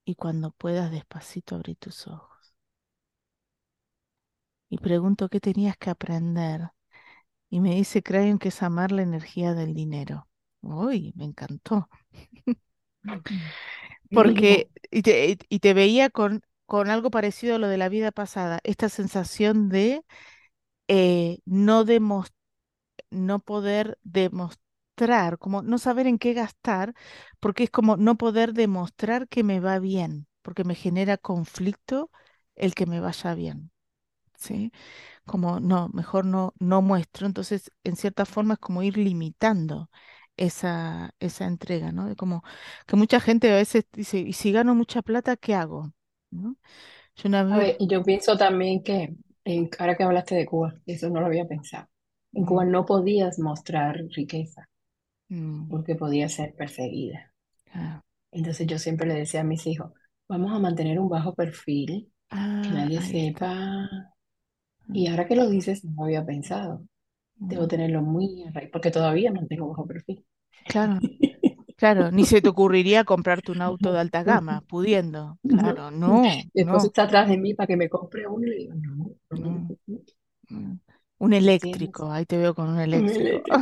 y 0.04 0.14
cuando 0.14 0.50
puedas 0.50 0.90
despacito 0.90 1.56
abrí 1.56 1.74
tus 1.74 2.06
ojos. 2.06 2.54
Y 4.68 4.78
pregunto 4.78 5.28
qué 5.28 5.40
tenías 5.40 5.76
que 5.76 5.90
aprender. 5.90 6.70
Y 7.50 7.60
me 7.60 7.74
dice 7.74 8.02
Crayon 8.02 8.38
que 8.38 8.48
es 8.48 8.62
amar 8.62 8.92
la 8.92 9.02
energía 9.02 9.54
del 9.54 9.74
dinero. 9.74 10.28
Uy, 10.60 11.12
me 11.16 11.24
encantó. 11.24 11.88
Porque, 14.12 14.70
y 14.90 15.02
te, 15.02 15.38
y 15.48 15.58
te 15.60 15.74
veía 15.74 16.10
con, 16.10 16.42
con 16.66 16.90
algo 16.90 17.10
parecido 17.10 17.56
a 17.56 17.58
lo 17.58 17.68
de 17.68 17.78
la 17.78 17.88
vida 17.88 18.12
pasada, 18.12 18.60
esta 18.64 18.88
sensación 18.88 19.68
de 19.68 20.02
eh, 20.88 21.38
no, 21.44 21.84
no 23.10 23.38
poder 23.40 23.98
demostrar, 24.02 24.63
como 25.38 25.62
no 25.62 25.78
saber 25.78 26.06
en 26.06 26.18
qué 26.18 26.32
gastar, 26.34 26.94
porque 27.40 27.64
es 27.64 27.70
como 27.70 27.96
no 27.96 28.16
poder 28.16 28.52
demostrar 28.54 29.28
que 29.28 29.42
me 29.44 29.60
va 29.60 29.78
bien, 29.78 30.26
porque 30.42 30.64
me 30.64 30.74
genera 30.74 31.16
conflicto 31.18 32.10
el 32.54 32.74
que 32.74 32.86
me 32.86 33.00
vaya 33.00 33.34
bien, 33.34 33.72
¿sí? 34.36 34.72
Como 35.26 35.60
no, 35.60 35.88
mejor 35.94 36.26
no, 36.26 36.54
no 36.60 36.82
muestro. 36.82 37.26
Entonces, 37.26 37.70
en 37.84 37.96
cierta 37.96 38.26
forma 38.26 38.54
es 38.54 38.60
como 38.60 38.82
ir 38.82 38.96
limitando 38.98 39.90
esa, 40.36 41.14
esa 41.20 41.46
entrega, 41.46 41.92
¿no? 41.92 42.06
De 42.08 42.16
como 42.16 42.44
que 42.86 42.96
mucha 42.96 43.20
gente 43.20 43.52
a 43.52 43.56
veces 43.56 43.86
dice, 43.92 44.18
¿y 44.20 44.32
si 44.34 44.52
gano 44.52 44.74
mucha 44.74 45.02
plata, 45.02 45.36
qué 45.36 45.54
hago? 45.54 45.92
¿No? 46.30 46.56
Yo 47.16 47.28
una 47.28 47.44
A 47.48 47.56
vez, 47.56 47.58
ver, 47.58 47.76
y 47.78 47.86
yo 47.88 48.02
pienso 48.02 48.36
también 48.36 48.82
que, 48.82 49.14
en, 49.44 49.70
ahora 49.78 49.96
que 49.96 50.02
hablaste 50.04 50.34
de 50.34 50.46
Cuba, 50.46 50.74
eso 50.86 51.08
no 51.10 51.20
lo 51.20 51.26
había 51.26 51.46
pensado. 51.46 51.88
En 52.32 52.44
Cuba 52.44 52.64
no 52.66 52.84
podías 52.84 53.38
mostrar 53.38 53.96
riqueza 54.14 54.68
mm, 55.28 55.68
porque 55.68 55.94
podías 55.94 56.32
ser 56.32 56.54
perseguida. 56.54 57.32
ah, 57.72 58.02
Entonces 58.32 58.66
yo 58.66 58.78
siempre 58.78 59.06
le 59.06 59.14
decía 59.14 59.40
a 59.40 59.44
mis 59.44 59.66
hijos, 59.66 59.92
vamos 60.28 60.52
a 60.52 60.58
mantener 60.58 60.98
un 60.98 61.08
bajo 61.08 61.34
perfil, 61.34 62.12
que 62.28 62.36
ah, 62.36 62.62
nadie 62.72 63.00
sepa. 63.00 63.88
Y 64.92 65.08
mm, 65.08 65.10
ahora 65.10 65.26
que 65.26 65.36
lo 65.36 65.48
dices, 65.48 65.84
no 65.84 66.04
había 66.04 66.24
pensado. 66.24 66.84
Debo 67.36 67.64
mm. 67.64 67.68
tenerlo 67.68 68.02
muy 68.02 68.44
a 68.44 68.50
raya, 68.52 68.68
porque 68.72 68.90
todavía 68.90 69.30
no 69.30 69.46
tengo 69.46 69.68
bajo 69.68 69.86
perfil. 69.86 70.24
Claro, 70.66 70.98
claro, 71.76 72.10
ni 72.10 72.24
se 72.24 72.40
te 72.40 72.48
ocurriría 72.48 73.04
comprarte 73.04 73.52
un 73.52 73.62
auto 73.62 73.92
de 73.92 74.00
alta 74.00 74.22
gama, 74.22 74.62
pudiendo. 74.62 75.38
Claro, 75.46 75.90
no, 75.90 76.24
esposo 76.24 76.64
no, 76.64 76.84
está 76.86 77.02
atrás 77.04 77.28
de 77.28 77.38
mí 77.38 77.54
para 77.54 77.66
que 77.66 77.76
me 77.76 77.88
compre 77.88 78.26
uno 78.26 78.46
y 78.46 78.50
le 78.50 78.56
digo, 78.56 78.74
no, 78.74 79.10
no, 79.30 79.68
no. 80.48 80.78
Un 81.24 81.32
eléctrico, 81.32 82.10
ahí 82.12 82.26
te 82.26 82.36
veo 82.38 82.54
con 82.54 82.68
un 82.68 82.78
un 82.78 82.80
eléctrico. 82.80 83.56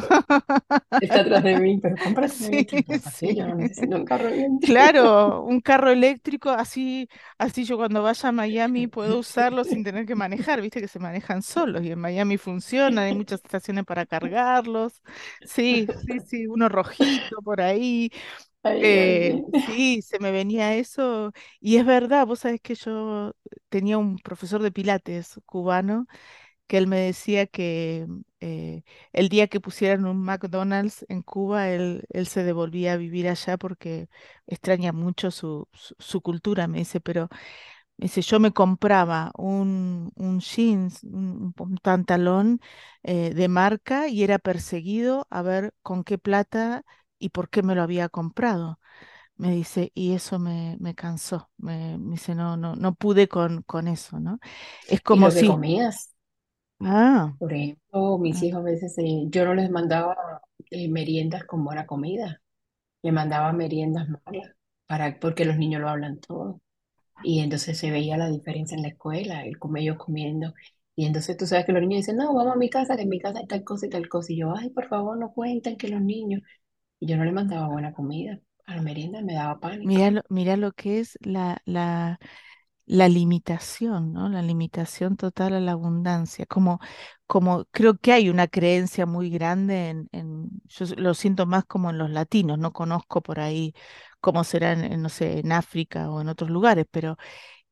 Está 0.98 1.20
atrás 1.20 1.42
de 1.44 1.56
mí, 1.58 1.78
pero 1.80 1.96
Sí, 2.28 2.44
eléctrico. 2.46 2.94
Sí. 2.98 3.34
Yo 3.36 3.46
no 3.46 3.54
necesito 3.56 3.96
un 3.96 4.04
carro 4.04 4.28
eléctrico. 4.28 4.62
Claro, 4.66 5.42
un 5.42 5.60
carro 5.60 5.90
eléctrico, 5.90 6.50
así, 6.50 7.08
así 7.38 7.64
yo 7.64 7.76
cuando 7.76 8.02
vaya 8.02 8.28
a 8.28 8.32
Miami 8.32 8.86
puedo 8.86 9.18
usarlo 9.18 9.64
sin 9.64 9.82
tener 9.84 10.06
que 10.06 10.14
manejar, 10.14 10.60
viste 10.62 10.80
que 10.80 10.86
se 10.88 11.00
manejan 11.00 11.42
solos 11.42 11.82
y 11.82 11.90
en 11.90 11.98
Miami 11.98 12.38
funcionan, 12.38 13.04
hay 13.06 13.14
muchas 13.14 13.40
estaciones 13.44 13.84
para 13.84 14.06
cargarlos. 14.06 15.02
Sí, 15.44 15.88
sí, 16.06 16.20
sí, 16.20 16.46
uno 16.46 16.68
rojito 16.68 17.42
por 17.42 17.60
ahí. 17.60 18.10
Ay, 18.64 18.80
eh, 18.80 19.36
ay, 19.36 19.44
sí, 19.66 20.02
se 20.02 20.18
me 20.20 20.30
venía 20.32 20.74
eso. 20.76 21.32
Y 21.60 21.76
es 21.76 21.86
verdad, 21.86 22.26
vos 22.26 22.40
sabés 22.40 22.60
que 22.60 22.74
yo 22.74 23.34
tenía 23.68 23.98
un 23.98 24.18
profesor 24.18 24.62
de 24.62 24.72
pilates 24.72 25.40
cubano 25.46 26.06
que 26.66 26.78
él 26.78 26.86
me 26.86 27.00
decía 27.00 27.46
que 27.46 28.06
eh, 28.40 28.82
el 29.12 29.28
día 29.28 29.48
que 29.48 29.60
pusieran 29.60 30.06
un 30.06 30.18
McDonald's 30.22 31.04
en 31.08 31.22
Cuba, 31.22 31.68
él, 31.70 32.04
él 32.10 32.26
se 32.26 32.44
devolvía 32.44 32.94
a 32.94 32.96
vivir 32.96 33.28
allá 33.28 33.58
porque 33.58 34.08
extraña 34.46 34.92
mucho 34.92 35.30
su, 35.30 35.68
su, 35.72 35.94
su 35.98 36.20
cultura, 36.22 36.68
me 36.68 36.78
dice, 36.78 37.00
pero 37.00 37.28
me 37.98 38.04
dice, 38.06 38.22
yo 38.22 38.40
me 38.40 38.52
compraba 38.52 39.30
un, 39.36 40.12
un 40.16 40.40
jeans, 40.40 41.04
un, 41.04 41.54
un 41.58 41.76
pantalón 41.78 42.60
eh, 43.02 43.32
de 43.34 43.48
marca 43.48 44.08
y 44.08 44.22
era 44.24 44.38
perseguido 44.38 45.26
a 45.30 45.42
ver 45.42 45.74
con 45.82 46.02
qué 46.04 46.18
plata 46.18 46.84
y 47.18 47.28
por 47.30 47.48
qué 47.50 47.62
me 47.62 47.74
lo 47.74 47.82
había 47.82 48.08
comprado. 48.08 48.80
Me 49.36 49.52
dice, 49.52 49.92
y 49.94 50.14
eso 50.14 50.38
me, 50.38 50.76
me 50.80 50.94
cansó. 50.94 51.50
Me, 51.58 51.98
me 51.98 52.12
dice, 52.12 52.34
no, 52.34 52.56
no, 52.56 52.76
no 52.76 52.94
pude 52.94 53.28
con, 53.28 53.62
con 53.64 53.88
eso, 53.88 54.20
¿no? 54.20 54.38
Es 54.86 55.00
Y 55.08 55.18
como 55.18 55.30
que 55.30 55.30
si, 55.30 55.44
comías, 55.44 56.11
ah, 56.84 57.34
por 57.38 57.52
ejemplo, 57.52 58.18
mis 58.18 58.42
ah, 58.42 58.46
hijos 58.46 58.60
a 58.60 58.62
veces, 58.64 58.98
eh, 58.98 59.24
yo 59.28 59.44
no 59.44 59.54
les 59.54 59.70
mandaba 59.70 60.16
eh, 60.70 60.88
meriendas 60.88 61.44
con 61.44 61.64
buena 61.64 61.86
comida, 61.86 62.40
les 63.02 63.12
mandaba 63.12 63.52
meriendas 63.52 64.08
malas, 64.08 64.52
para, 64.86 65.18
porque 65.20 65.44
los 65.44 65.58
niños 65.58 65.82
lo 65.82 65.88
hablan 65.88 66.20
todo. 66.20 66.60
Y 67.24 67.40
entonces 67.40 67.78
se 67.78 67.90
veía 67.90 68.16
la 68.16 68.28
diferencia 68.28 68.76
en 68.76 68.82
la 68.82 68.88
escuela, 68.88 69.44
el 69.44 69.58
comer 69.58 69.84
ellos 69.84 69.98
comiendo. 69.98 70.54
Y 70.96 71.06
entonces 71.06 71.36
tú 71.36 71.46
sabes 71.46 71.64
que 71.66 71.72
los 71.72 71.82
niños 71.82 71.98
dicen, 72.00 72.16
no, 72.16 72.34
vamos 72.34 72.54
a 72.54 72.58
mi 72.58 72.68
casa, 72.70 72.96
que 72.96 73.02
en 73.02 73.08
mi 73.08 73.20
casa 73.20 73.38
hay 73.40 73.46
tal 73.46 73.64
cosa 73.64 73.86
y 73.86 73.90
tal 73.90 74.08
cosa. 74.08 74.32
Y 74.32 74.38
yo, 74.38 74.54
ay, 74.56 74.70
por 74.70 74.88
favor, 74.88 75.18
no 75.18 75.32
cuenten 75.32 75.76
que 75.76 75.88
los 75.88 76.00
niños. 76.00 76.42
Y 77.00 77.06
yo 77.06 77.16
no 77.16 77.24
les 77.24 77.32
mandaba 77.34 77.68
buena 77.68 77.92
comida. 77.92 78.40
A 78.66 78.76
la 78.76 78.82
merienda 78.82 79.22
me 79.22 79.34
daba 79.34 79.58
pánico. 79.58 79.86
mira 79.86 80.10
lo, 80.10 80.22
mira 80.28 80.56
lo 80.56 80.72
que 80.72 81.00
es 81.00 81.18
la, 81.22 81.60
la, 81.64 82.18
la 82.86 83.08
limitación, 83.08 84.12
¿no? 84.12 84.28
La 84.28 84.42
limitación 84.42 85.16
total 85.16 85.54
a 85.54 85.60
la 85.60 85.72
abundancia. 85.72 86.46
Como, 86.46 86.80
como 87.26 87.64
creo 87.70 87.96
que 87.98 88.12
hay 88.12 88.28
una 88.30 88.48
creencia 88.48 89.06
muy 89.06 89.30
grande 89.30 89.90
en, 89.90 90.08
en, 90.12 90.50
yo 90.68 90.86
lo 90.96 91.14
siento 91.14 91.46
más 91.46 91.64
como 91.64 91.90
en 91.90 91.98
los 91.98 92.10
latinos, 92.10 92.58
no 92.58 92.72
conozco 92.72 93.22
por 93.22 93.40
ahí 93.40 93.74
cómo 94.20 94.44
será 94.44 94.72
en, 94.72 94.84
en, 94.84 95.02
no 95.02 95.08
sé, 95.08 95.38
en 95.40 95.52
África 95.52 96.10
o 96.10 96.20
en 96.20 96.28
otros 96.28 96.50
lugares, 96.50 96.86
pero 96.90 97.16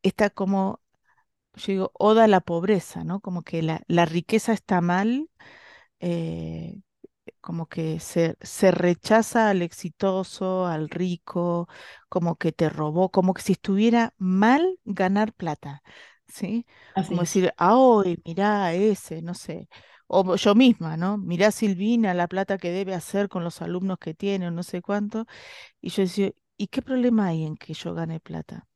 está 0.02 0.30
como, 0.30 0.80
yo 1.54 1.72
digo, 1.72 1.92
oda 1.98 2.24
a 2.24 2.28
la 2.28 2.40
pobreza, 2.40 3.04
¿no? 3.04 3.20
Como 3.20 3.42
que 3.42 3.62
la, 3.62 3.82
la 3.88 4.04
riqueza 4.06 4.52
está 4.52 4.80
mal. 4.80 5.28
eh, 6.00 6.76
como 7.40 7.66
que 7.68 8.00
se, 8.00 8.36
se 8.40 8.70
rechaza 8.70 9.50
al 9.50 9.62
exitoso, 9.62 10.66
al 10.66 10.88
rico, 10.90 11.68
como 12.08 12.36
que 12.36 12.52
te 12.52 12.68
robó, 12.68 13.10
como 13.10 13.34
que 13.34 13.42
si 13.42 13.52
estuviera 13.52 14.14
mal 14.18 14.78
ganar 14.84 15.32
plata, 15.32 15.82
¿sí? 16.26 16.66
Como 17.04 17.22
es, 17.22 17.28
decir, 17.28 17.52
ah, 17.56 17.76
hoy, 17.76 18.20
mirá 18.24 18.72
ese, 18.74 19.22
no 19.22 19.34
sé, 19.34 19.68
o 20.06 20.36
yo 20.36 20.54
misma, 20.54 20.96
¿no? 20.96 21.18
Mirá 21.18 21.50
Silvina 21.52 22.14
la 22.14 22.28
plata 22.28 22.58
que 22.58 22.70
debe 22.70 22.94
hacer 22.94 23.28
con 23.28 23.44
los 23.44 23.62
alumnos 23.62 23.98
que 23.98 24.14
tiene, 24.14 24.48
o 24.48 24.50
no 24.50 24.62
sé 24.62 24.82
cuánto, 24.82 25.26
y 25.80 25.90
yo 25.90 26.02
decía, 26.02 26.32
¿y 26.56 26.68
qué 26.68 26.82
problema 26.82 27.28
hay 27.28 27.44
en 27.44 27.56
que 27.56 27.74
yo 27.74 27.94
gane 27.94 28.20
plata? 28.20 28.68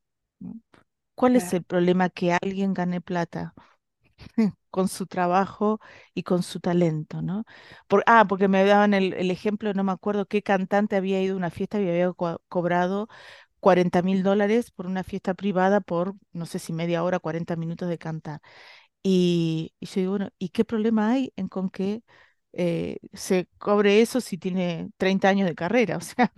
¿Cuál 1.16 1.34
es 1.36 1.52
el 1.52 1.64
problema 1.64 2.08
que 2.08 2.32
alguien 2.32 2.72
gane 2.74 3.00
plata? 3.00 3.54
con 4.74 4.88
su 4.88 5.06
trabajo 5.06 5.80
y 6.14 6.24
con 6.24 6.42
su 6.42 6.60
talento, 6.60 7.22
¿no? 7.22 7.44
Por, 7.88 8.02
ah, 8.06 8.26
porque 8.28 8.48
me 8.48 8.64
daban 8.64 8.94
el, 8.94 9.14
ejemplo, 9.30 9.72
no 9.74 9.84
me 9.84 9.92
acuerdo 9.92 10.26
qué 10.26 10.42
cantante 10.42 10.96
había 10.96 11.22
ido 11.22 11.34
a 11.34 11.38
una 11.38 11.50
fiesta 11.50 11.80
y 11.80 11.88
había 11.88 12.12
co- 12.12 12.42
cobrado 12.48 13.08
cuarenta 13.60 14.02
mil 14.02 14.22
dólares 14.22 14.70
por 14.72 14.86
una 14.86 15.04
fiesta 15.04 15.34
privada 15.34 15.80
por, 15.80 16.14
no 16.32 16.46
sé 16.46 16.58
si 16.58 16.72
media 16.72 17.02
hora, 17.04 17.18
40 17.20 17.56
minutos 17.56 17.88
de 17.88 17.98
cantar. 17.98 18.40
Y, 19.02 19.74
y 19.80 19.86
yo 19.86 20.00
digo, 20.00 20.10
bueno, 20.12 20.30
¿y 20.38 20.48
qué 20.50 20.64
problema 20.64 21.10
hay 21.12 21.32
en 21.36 21.48
con 21.48 21.68
que 21.70 22.02
eh, 22.52 22.98
se 23.12 23.48
cobre 23.58 24.00
eso 24.00 24.20
si 24.20 24.38
tiene 24.38 24.90
30 24.96 25.28
años 25.28 25.48
de 25.48 25.54
carrera? 25.54 25.96
O 25.98 26.00
sea, 26.00 26.32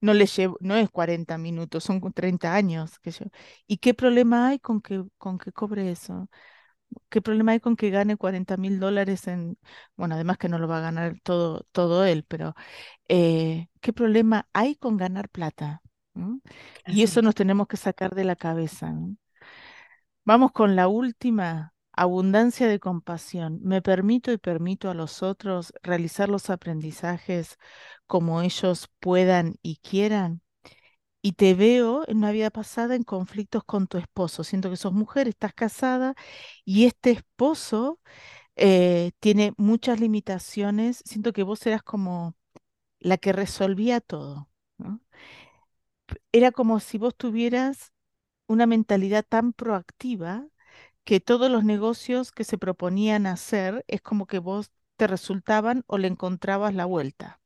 no 0.00 0.12
le 0.14 0.26
llevo, 0.26 0.56
no 0.60 0.76
es 0.76 0.90
40 0.90 1.38
minutos, 1.38 1.84
son 1.84 2.00
30 2.12 2.54
años 2.54 2.98
que 3.00 3.10
yo. 3.10 3.26
¿Y 3.66 3.78
qué 3.78 3.94
problema 3.94 4.48
hay 4.48 4.58
con 4.58 4.80
que, 4.82 5.04
con 5.18 5.38
que 5.38 5.52
cobre 5.52 5.90
eso? 5.90 6.28
¿Qué 7.08 7.22
problema 7.22 7.52
hay 7.52 7.60
con 7.60 7.76
que 7.76 7.90
gane 7.90 8.16
cuarenta 8.16 8.56
mil 8.56 8.80
dólares 8.80 9.26
en, 9.28 9.58
bueno, 9.96 10.14
además 10.14 10.38
que 10.38 10.48
no 10.48 10.58
lo 10.58 10.68
va 10.68 10.78
a 10.78 10.82
ganar 10.82 11.16
todo, 11.22 11.66
todo 11.72 12.04
él, 12.04 12.24
pero 12.28 12.54
eh, 13.08 13.68
¿qué 13.80 13.92
problema 13.92 14.48
hay 14.52 14.76
con 14.76 14.96
ganar 14.96 15.28
plata? 15.28 15.82
Y 16.86 17.02
eso 17.02 17.20
es. 17.20 17.24
nos 17.24 17.34
tenemos 17.34 17.66
que 17.66 17.76
sacar 17.76 18.14
de 18.14 18.24
la 18.24 18.36
cabeza. 18.36 18.90
¿no? 18.92 19.16
Vamos 20.24 20.52
con 20.52 20.76
la 20.76 20.88
última, 20.88 21.74
abundancia 21.92 22.68
de 22.68 22.80
compasión. 22.80 23.60
Me 23.62 23.82
permito 23.82 24.32
y 24.32 24.38
permito 24.38 24.90
a 24.90 24.94
los 24.94 25.22
otros 25.22 25.72
realizar 25.82 26.28
los 26.28 26.50
aprendizajes 26.50 27.58
como 28.06 28.42
ellos 28.42 28.88
puedan 29.00 29.56
y 29.62 29.76
quieran. 29.76 30.43
Y 31.26 31.32
te 31.32 31.54
veo 31.54 32.04
en 32.08 32.18
una 32.18 32.32
vida 32.32 32.50
pasada 32.50 32.94
en 32.94 33.02
conflictos 33.02 33.64
con 33.64 33.86
tu 33.86 33.96
esposo. 33.98 34.44
Siento 34.44 34.68
que 34.70 34.76
sos 34.76 34.92
mujer, 34.92 35.26
estás 35.28 35.54
casada 35.54 36.14
y 36.66 36.84
este 36.86 37.12
esposo 37.12 37.98
eh, 38.56 39.12
tiene 39.20 39.54
muchas 39.58 40.00
limitaciones. 40.00 41.02
Siento 41.06 41.32
que 41.34 41.44
vos 41.44 41.66
eras 41.66 41.82
como 41.84 42.36
la 43.00 43.18
que 43.18 43.32
resolvía 43.32 44.00
todo. 44.00 44.48
Era 46.32 46.52
como 46.52 46.80
si 46.80 46.98
vos 46.98 47.14
tuvieras 47.16 47.92
una 48.48 48.66
mentalidad 48.66 49.24
tan 49.28 49.52
proactiva 49.54 50.48
que 51.04 51.20
todos 51.20 51.50
los 51.50 51.64
negocios 51.64 52.32
que 52.32 52.44
se 52.44 52.58
proponían 52.58 53.26
hacer 53.26 53.84
es 53.88 54.02
como 54.02 54.26
que 54.26 54.40
vos 54.40 54.72
te 54.96 55.06
resultaban 55.08 55.84
o 55.88 55.98
le 55.98 56.08
encontrabas 56.08 56.74
la 56.74 56.86
vuelta. 56.86 57.40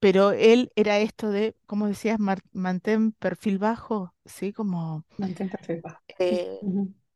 Pero 0.00 0.32
él 0.32 0.72
era 0.76 0.98
esto 1.00 1.30
de, 1.30 1.56
¿cómo 1.66 1.86
decías? 1.88 2.18
Mantén 2.52 3.12
perfil 3.12 3.58
bajo, 3.58 4.14
¿sí? 4.24 4.52
Como, 4.52 5.04
Mantén 5.20 5.48
perfil 5.50 5.80
bajo. 5.82 6.02
eh, 6.18 6.60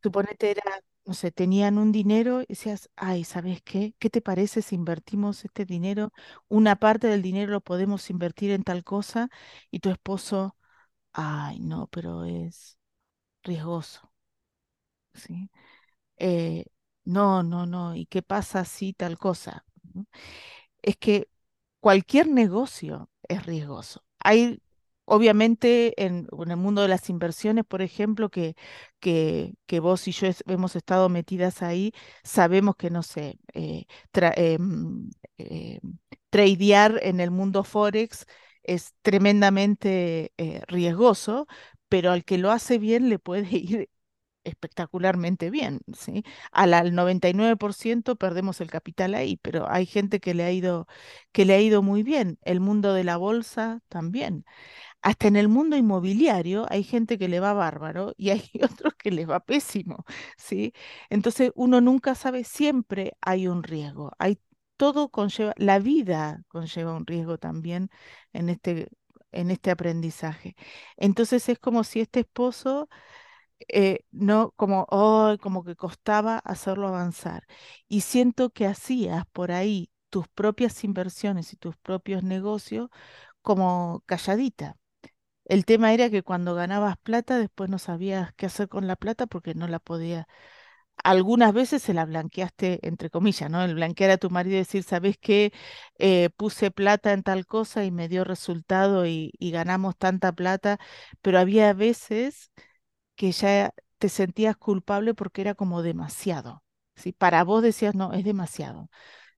suponete 0.02 0.50
era, 0.50 0.62
no 1.04 1.14
sé, 1.14 1.32
tenían 1.32 1.78
un 1.78 1.92
dinero 1.92 2.42
y 2.42 2.46
decías, 2.50 2.90
ay, 2.96 3.24
¿sabes 3.24 3.62
qué? 3.62 3.94
¿Qué 3.98 4.10
te 4.10 4.20
parece 4.22 4.62
si 4.62 4.74
invertimos 4.76 5.44
este 5.44 5.64
dinero? 5.64 6.12
Una 6.48 6.76
parte 6.76 7.06
del 7.08 7.22
dinero 7.22 7.52
lo 7.52 7.60
podemos 7.60 8.10
invertir 8.10 8.50
en 8.52 8.64
tal 8.64 8.84
cosa 8.84 9.28
y 9.70 9.80
tu 9.80 9.90
esposo, 9.90 10.56
ay, 11.12 11.60
no, 11.60 11.88
pero 11.88 12.24
es 12.26 12.78
riesgoso, 13.44 14.12
¿sí? 15.14 15.50
Eh, 16.18 16.66
no, 17.04 17.42
no, 17.42 17.66
no, 17.66 17.96
¿y 17.96 18.06
qué 18.06 18.22
pasa 18.22 18.64
si 18.66 18.92
tal 18.94 19.18
cosa? 19.18 19.64
es 20.82 20.96
que 20.96 21.28
cualquier 21.82 22.28
negocio 22.28 23.10
es 23.28 23.44
riesgoso. 23.44 24.04
Hay, 24.20 24.62
obviamente, 25.04 26.00
en, 26.04 26.28
el 26.48 26.56
mundo 26.56 26.82
de 26.82 26.88
las 26.88 27.10
inversiones, 27.10 27.64
por 27.64 27.82
ejemplo, 27.82 28.30
que, 28.30 28.54
que, 29.00 29.80
vos 29.80 30.06
y 30.06 30.12
yo 30.12 30.28
hemos 30.46 30.76
estado 30.76 31.08
metidas 31.08 31.60
ahí, 31.60 31.92
sabemos 32.22 32.76
que, 32.76 32.90
no 32.90 33.02
sé, 33.02 33.40
eh, 33.54 33.86
em, 34.36 35.10
eh, 35.38 35.80
tradear 36.30 37.00
en 37.02 37.18
el 37.18 37.32
mundo 37.32 37.64
Forex 37.64 38.26
es 38.62 38.94
tremendamente 39.02 40.32
eh, 40.38 40.62
riesgoso, 40.68 41.48
pero 41.88 42.12
al 42.12 42.24
que 42.24 42.38
lo 42.38 42.52
hace 42.52 42.78
bien 42.78 43.08
le 43.08 43.18
puede 43.18 43.48
ir 43.58 43.90
espectacularmente 44.44 45.50
bien, 45.50 45.80
¿sí? 45.96 46.24
Al, 46.52 46.74
al 46.74 46.94
99% 46.94 48.16
perdemos 48.16 48.60
el 48.60 48.70
capital 48.70 49.14
ahí, 49.14 49.36
pero 49.38 49.68
hay 49.70 49.86
gente 49.86 50.20
que 50.20 50.34
le 50.34 50.44
ha 50.44 50.52
ido, 50.52 50.86
que 51.32 51.44
le 51.44 51.54
ha 51.54 51.60
ido 51.60 51.82
muy 51.82 52.02
bien. 52.02 52.38
El 52.42 52.60
mundo 52.60 52.94
de 52.94 53.04
la 53.04 53.16
bolsa 53.16 53.80
también. 53.88 54.44
Hasta 55.02 55.28
en 55.28 55.36
el 55.36 55.48
mundo 55.48 55.76
inmobiliario 55.76 56.66
hay 56.70 56.84
gente 56.84 57.18
que 57.18 57.28
le 57.28 57.40
va 57.40 57.52
bárbaro 57.54 58.14
y 58.16 58.30
hay 58.30 58.42
otros 58.62 58.94
que 58.94 59.10
les 59.10 59.28
va 59.28 59.40
pésimo, 59.40 60.04
¿sí? 60.36 60.72
Entonces 61.10 61.52
uno 61.54 61.80
nunca 61.80 62.14
sabe, 62.14 62.44
siempre 62.44 63.14
hay 63.20 63.48
un 63.48 63.62
riesgo. 63.62 64.12
Hay 64.18 64.38
todo 64.76 65.10
conlleva, 65.10 65.54
la 65.56 65.78
vida 65.78 66.42
conlleva 66.48 66.94
un 66.94 67.06
riesgo 67.06 67.38
también 67.38 67.90
en 68.32 68.48
este, 68.48 68.88
en 69.32 69.50
este 69.50 69.70
aprendizaje. 69.70 70.56
Entonces 70.96 71.48
es 71.48 71.58
como 71.58 71.84
si 71.84 72.00
este 72.00 72.20
esposo 72.20 72.88
eh, 73.68 74.00
no 74.10 74.52
como, 74.56 74.86
como 75.40 75.64
que 75.64 75.76
costaba 75.76 76.38
hacerlo 76.38 76.88
avanzar. 76.88 77.46
Y 77.88 78.02
siento 78.02 78.50
que 78.50 78.66
hacías 78.66 79.24
por 79.32 79.52
ahí 79.52 79.90
tus 80.10 80.28
propias 80.28 80.84
inversiones 80.84 81.52
y 81.52 81.56
tus 81.56 81.76
propios 81.78 82.22
negocios 82.22 82.90
como 83.42 84.02
calladita. 84.06 84.76
El 85.44 85.64
tema 85.66 85.92
era 85.94 86.10
que 86.10 86.22
cuando 86.22 86.54
ganabas 86.54 86.96
plata, 86.98 87.38
después 87.38 87.70
no 87.70 87.78
sabías 87.78 88.32
qué 88.36 88.46
hacer 88.46 88.68
con 88.68 88.86
la 88.88 88.96
plata 88.96 89.26
porque 89.26 89.54
no 89.54 89.68
la 89.68 89.78
podías. 89.80 90.26
Algunas 91.04 91.52
veces 91.52 91.82
se 91.82 91.94
la 91.94 92.04
blanqueaste, 92.04 92.78
entre 92.86 93.10
comillas, 93.10 93.50
¿no? 93.50 93.62
El 93.64 93.74
blanquear 93.74 94.10
a 94.12 94.18
tu 94.18 94.30
marido 94.30 94.54
y 94.56 94.58
decir, 94.60 94.84
¿sabes 94.84 95.16
qué? 95.20 95.52
Eh, 95.98 96.30
puse 96.36 96.70
plata 96.70 97.12
en 97.12 97.22
tal 97.24 97.44
cosa 97.46 97.84
y 97.84 97.90
me 97.90 98.08
dio 98.08 98.22
resultado 98.24 99.06
y, 99.06 99.32
y 99.38 99.50
ganamos 99.50 99.96
tanta 99.96 100.32
plata, 100.32 100.78
pero 101.20 101.38
había 101.40 101.72
veces 101.72 102.52
que 103.22 103.32
ya 103.32 103.72
te 103.98 104.08
sentías 104.08 104.56
culpable 104.56 105.14
porque 105.14 105.42
era 105.42 105.54
como 105.54 105.82
demasiado, 105.82 106.64
¿sí? 106.96 107.12
Para 107.12 107.44
vos 107.44 107.62
decías, 107.62 107.94
no, 107.94 108.12
es 108.14 108.24
demasiado, 108.24 108.90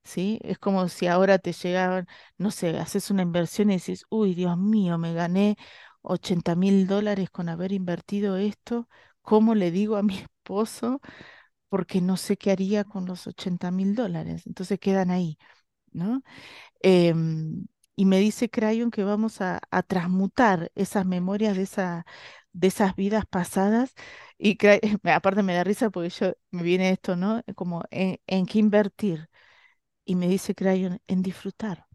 ¿sí? 0.03 0.39
Es 0.43 0.57
como 0.59 0.87
si 0.89 1.05
ahora 1.07 1.37
te 1.39 1.53
llegaban, 1.53 2.07
no 2.39 2.49
sé, 2.51 2.77
haces 2.79 3.11
una 3.11 3.21
inversión 3.23 3.69
y 3.71 3.77
decís, 3.77 4.05
uy, 4.09 4.33
Dios 4.35 4.57
mío, 4.57 4.97
me 4.97 5.13
gané 5.13 5.55
ochenta 6.01 6.55
mil 6.55 6.87
dólares 6.87 7.29
con 7.29 7.49
haber 7.49 7.71
invertido 7.73 8.37
esto, 8.37 8.89
¿cómo 9.21 9.53
le 9.55 9.69
digo 9.71 9.97
a 9.97 10.03
mi 10.03 10.17
esposo? 10.19 11.01
Porque 11.69 12.01
no 12.01 12.17
sé 12.17 12.37
qué 12.37 12.51
haría 12.51 12.83
con 12.85 13.05
los 13.05 13.27
ochenta 13.27 13.71
mil 13.71 13.95
dólares, 13.95 14.45
entonces 14.47 14.79
quedan 14.79 15.11
ahí, 15.11 15.37
¿no? 15.93 16.23
Em, 16.81 17.67
y 17.95 18.05
me 18.05 18.19
dice 18.19 18.49
Crayon 18.49 18.91
que 18.91 19.03
vamos 19.03 19.41
a, 19.41 19.59
a 19.71 19.83
transmutar 19.83 20.71
esas 20.75 21.05
memorias 21.05 21.57
de, 21.57 21.63
esa, 21.63 22.05
de 22.55 22.67
esas 22.67 22.95
vidas 22.95 23.25
pasadas. 23.27 23.93
Y 24.37 24.57
aparte 25.13 25.43
me 25.43 25.53
da 25.55 25.63
risa 25.63 25.89
porque 25.89 26.09
yo 26.09 26.33
me 26.51 26.63
viene 26.63 26.91
esto, 26.91 27.15
¿no? 27.15 27.43
Como 27.55 27.83
en, 27.91 28.19
en 28.27 28.45
qué 28.45 28.59
invertir. 28.59 29.29
Y 30.05 30.15
me 30.15 30.27
dice 30.27 30.55
Crayon, 30.55 31.01
en 31.07 31.21
disfrutar. 31.21 31.87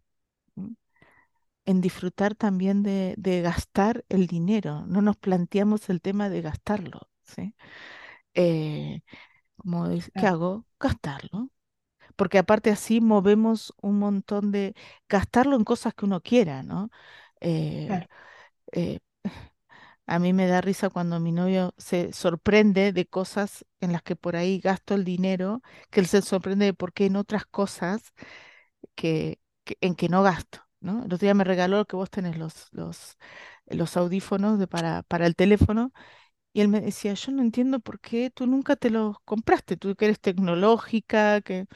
En 1.67 1.81
disfrutar 1.81 2.35
también 2.35 2.83
de, 2.83 3.15
de 3.17 3.43
gastar 3.43 4.05
el 4.09 4.27
dinero. 4.27 4.85
No 4.87 5.03
nos 5.03 5.17
planteamos 5.17 5.89
el 5.89 6.01
tema 6.01 6.29
de 6.29 6.41
gastarlo, 6.41 7.09
¿sí? 7.23 7.55
Eh, 8.35 9.03
como, 9.57 9.89
¿qué 10.15 10.27
hago? 10.27 10.67
Gastarlo. 10.81 11.51
porque 12.17 12.39
aparte 12.39 12.71
así 12.71 13.01
movemos 13.01 13.75
un 13.83 13.99
montón 13.99 14.53
de, 14.53 14.75
gastarlo 15.09 15.57
en 15.57 15.65
cosas 15.65 15.95
que 15.95 16.07
uno 16.07 16.23
quiera, 16.23 16.63
¿no? 16.63 16.91
Eh, 17.41 17.87
claro. 17.89 18.09
eh, 18.73 19.01
a 20.11 20.19
mí 20.21 20.33
me 20.35 20.47
da 20.49 20.61
risa 20.63 20.91
cuando 20.91 21.21
mi 21.21 21.33
novio 21.33 21.75
se 21.79 22.13
sorprende 22.13 22.93
de 22.93 23.07
cosas 23.07 23.65
en 23.81 23.93
las 23.93 24.03
que 24.03 24.17
por 24.17 24.37
ahí 24.37 24.61
gasto 24.61 24.95
el 24.95 25.05
dinero, 25.05 25.63
que 25.91 26.01
él 26.01 26.07
se 26.09 26.23
sorprende 26.23 26.67
de 26.67 26.75
por 26.75 26.93
qué 26.93 27.07
en 27.07 27.17
otras 27.17 27.47
cosas 27.47 28.13
que, 28.95 29.41
en 29.81 29.95
que 29.95 30.09
no 30.09 30.23
gasto, 30.23 30.61
¿no? 30.81 31.01
El 31.01 31.07
otro 31.07 31.19
día 31.19 31.35
me 31.35 31.45
regaló 31.45 31.85
que 31.87 31.97
vos 31.97 32.11
tenés 32.11 32.39
los, 32.39 32.69
los, 32.73 33.17
audífonos 33.97 34.59
de 34.59 34.67
para, 34.69 35.03
para 35.05 35.27
el 35.27 35.37
teléfono. 35.37 35.93
Y 36.55 36.63
él 36.63 36.69
me 36.69 36.81
decía, 36.83 37.15
yo 37.15 37.33
no 37.33 37.43
entiendo 37.43 37.81
por 37.81 38.01
qué 38.01 38.31
tú 38.31 38.47
nunca 38.47 38.77
te 38.77 38.91
los 38.91 39.19
compraste, 39.25 39.77
tú 39.77 39.97
que 39.97 40.07
eres 40.07 40.21
tecnológica, 40.21 41.41
que 41.43 41.67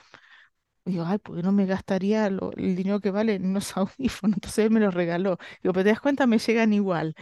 Digo, 0.87 1.05
ay, 1.07 1.19
porque 1.19 1.43
no 1.43 1.51
me 1.53 1.65
gastaría 1.67 2.29
lo- 2.31 2.53
el 2.53 2.77
dinero 2.77 3.01
que 3.01 3.11
vale 3.11 3.35
en 3.37 3.47
unos 3.47 3.75
audífonos. 3.77 4.37
Entonces 4.37 4.67
él 4.67 4.71
me 4.71 4.81
los 4.81 4.93
regaló. 4.95 5.39
Digo, 5.63 5.73
pero 5.73 5.85
te 5.85 5.91
das 5.91 6.01
cuenta, 6.01 6.27
me 6.27 6.39
llegan 6.39 6.73
igual, 6.75 7.15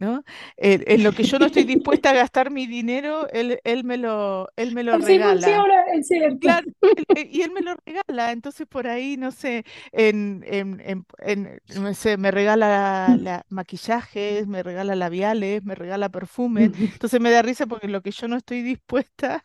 ¿no? 0.00 0.24
En, 0.56 0.82
en 0.86 1.04
lo 1.04 1.12
que 1.14 1.24
yo 1.24 1.38
no 1.38 1.46
estoy 1.46 1.64
dispuesta 1.64 2.10
a 2.10 2.14
gastar 2.14 2.50
mi 2.50 2.66
dinero, 2.66 3.28
él, 3.30 3.60
él 3.64 3.84
me 3.84 3.98
lo, 3.98 4.48
él 4.56 4.72
me 4.72 4.84
lo 4.84 4.96
Así 4.96 4.98
regala. 4.98 5.68
funciona, 5.72 5.82
es 5.94 6.06
cierto. 6.08 6.46
Claro, 6.46 6.66
él- 7.14 7.28
y 7.32 7.42
él 7.42 7.50
me 7.52 7.62
lo 7.62 7.74
regala, 7.86 8.32
entonces 8.32 8.66
por 8.66 8.86
ahí, 8.88 9.16
no 9.18 9.30
sé, 9.32 9.64
en, 9.92 10.42
en, 10.46 10.80
en- 11.18 11.60
no 11.68 11.94
sé, 11.94 12.16
me 12.16 12.30
regala 12.30 13.16
la, 13.20 13.44
maquillajes, 13.50 14.46
me 14.46 14.62
regala 14.62 14.94
labiales, 14.96 15.64
me 15.64 15.74
regala 15.74 16.08
perfumes, 16.08 16.72
entonces 16.92 17.20
me 17.20 17.30
da 17.30 17.42
risa 17.42 17.66
porque 17.66 17.88
lo 17.88 18.02
que 18.02 18.10
yo 18.12 18.28
no 18.28 18.36
estoy 18.36 18.62
dispuesta 18.62 19.44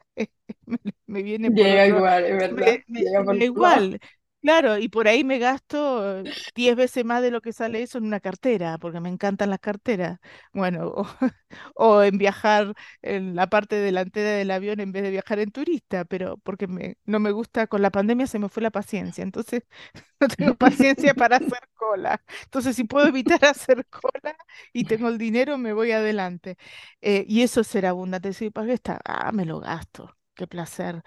me, 0.65 0.79
me 1.07 1.23
viene 1.23 1.51
por 1.51 1.69
Llega 1.69 1.87
otro, 1.87 2.03
igual, 2.03 2.25
es 2.25 2.37
verdad. 2.37 2.79
me 2.87 3.05
Llega 3.05 3.23
por 3.23 3.35
igual, 3.45 3.99
claro, 4.45 4.77
y 4.77 4.87
por 4.89 5.07
ahí 5.07 5.23
me 5.23 5.39
gasto 5.39 6.19
eh, 6.21 6.25
diez 6.55 6.75
veces 6.75 7.03
más 7.05 7.21
de 7.21 7.31
lo 7.31 7.41
que 7.41 7.53
sale 7.53 7.81
eso 7.83 7.97
en 7.97 8.05
una 8.05 8.19
cartera, 8.21 8.77
porque 8.77 8.99
me 9.01 9.09
encantan 9.09 9.49
las 9.49 9.59
carteras, 9.59 10.19
bueno, 10.53 10.87
o, 10.87 11.07
o 11.75 12.03
en 12.03 12.17
viajar 12.17 12.73
en 13.01 13.35
la 13.35 13.47
parte 13.49 13.75
delantera 13.75 14.29
del 14.31 14.51
avión 14.51 14.79
en 14.79 14.91
vez 14.91 15.03
de 15.03 15.11
viajar 15.11 15.39
en 15.39 15.51
turista, 15.51 16.05
pero 16.05 16.37
porque 16.37 16.67
me, 16.67 16.97
no 17.05 17.19
me 17.19 17.31
gusta, 17.31 17.67
con 17.67 17.81
la 17.81 17.91
pandemia 17.91 18.27
se 18.27 18.39
me 18.39 18.49
fue 18.49 18.63
la 18.63 18.71
paciencia, 18.71 19.23
entonces 19.23 19.63
no 20.19 20.27
tengo 20.27 20.55
paciencia 20.55 21.13
para 21.15 21.37
hacer 21.37 21.59
cola. 21.75 22.21
Entonces, 22.45 22.75
si 22.75 22.83
puedo 22.85 23.07
evitar 23.07 23.43
hacer 23.45 23.85
cola 23.87 24.35
y 24.73 24.85
tengo 24.85 25.09
el 25.09 25.17
dinero, 25.17 25.57
me 25.57 25.73
voy 25.73 25.91
adelante. 25.91 26.57
Eh, 27.01 27.25
y 27.27 27.41
eso 27.43 27.61
es 27.61 27.67
ser 27.67 27.85
abundante. 27.85 28.31
¿para 28.51 28.67
qué 28.67 28.73
está? 28.73 28.99
Ah, 29.05 29.31
me 29.31 29.45
lo 29.45 29.59
gasto. 29.59 30.15
Qué 30.35 30.47
placer. 30.47 31.03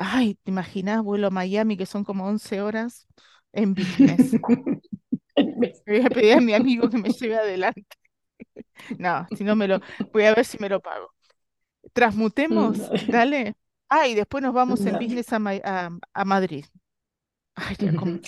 Ay, 0.00 0.34
¿te 0.36 0.50
imaginas? 0.50 1.02
Vuelo 1.02 1.26
a 1.28 1.30
Miami, 1.30 1.76
que 1.76 1.86
son 1.86 2.04
como 2.04 2.26
11 2.26 2.60
horas 2.62 3.06
en 3.52 3.74
business. 3.74 4.38
Le 5.86 5.98
voy 5.98 6.06
a 6.06 6.10
pedir 6.10 6.34
a 6.34 6.40
mi 6.40 6.54
amigo 6.54 6.88
que 6.88 6.98
me 6.98 7.10
lleve 7.10 7.36
adelante. 7.36 7.84
No, 8.98 9.28
si 9.34 9.44
no 9.44 9.56
me 9.56 9.68
lo, 9.68 9.80
voy 10.12 10.24
a 10.24 10.34
ver 10.34 10.44
si 10.44 10.58
me 10.58 10.68
lo 10.68 10.80
pago. 10.80 11.12
Transmutemos, 11.92 12.92
dale. 13.06 13.54
Ah, 13.88 14.08
y 14.08 14.14
después 14.14 14.42
nos 14.42 14.54
vamos 14.54 14.86
en 14.86 14.98
business 14.98 15.32
a, 15.34 15.38
Ma- 15.40 15.52
a- 15.64 15.90
a 16.14 16.24
Madrid. 16.26 16.66
Ay, 17.56 17.76
Así. 17.86 18.20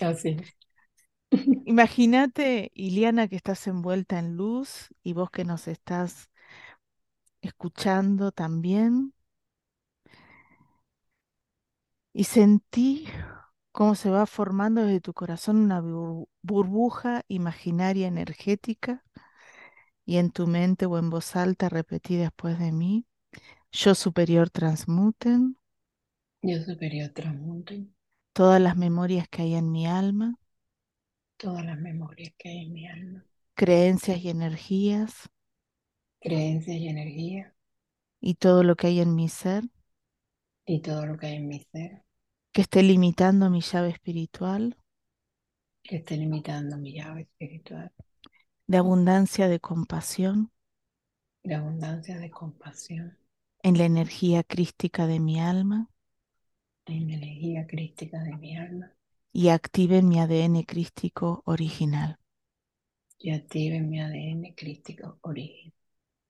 Imagínate, 1.65 2.71
Iliana, 2.75 3.29
que 3.29 3.37
estás 3.37 3.67
envuelta 3.67 4.19
en 4.19 4.37
luz 4.37 4.89
y 5.03 5.13
vos 5.15 5.31
que 5.31 5.45
nos 5.45 5.67
estás 5.69 6.31
escuchando 7.41 8.33
también. 8.33 9.13
Y 12.15 12.25
sentí 12.25 13.07
cómo 13.73 13.95
se 13.95 14.11
va 14.11 14.27
formando 14.27 14.83
desde 14.83 15.01
tu 15.01 15.15
corazón 15.15 15.57
una 15.59 15.81
bur- 15.83 16.29
burbuja 16.43 17.23
imaginaria 17.29 18.07
energética 18.09 19.05
y 20.07 20.17
en 20.19 20.31
tu 20.31 20.47
mente 20.47 20.87
o 20.87 20.97
en 20.99 21.11
voz 21.11 21.35
alta 21.37 21.69
repetí 21.69 22.17
después 22.17 22.59
de 22.59 22.71
mí. 22.73 23.07
Yo 23.73 23.95
superior 23.95 24.51
transmuten 24.51 25.59
Yo 26.41 26.63
superior 26.63 27.11
transmute 27.13 27.89
todas 28.35 28.61
las 28.61 28.77
memorias 28.77 29.27
que 29.29 29.41
hay 29.43 29.55
en 29.55 29.73
mi 29.73 29.87
alma. 29.87 30.35
Todas 31.37 31.63
las 31.67 31.79
memorias 31.79 32.33
que 32.39 32.49
hay 32.49 32.61
en 32.65 32.73
mi 32.73 32.87
alma, 32.89 33.27
creencias 33.55 34.19
y 34.19 34.29
energías. 34.29 35.31
Creencias 36.21 36.79
y 36.79 36.89
energía 36.89 37.55
y 38.23 38.35
todo 38.37 38.63
lo 38.63 38.75
que 38.77 38.87
hay 38.87 39.01
en 39.01 39.15
mi 39.15 39.29
ser 39.29 39.65
y 40.67 40.83
todo 40.83 41.07
lo 41.07 41.17
que 41.17 41.27
hay 41.29 41.37
en 41.37 41.47
mi 41.47 41.61
ser 41.61 42.03
que 42.55 42.63
esté 42.63 42.83
limitando 42.83 43.51
mi 43.51 43.61
llave 43.61 43.91
espiritual 43.91 44.75
que 45.85 45.95
esté 45.99 46.17
limitando 46.17 46.77
mi 46.77 46.93
llave 46.93 47.21
espiritual 47.23 47.93
de 48.67 48.77
abundancia 48.79 49.47
de 49.47 49.61
compasión 49.61 50.51
de 51.45 51.55
abundancia 51.55 52.19
de 52.19 52.31
compasión 52.33 53.17
en 53.65 53.77
la 53.77 53.87
energía 53.87 54.45
crística 54.45 55.09
de 55.09 55.19
mi 55.19 55.41
alma 55.41 55.89
en 56.87 57.09
la 57.09 57.15
energía 57.15 57.67
crística 57.67 58.23
de 58.23 58.37
mi 58.37 58.57
alma 58.57 58.93
y 59.35 59.49
active 59.49 60.01
mi 60.01 60.19
ADN 60.21 60.65
crístico 60.65 61.43
original. 61.45 62.17
y 63.19 63.31
active 63.31 63.81
mi 63.81 64.03
ADN 64.03 64.55
crístico 64.55 65.19
origen. 65.23 65.73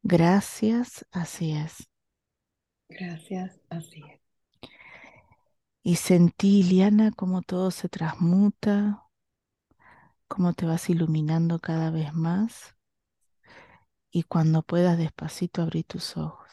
Gracias, 0.04 1.04
así 1.10 1.50
es. 1.56 1.88
Gracias, 2.88 3.58
así 3.70 4.02
es. 4.08 4.20
Y 5.84 5.94
sentí, 5.94 6.64
Liana, 6.64 7.12
cómo 7.12 7.40
todo 7.42 7.70
se 7.70 7.88
transmuta, 7.88 9.06
cómo 10.26 10.52
te 10.52 10.66
vas 10.66 10.90
iluminando 10.90 11.60
cada 11.60 11.90
vez 11.92 12.12
más. 12.12 12.74
Y 14.12 14.22
cuando 14.22 14.62
puedas 14.62 14.96
despacito 14.96 15.60
abrir 15.60 15.84
tus 15.84 16.16
ojos. 16.16 16.48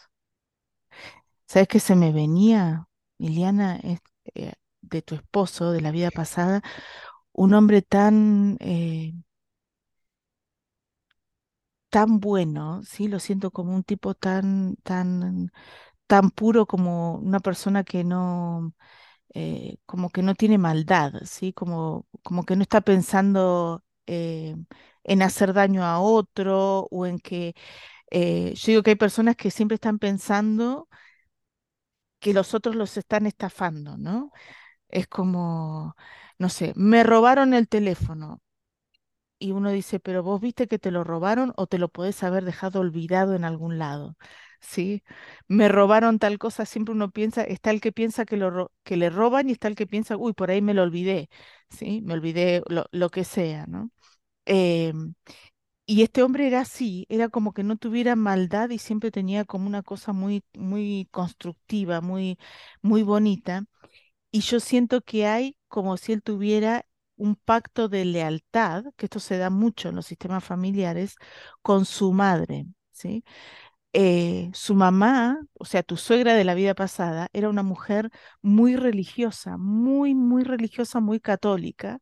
¿Sabes 1.48 1.68
qué 1.68 1.80
se 1.80 1.96
me 1.96 2.12
venía, 2.12 2.88
Liliana, 3.18 3.80
eh, 3.84 4.54
de 4.82 5.02
tu 5.02 5.16
esposo 5.16 5.72
de 5.72 5.82
la 5.82 5.92
vida 5.92 6.12
pasada? 6.12 6.62
Un 7.34 7.54
hombre 7.54 7.82
tan, 7.82 8.58
eh, 8.60 9.14
tan 11.90 12.20
bueno, 12.20 12.82
¿sí? 12.84 13.08
Lo 13.08 13.20
siento 13.20 13.52
como 13.52 13.76
un 13.76 13.84
tipo 13.84 14.14
tan, 14.16 14.76
tan, 14.84 15.52
tan 16.08 16.32
puro 16.32 16.68
como 16.68 17.16
una 17.18 17.40
persona 17.42 17.84
que 17.84 18.04
no, 18.04 18.74
eh, 19.34 19.78
como 19.86 20.10
que 20.10 20.24
no 20.24 20.36
tiene 20.36 20.58
maldad, 20.58 21.14
¿sí? 21.26 21.54
Como, 21.54 22.08
como 22.24 22.44
que 22.46 22.56
no 22.56 22.64
está 22.64 22.82
pensando 22.82 23.84
eh, 24.08 24.56
en 25.04 25.22
hacer 25.22 25.54
daño 25.54 25.84
a 25.86 26.00
otro 26.00 26.88
o 26.92 27.06
en 27.06 27.20
que, 27.20 27.56
eh, 28.12 28.54
yo 28.56 28.68
digo 28.74 28.84
que 28.84 28.92
hay 28.92 28.96
personas 28.98 29.36
que 29.38 29.52
siempre 29.52 29.76
están 29.76 30.00
pensando 30.00 30.90
que 32.20 32.34
los 32.34 32.54
otros 32.54 32.76
los 32.76 32.98
están 32.98 33.26
estafando, 33.26 33.98
¿no? 33.98 34.32
Es 34.90 35.08
como, 35.08 35.96
no 36.40 36.50
sé, 36.50 36.74
me 36.76 37.04
robaron 37.04 37.54
el 37.54 37.70
teléfono 37.70 38.42
y 39.40 39.52
uno 39.52 39.72
dice, 39.72 40.00
pero 40.00 40.24
vos 40.24 40.42
viste 40.42 40.68
que 40.68 40.80
te 40.80 40.92
lo 40.92 41.04
robaron 41.04 41.54
o 41.58 41.68
te 41.68 41.78
lo 41.80 41.90
podés 41.90 42.24
haber 42.24 42.46
dejado 42.46 42.80
olvidado 42.82 43.36
en 43.36 43.46
algún 43.46 43.80
lado. 43.80 44.18
¿Sí? 44.62 45.04
Me 45.48 45.70
robaron 45.70 46.20
tal 46.20 46.38
cosa, 46.38 46.66
siempre 46.66 46.94
uno 46.94 47.12
piensa, 47.12 47.44
está 47.44 47.72
el 47.72 47.82
que 47.82 47.92
piensa 47.94 48.26
que, 48.26 48.38
lo, 48.38 48.72
que 48.84 48.98
le 48.98 49.10
roban 49.10 49.50
y 49.50 49.54
está 49.54 49.68
el 49.70 49.76
que 49.76 49.88
piensa, 49.88 50.18
uy, 50.18 50.34
por 50.34 50.52
ahí 50.52 50.62
me 50.62 50.74
lo 50.74 50.84
olvidé, 50.84 51.30
¿sí? 51.70 52.02
Me 52.04 52.14
olvidé 52.14 52.62
lo, 52.68 52.86
lo 52.92 53.10
que 53.10 53.24
sea, 53.24 53.66
¿no? 53.68 53.92
Em, 54.46 55.16
y 55.86 56.04
este 56.04 56.24
hombre 56.24 56.48
era 56.48 56.62
así, 56.62 57.06
era 57.10 57.30
como 57.30 57.54
que 57.54 57.64
no 57.64 57.78
tuviera 57.78 58.16
maldad 58.16 58.70
y 58.70 58.78
siempre 58.80 59.12
tenía 59.12 59.46
como 59.46 59.68
una 59.68 59.84
cosa 59.84 60.14
muy, 60.14 60.44
muy 60.56 61.08
constructiva, 61.12 62.02
muy, 62.02 62.38
muy 62.82 63.04
bonita. 63.04 63.66
Y 64.32 64.42
yo 64.42 64.60
siento 64.60 65.02
que 65.02 65.26
hay 65.28 65.58
como 65.68 65.98
si 65.98 66.14
él 66.14 66.22
tuviera 66.24 66.86
un 67.18 67.36
pacto 67.36 67.90
de 67.90 68.06
lealtad, 68.06 68.86
que 68.98 69.06
esto 69.08 69.20
se 69.20 69.38
da 69.38 69.50
mucho 69.50 69.90
en 69.90 69.96
los 69.96 70.06
sistemas 70.08 70.44
familiares, 70.44 71.16
con 71.62 71.86
su 71.86 72.14
madre, 72.14 72.66
¿sí? 72.92 73.24
Eh, 73.94 74.52
su 74.54 74.76
mamá, 74.76 75.40
o 75.60 75.66
sea, 75.66 75.82
tu 75.82 75.98
suegra 75.98 76.36
de 76.36 76.44
la 76.44 76.54
vida 76.54 76.76
pasada, 76.76 77.28
era 77.34 77.50
una 77.50 77.64
mujer 77.64 78.12
muy 78.42 78.76
religiosa, 78.76 79.58
muy, 79.58 80.14
muy 80.14 80.44
religiosa, 80.44 81.00
muy 81.00 81.20
católica, 81.20 82.00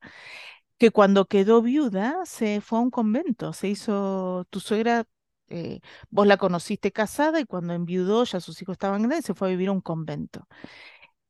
que 0.77 0.91
cuando 0.91 1.25
quedó 1.27 1.61
viuda 1.61 2.17
se 2.25 2.61
fue 2.61 2.79
a 2.79 2.81
un 2.83 2.91
convento, 2.91 3.53
se 3.53 3.69
hizo, 3.69 4.45
tu 4.49 4.59
suegra, 4.59 5.05
eh, 5.49 5.79
vos 6.09 6.27
la 6.27 6.37
conociste 6.37 6.91
casada 6.91 7.39
y 7.39 7.45
cuando 7.45 7.73
enviudó, 7.73 8.23
ya 8.25 8.39
sus 8.41 8.61
hijos 8.61 8.73
estaban 8.73 9.03
grandes, 9.03 9.25
se 9.25 9.33
fue 9.33 9.47
a 9.49 9.51
vivir 9.51 9.69
a 9.69 9.71
un 9.73 9.81
convento. 9.81 10.47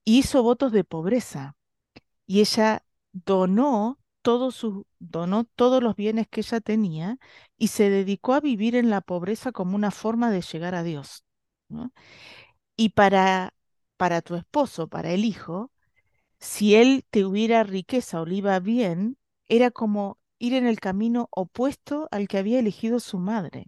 Hizo 0.05 0.43
votos 0.43 0.72
de 0.72 0.84
pobreza 0.84 1.55
y 2.28 2.41
ella 2.41 2.84
donó 3.14 3.99
todo 4.28 4.51
su, 4.51 4.86
donó 4.99 5.45
todos 5.45 5.82
los 5.82 5.95
bienes 5.95 6.28
que 6.28 6.41
ella 6.41 6.59
tenía 6.59 7.17
y 7.57 7.69
se 7.69 7.89
dedicó 7.89 8.34
a 8.34 8.41
vivir 8.41 8.75
en 8.75 8.89
la 8.89 8.99
pobreza 8.99 9.53
como 9.53 9.78
una 9.78 9.89
forma 9.89 10.32
de 10.32 10.41
llegar 10.41 10.75
a 10.75 10.84
Dios. 10.84 11.23
Y 12.75 12.89
para, 12.89 13.53
para 13.95 14.21
tu 14.21 14.36
esposo, 14.36 14.89
para 14.89 15.11
el 15.11 15.23
hijo, 15.23 15.71
si 16.41 16.75
él 16.75 17.05
tuviera 17.09 17.63
riqueza 17.63 18.19
o 18.19 18.25
le 18.25 18.36
iba 18.36 18.59
bien, 18.59 19.17
era 19.47 19.71
como 19.71 20.19
ir 20.39 20.55
en 20.55 20.67
el 20.67 20.82
camino 20.82 21.30
opuesto 21.32 22.09
al 22.11 22.28
que 22.28 22.38
había 22.38 22.59
elegido 22.59 22.99
su 22.99 23.19
madre. 23.19 23.67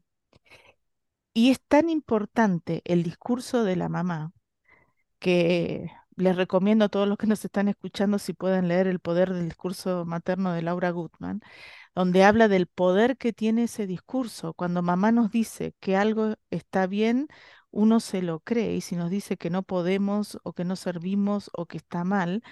Y 1.34 1.52
es 1.52 1.62
tan 1.70 1.90
importante 1.90 2.82
el 2.84 3.04
discurso 3.04 3.64
de 3.64 3.78
la 3.78 3.88
mamá 3.88 4.34
que 5.20 5.90
les 6.20 6.36
recomiendo 6.36 6.86
a 6.86 6.90
todos 6.90 7.08
los 7.08 7.18
que 7.18 7.28
nos 7.28 7.44
están 7.46 7.68
escuchando 7.70 8.20
si 8.20 8.34
pueden 8.34 8.68
leer 8.68 8.88
El 8.88 9.00
poder 9.00 9.34
del 9.34 9.46
discurso 9.46 10.06
materno 10.06 10.54
de 10.54 10.62
Laura 10.62 10.92
Gutman, 10.92 11.42
donde 11.96 12.24
habla 12.24 12.48
del 12.48 12.68
poder 12.68 13.18
que 13.18 13.34
tiene 13.34 13.64
ese 13.64 13.88
discurso. 13.88 14.54
Cuando 14.54 14.82
mamá 14.82 15.12
nos 15.12 15.32
dice 15.32 15.76
que 15.80 15.96
algo 15.98 16.36
está 16.52 16.88
bien, 16.88 17.28
uno 17.72 18.00
se 18.00 18.22
lo 18.22 18.40
cree 18.42 18.76
y 18.76 18.82
si 18.82 18.96
nos 18.96 19.10
dice 19.10 19.38
que 19.38 19.50
no 19.50 19.64
podemos 19.64 20.40
o 20.44 20.54
que 20.54 20.66
no 20.66 20.76
servimos 20.76 21.50
o 21.54 21.66
que 21.68 21.78
está 21.78 22.04
mal, 22.04 22.44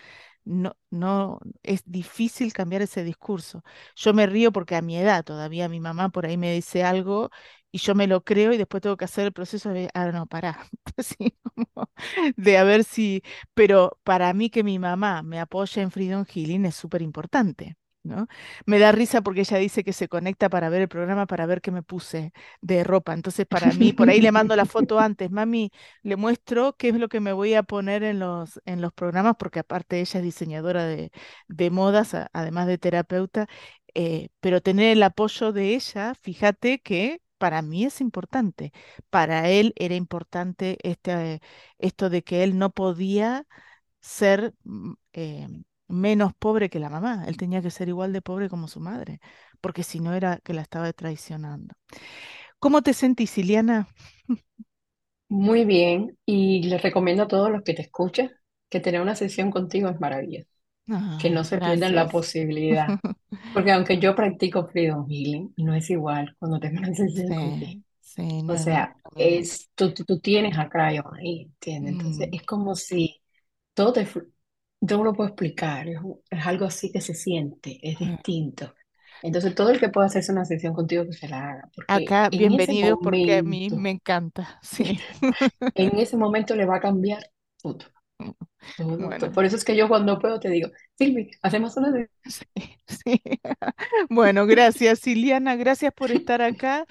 no, 0.45 0.77
no, 0.91 1.39
es 1.63 1.83
difícil 1.85 2.53
cambiar 2.53 2.81
ese 2.81 3.03
discurso. 3.03 3.63
Yo 3.95 4.13
me 4.13 4.27
río 4.27 4.51
porque 4.51 4.75
a 4.75 4.81
mi 4.81 4.97
edad 4.97 5.23
todavía 5.25 5.69
mi 5.69 5.79
mamá 5.79 6.09
por 6.09 6.25
ahí 6.25 6.37
me 6.37 6.53
dice 6.53 6.83
algo 6.83 7.29
y 7.71 7.79
yo 7.79 7.95
me 7.95 8.07
lo 8.07 8.23
creo 8.23 8.53
y 8.53 8.57
después 8.57 8.81
tengo 8.81 8.97
que 8.97 9.05
hacer 9.05 9.25
el 9.25 9.33
proceso 9.33 9.69
de, 9.71 9.89
ah, 9.93 10.11
no, 10.11 10.25
pará, 10.27 10.67
de 12.37 12.57
a 12.57 12.63
ver 12.63 12.83
si, 12.83 13.23
pero 13.53 13.99
para 14.03 14.33
mí 14.33 14.49
que 14.49 14.63
mi 14.63 14.79
mamá 14.79 15.23
me 15.23 15.39
apoya 15.39 15.81
en 15.81 15.91
Freedom 15.91 16.25
Healing 16.25 16.65
es 16.65 16.75
súper 16.75 17.01
importante. 17.01 17.77
¿No? 18.03 18.27
Me 18.65 18.79
da 18.79 18.93
risa 18.93 19.21
porque 19.21 19.41
ella 19.41 19.57
dice 19.57 19.83
que 19.83 19.91
se 19.91 20.07
conecta 20.07 20.47
para 20.49 20.69
ver 20.69 20.81
el 20.81 20.87
programa, 20.87 21.25
para 21.25 21.45
ver 21.45 21.59
qué 21.59 21.71
me 21.71 21.83
puse 21.83 22.31
de 22.61 22.85
ropa. 22.85 23.13
Entonces, 23.13 23.45
para 23.45 23.73
mí, 23.73 23.91
por 23.91 24.09
ahí 24.09 24.21
le 24.21 24.31
mando 24.31 24.55
la 24.55 24.63
foto 24.65 24.97
antes, 24.97 25.29
mami, 25.29 25.71
le 26.03 26.15
muestro 26.15 26.73
qué 26.77 26.87
es 26.89 26.95
lo 26.95 27.09
que 27.09 27.19
me 27.19 27.33
voy 27.33 27.53
a 27.53 27.63
poner 27.63 28.03
en 28.03 28.19
los, 28.19 28.61
en 28.65 28.81
los 28.81 28.93
programas, 28.93 29.35
porque 29.37 29.59
aparte 29.59 29.99
ella 29.99 30.19
es 30.19 30.23
diseñadora 30.23 30.85
de, 30.85 31.11
de 31.49 31.69
modas, 31.69 32.15
además 32.31 32.67
de 32.67 32.77
terapeuta, 32.77 33.47
eh, 33.93 34.29
pero 34.39 34.61
tener 34.61 34.91
el 34.95 35.03
apoyo 35.03 35.51
de 35.51 35.75
ella, 35.75 36.13
fíjate 36.15 36.79
que 36.79 37.19
para 37.37 37.61
mí 37.61 37.85
es 37.85 38.01
importante. 38.01 38.73
Para 39.09 39.49
él 39.49 39.73
era 39.77 39.95
importante 39.95 40.77
este, 40.83 41.41
esto 41.79 42.09
de 42.09 42.23
que 42.23 42.43
él 42.43 42.57
no 42.57 42.71
podía 42.71 43.45
ser 44.01 44.53
mm, 44.63 44.93
eh, 45.13 45.47
menos 45.87 46.33
pobre 46.35 46.69
que 46.69 46.79
la 46.79 46.89
mamá, 46.89 47.25
él 47.27 47.37
tenía 47.37 47.61
que 47.61 47.71
ser 47.71 47.89
igual 47.89 48.13
de 48.13 48.21
pobre 48.21 48.49
como 48.49 48.67
su 48.67 48.79
madre, 48.81 49.19
porque 49.61 49.83
si 49.83 49.99
no 49.99 50.13
era 50.13 50.39
que 50.43 50.53
la 50.53 50.61
estaba 50.61 50.91
traicionando. 50.93 51.75
¿Cómo 52.59 52.81
te 52.83 52.93
sentís, 52.93 53.37
Iliana? 53.37 53.87
Muy 55.29 55.65
bien, 55.65 56.17
y 56.25 56.63
les 56.63 56.81
recomiendo 56.81 57.23
a 57.23 57.27
todos 57.27 57.49
los 57.51 57.63
que 57.63 57.73
te 57.73 57.81
escuchan 57.81 58.31
que 58.69 58.79
tener 58.81 59.01
una 59.01 59.15
sesión 59.15 59.51
contigo 59.51 59.89
es 59.89 59.99
maravilloso, 59.99 60.49
que 61.17 61.29
no 61.29 61.43
Ay, 61.43 61.45
se 61.45 61.59
pierdan 61.59 61.95
la 61.95 62.09
gracias. 62.09 62.09
posibilidad, 62.09 62.97
porque 63.53 63.71
aunque 63.71 63.99
yo 63.99 64.15
practico 64.15 64.67
Freedom 64.67 65.07
Healing, 65.09 65.53
no 65.57 65.75
es 65.75 65.89
igual 65.89 66.35
cuando 66.39 66.59
sesión 66.95 67.33
contigo. 67.35 67.73
Sí, 67.73 67.83
sí, 68.01 68.41
no 68.43 68.53
O 68.53 68.57
sea, 68.57 68.97
es, 69.15 69.69
tú, 69.75 69.93
tú, 69.93 70.19
tienes 70.19 70.57
a 70.57 70.69
Crayon 70.69 71.05
ahí, 71.15 71.43
¿entiendes? 71.43 71.93
Entonces 71.93 72.29
Mm, 72.29 72.33
es 72.33 72.43
como 72.43 72.75
si 72.75 73.21
todo 73.73 73.93
te, 73.93 74.07
yo 74.81 74.97
no 74.97 75.03
lo 75.05 75.13
puedo 75.13 75.29
explicar, 75.29 75.87
es, 75.89 75.99
es 76.29 76.45
algo 76.45 76.65
así 76.65 76.91
que 76.91 77.01
se 77.01 77.13
siente, 77.15 77.79
es 77.83 77.99
mm. 78.01 78.17
distinto. 78.17 78.73
Entonces 79.21 79.55
todo 79.55 79.69
el 79.71 79.79
que 79.79 79.89
pueda 79.89 80.07
hacerse 80.07 80.31
una 80.31 80.45
sesión 80.45 80.73
contigo 80.73 81.05
que 81.05 81.13
se 81.13 81.27
la 81.29 81.51
haga, 81.51 81.71
porque 81.75 81.95
Acá, 81.95 82.29
en 82.31 82.53
ese 82.53 82.73
bienvenidos 82.73 82.99
porque 83.01 83.37
a 83.37 83.43
mí 83.43 83.69
me 83.69 83.79
momento, 83.79 83.91
encanta, 83.91 84.59
sí. 84.61 84.99
en 85.75 85.97
ese 85.99 86.17
momento 86.17 86.55
le 86.55 86.65
va 86.65 86.75
a 86.77 86.81
cambiar 86.81 87.23
todo, 87.61 87.85
por 89.33 89.45
eso 89.45 89.55
es 89.55 89.63
que 89.63 89.75
yo 89.75 89.87
cuando 89.87 90.19
puedo 90.19 90.39
te 90.39 90.49
digo, 90.49 90.69
Silvi, 90.95 91.31
hacemos 91.41 91.77
una 91.77 91.91
de... 91.91 92.09
Sí. 92.87 93.21
Bueno, 94.09 94.45
gracias 94.45 94.99
Siliana, 94.99 95.55
gracias 95.55 95.93
por 95.93 96.11
estar 96.11 96.41
acá. 96.41 96.85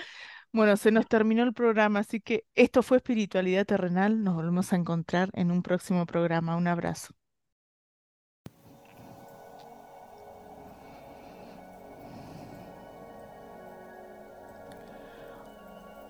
Bueno, 0.52 0.76
se 0.76 0.90
nos 0.90 1.06
terminó 1.06 1.42
el 1.42 1.52
programa, 1.52 2.00
así 2.00 2.20
que 2.20 2.44
esto 2.54 2.82
fue 2.82 2.98
Espiritualidad 2.98 3.66
Terrenal. 3.66 4.24
Nos 4.24 4.34
volvemos 4.34 4.72
a 4.72 4.76
encontrar 4.76 5.28
en 5.34 5.50
un 5.50 5.62
próximo 5.62 6.06
programa. 6.06 6.56
Un 6.56 6.66
abrazo. 6.66 7.14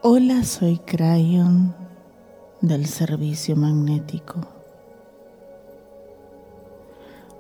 Hola, 0.02 0.44
soy 0.44 0.78
Crayon 0.78 1.74
del 2.61 2.86
Servicio 2.86 3.57
Magnético. 3.57 4.55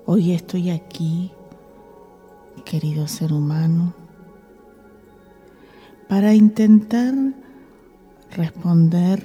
Hoy 0.08 0.30
estoy 0.30 0.70
aquí, 0.70 1.32
querido 2.64 3.08
ser 3.08 3.32
humano, 3.32 3.92
para 6.08 6.32
intentar 6.32 7.12
responder 8.30 9.20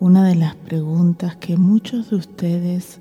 una 0.00 0.22
de 0.22 0.34
las 0.34 0.54
preguntas 0.54 1.34
que 1.36 1.56
muchos 1.56 2.10
de 2.10 2.16
ustedes 2.16 2.98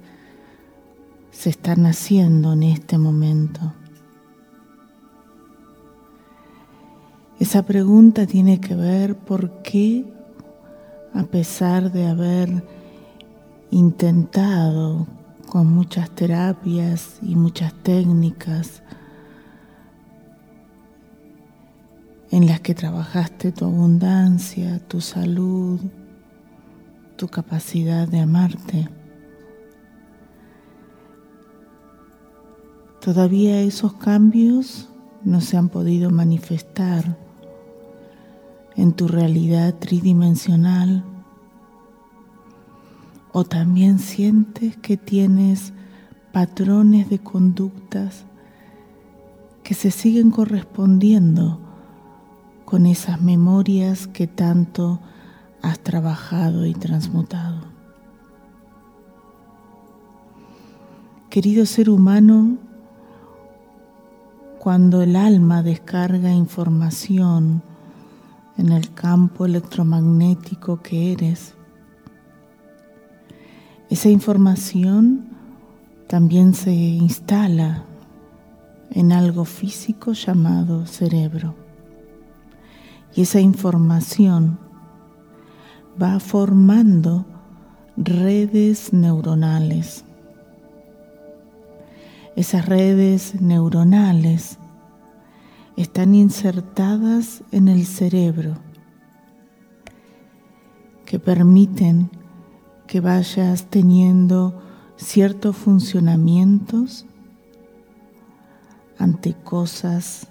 se 1.32 1.50
están 1.50 1.86
haciendo 1.86 2.54
en 2.54 2.64
este 2.64 2.98
momento. 2.98 3.74
Esa 7.42 7.64
pregunta 7.66 8.26
tiene 8.26 8.62
que 8.62 8.74
ver 8.74 9.18
por 9.18 9.62
qué, 9.64 10.06
a 11.14 11.24
pesar 11.24 11.92
de 11.92 12.08
haber 12.08 12.64
intentado 13.70 15.08
con 15.56 15.74
muchas 15.74 16.10
terapias 16.10 17.18
y 17.22 17.34
muchas 17.38 17.74
técnicas 17.76 18.84
en 22.30 22.46
las 22.46 22.60
que 22.60 22.76
trabajaste 22.76 23.54
tu 23.54 23.64
abundancia, 23.64 24.86
tu 24.86 25.00
salud, 25.00 25.80
tu 27.16 27.30
capacidad 27.30 28.06
de 28.06 28.20
amarte, 28.20 28.90
todavía 33.00 33.62
esos 33.62 33.94
cambios 33.94 34.90
no 35.24 35.40
se 35.40 35.56
han 35.56 35.70
podido 35.70 36.10
manifestar 36.10 37.18
en 38.76 38.92
tu 38.92 39.08
realidad 39.08 39.74
tridimensional 39.76 41.15
o 43.38 43.44
también 43.44 44.00
sientes 44.00 44.78
que 44.78 44.96
tienes 44.96 45.74
patrones 46.32 47.10
de 47.10 47.20
conductas 47.20 48.24
que 49.62 49.74
se 49.74 49.92
siguen 49.92 50.32
correspondiendo 50.32 51.60
con 52.64 52.86
esas 52.86 53.22
memorias 53.22 54.08
que 54.08 54.26
tanto 54.26 55.02
has 55.62 55.80
trabajado 55.80 56.66
y 56.66 56.74
transmutado. 56.74 57.60
Querido 61.30 61.66
ser 61.66 61.90
humano, 61.90 62.58
cuando 64.60 65.02
el 65.02 65.18
alma 65.18 65.62
descarga 65.62 66.32
información, 66.32 67.62
en 68.58 68.70
el 68.72 68.94
campo 68.94 69.46
electromagnético 69.46 70.82
que 70.82 71.12
eres. 71.12 71.54
Esa 73.90 74.10
información 74.10 75.28
también 76.08 76.54
se 76.56 76.74
instala 76.74 77.86
en 78.92 79.12
algo 79.12 79.46
físico 79.46 80.14
llamado 80.14 80.88
cerebro. 80.88 81.56
Y 83.16 83.22
esa 83.22 83.40
información 83.40 84.58
va 86.02 86.20
formando 86.20 87.26
redes 87.96 88.92
neuronales. 88.92 90.04
Esas 92.36 92.66
redes 92.66 93.40
neuronales 93.40 94.58
están 95.78 96.16
insertadas 96.16 97.44
en 97.52 97.68
el 97.68 97.86
cerebro 97.86 98.56
que 101.06 101.20
permiten 101.20 102.10
que 102.88 103.02
vayas 103.02 103.66
teniendo 103.70 104.62
ciertos 104.98 105.56
funcionamientos 105.56 107.06
ante 108.98 109.34
cosas 109.34 110.28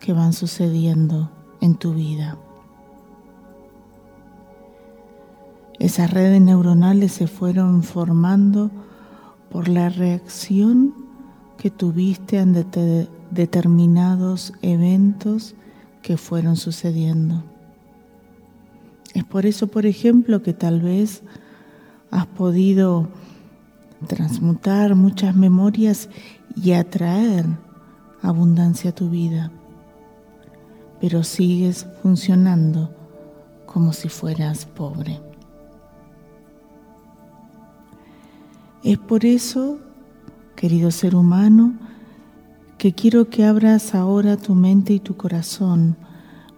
que 0.00 0.12
van 0.12 0.32
sucediendo 0.32 1.30
en 1.60 1.74
tu 1.74 1.94
vida. 1.94 2.38
Esas 5.78 6.10
redes 6.10 6.40
neuronales 6.40 7.12
se 7.12 7.26
fueron 7.26 7.82
formando 7.82 8.70
por 9.50 9.68
la 9.68 9.88
reacción 9.88 10.94
que 11.58 11.70
tuviste 11.70 12.38
ante 12.38 13.08
determinados 13.30 14.52
eventos 14.62 15.54
que 16.02 16.16
fueron 16.16 16.56
sucediendo. 16.56 17.42
Es 19.14 19.24
por 19.24 19.46
eso, 19.46 19.66
por 19.66 19.86
ejemplo, 19.86 20.42
que 20.42 20.52
tal 20.52 20.80
vez 20.80 21.22
has 22.10 22.26
podido 22.26 23.08
transmutar 24.06 24.94
muchas 24.94 25.34
memorias 25.34 26.08
y 26.54 26.72
atraer 26.72 27.46
abundancia 28.22 28.90
a 28.90 28.94
tu 28.94 29.10
vida, 29.10 29.50
pero 31.00 31.22
sigues 31.22 31.86
funcionando 32.02 32.94
como 33.66 33.92
si 33.92 34.08
fueras 34.08 34.64
pobre. 34.64 35.20
Es 38.82 38.98
por 38.98 39.24
eso, 39.24 39.78
querido 40.54 40.90
ser 40.90 41.16
humano, 41.16 41.74
que 42.78 42.92
quiero 42.92 43.28
que 43.30 43.44
abras 43.44 43.94
ahora 43.94 44.36
tu 44.36 44.54
mente 44.54 44.92
y 44.92 45.00
tu 45.00 45.16
corazón 45.16 45.96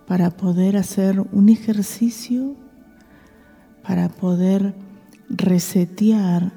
para 0.07 0.31
poder 0.31 0.77
hacer 0.77 1.21
un 1.33 1.49
ejercicio, 1.49 2.55
para 3.83 4.09
poder 4.09 4.75
resetear 5.29 6.53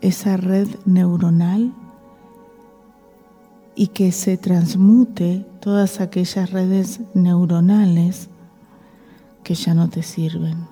esa 0.00 0.36
red 0.36 0.68
neuronal 0.84 1.72
y 3.74 3.88
que 3.88 4.12
se 4.12 4.36
transmute 4.36 5.46
todas 5.60 6.00
aquellas 6.00 6.50
redes 6.50 7.00
neuronales 7.14 8.28
que 9.42 9.54
ya 9.54 9.74
no 9.74 9.88
te 9.88 10.02
sirven. 10.02 10.66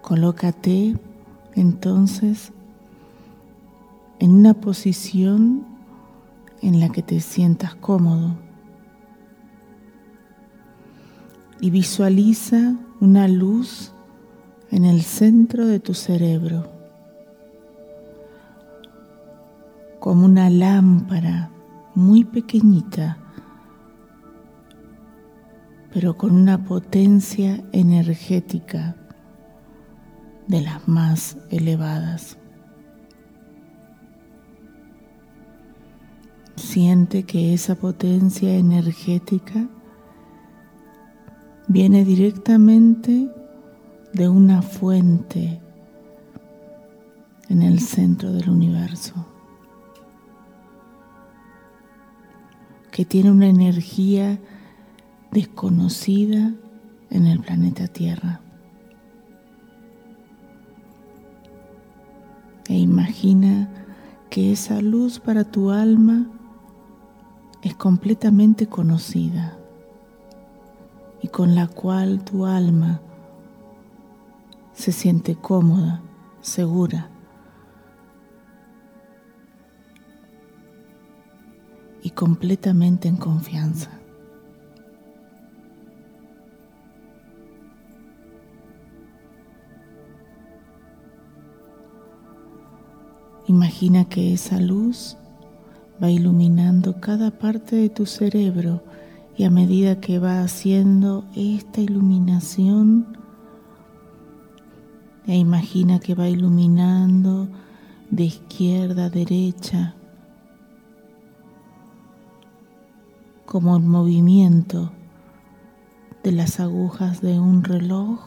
Colócate 0.00 0.96
entonces 1.54 2.52
en 4.18 4.32
una 4.32 4.54
posición 4.54 5.66
en 6.62 6.80
la 6.80 6.90
que 6.90 7.02
te 7.02 7.20
sientas 7.20 7.74
cómodo 7.74 8.36
y 11.60 11.70
visualiza 11.70 12.74
una 13.00 13.28
luz 13.28 13.92
en 14.70 14.84
el 14.84 15.02
centro 15.02 15.66
de 15.66 15.80
tu 15.80 15.94
cerebro, 15.94 16.68
como 20.00 20.24
una 20.24 20.50
lámpara 20.50 21.50
muy 21.94 22.24
pequeñita, 22.24 23.18
pero 25.92 26.16
con 26.16 26.32
una 26.32 26.64
potencia 26.64 27.62
energética 27.72 28.96
de 30.48 30.60
las 30.60 30.88
más 30.88 31.36
elevadas. 31.50 32.36
Siente 36.56 37.22
que 37.22 37.54
esa 37.54 37.76
potencia 37.76 38.56
energética 38.56 39.68
viene 41.74 42.04
directamente 42.04 43.28
de 44.12 44.28
una 44.28 44.62
fuente 44.62 45.60
en 47.48 47.62
el 47.62 47.80
centro 47.80 48.32
del 48.32 48.48
universo, 48.48 49.26
que 52.92 53.04
tiene 53.04 53.32
una 53.32 53.48
energía 53.48 54.38
desconocida 55.32 56.54
en 57.10 57.26
el 57.26 57.40
planeta 57.40 57.88
Tierra. 57.88 58.40
E 62.68 62.78
imagina 62.78 63.68
que 64.30 64.52
esa 64.52 64.80
luz 64.80 65.18
para 65.18 65.42
tu 65.42 65.72
alma 65.72 66.30
es 67.62 67.74
completamente 67.74 68.68
conocida 68.68 69.58
y 71.24 71.28
con 71.28 71.54
la 71.54 71.68
cual 71.68 72.22
tu 72.22 72.44
alma 72.44 73.00
se 74.74 74.92
siente 74.92 75.36
cómoda, 75.36 76.02
segura 76.42 77.08
y 82.02 82.10
completamente 82.10 83.08
en 83.08 83.16
confianza. 83.16 83.90
Imagina 93.46 94.04
que 94.10 94.34
esa 94.34 94.60
luz 94.60 95.16
va 96.02 96.10
iluminando 96.10 97.00
cada 97.00 97.30
parte 97.30 97.76
de 97.76 97.88
tu 97.88 98.04
cerebro 98.04 98.82
Y 99.36 99.44
a 99.44 99.50
medida 99.50 100.00
que 100.00 100.18
va 100.18 100.42
haciendo 100.42 101.24
esta 101.34 101.80
iluminación, 101.80 103.18
e 105.26 105.36
imagina 105.36 105.98
que 105.98 106.14
va 106.14 106.28
iluminando 106.28 107.48
de 108.10 108.24
izquierda 108.24 109.06
a 109.06 109.10
derecha, 109.10 109.94
como 113.44 113.76
el 113.76 113.82
movimiento 113.82 114.92
de 116.22 116.32
las 116.32 116.58
agujas 116.58 117.20
de 117.20 117.38
un 117.38 117.62
reloj. 117.64 118.20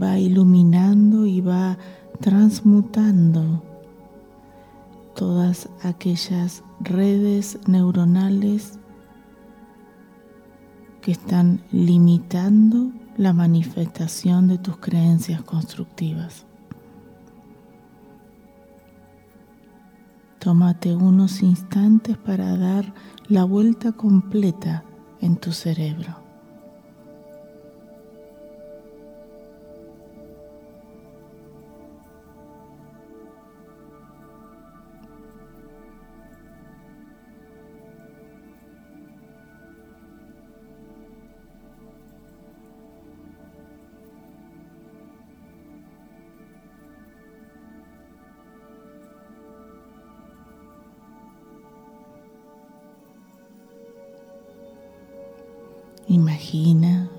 Va 0.00 0.18
iluminando 0.18 1.26
y 1.26 1.40
va 1.40 1.78
transmutando 2.20 3.62
todas 5.14 5.68
aquellas 5.82 6.62
redes 6.80 7.58
neuronales 7.66 8.78
que 11.00 11.12
están 11.12 11.62
limitando 11.70 12.90
la 13.16 13.32
manifestación 13.32 14.48
de 14.48 14.58
tus 14.58 14.76
creencias 14.78 15.42
constructivas. 15.42 16.44
Tómate 20.38 20.94
unos 20.94 21.42
instantes 21.42 22.16
para 22.18 22.56
dar 22.56 22.92
la 23.28 23.44
vuelta 23.44 23.92
completa 23.92 24.84
en 25.20 25.36
tu 25.36 25.52
cerebro. 25.52 26.25
Imagina 56.08 57.10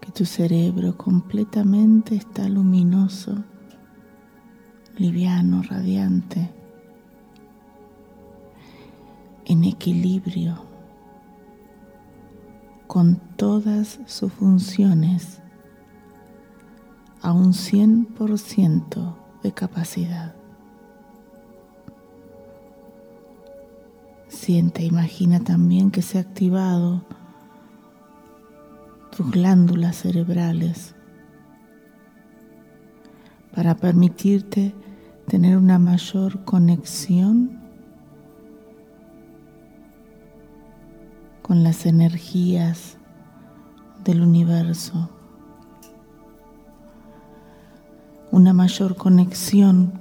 que 0.00 0.10
tu 0.10 0.24
cerebro 0.24 0.96
completamente 0.96 2.16
está 2.16 2.48
luminoso, 2.48 3.44
liviano, 4.96 5.62
radiante, 5.62 6.50
en 9.44 9.62
equilibrio 9.62 10.68
con 12.88 13.20
todas 13.36 14.00
sus 14.06 14.32
funciones 14.32 15.40
a 17.22 17.32
un 17.32 17.52
100% 17.52 19.14
de 19.44 19.52
capacidad. 19.52 20.34
Siente, 24.28 24.82
imagina 24.84 25.40
también 25.40 25.90
que 25.92 26.02
se 26.02 26.18
ha 26.18 26.22
activado 26.22 27.04
tus 29.18 29.32
glándulas 29.32 29.96
cerebrales 29.96 30.94
para 33.52 33.74
permitirte 33.74 34.76
tener 35.26 35.56
una 35.56 35.80
mayor 35.80 36.44
conexión 36.44 37.58
con 41.42 41.64
las 41.64 41.84
energías 41.84 42.96
del 44.04 44.22
universo, 44.22 45.10
una 48.30 48.52
mayor 48.52 48.94
conexión 48.94 49.94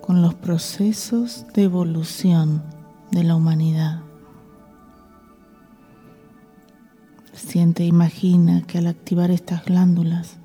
con 0.00 0.22
los 0.22 0.32
procesos 0.32 1.44
de 1.52 1.64
evolución 1.64 2.62
de 3.10 3.22
la 3.22 3.36
humanidad. 3.36 4.09
Siente, 7.46 7.84
imagina 7.84 8.62
que 8.62 8.78
al 8.78 8.86
activar 8.86 9.30
estas 9.30 9.64
glándulas 9.64 10.36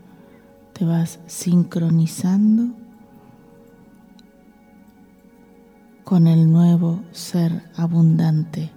te 0.74 0.86
vas 0.86 1.20
sincronizando 1.28 2.74
con 6.06 6.26
el 6.26 6.50
nuevo 6.52 7.02
ser 7.12 7.64
abundante 7.76 8.72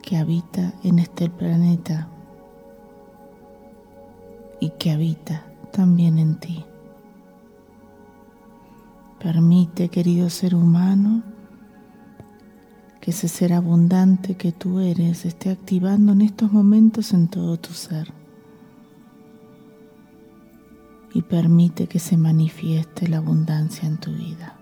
que 0.00 0.16
habita 0.16 0.72
en 0.84 1.00
este 1.00 1.28
planeta 1.28 2.08
y 4.60 4.70
que 4.78 4.92
habita 4.92 5.44
también 5.72 6.18
en 6.18 6.38
ti. 6.38 6.64
Permite, 9.18 9.88
querido 9.88 10.30
ser 10.30 10.54
humano, 10.54 11.24
que 13.06 13.12
ese 13.12 13.28
ser 13.28 13.52
abundante 13.52 14.34
que 14.34 14.50
tú 14.50 14.80
eres 14.80 15.26
esté 15.26 15.50
activando 15.50 16.10
en 16.10 16.22
estos 16.22 16.50
momentos 16.50 17.12
en 17.12 17.28
todo 17.28 17.56
tu 17.56 17.72
ser. 17.72 18.12
Y 21.14 21.22
permite 21.22 21.86
que 21.86 22.00
se 22.00 22.16
manifieste 22.16 23.06
la 23.06 23.18
abundancia 23.18 23.86
en 23.86 23.98
tu 23.98 24.10
vida. 24.12 24.56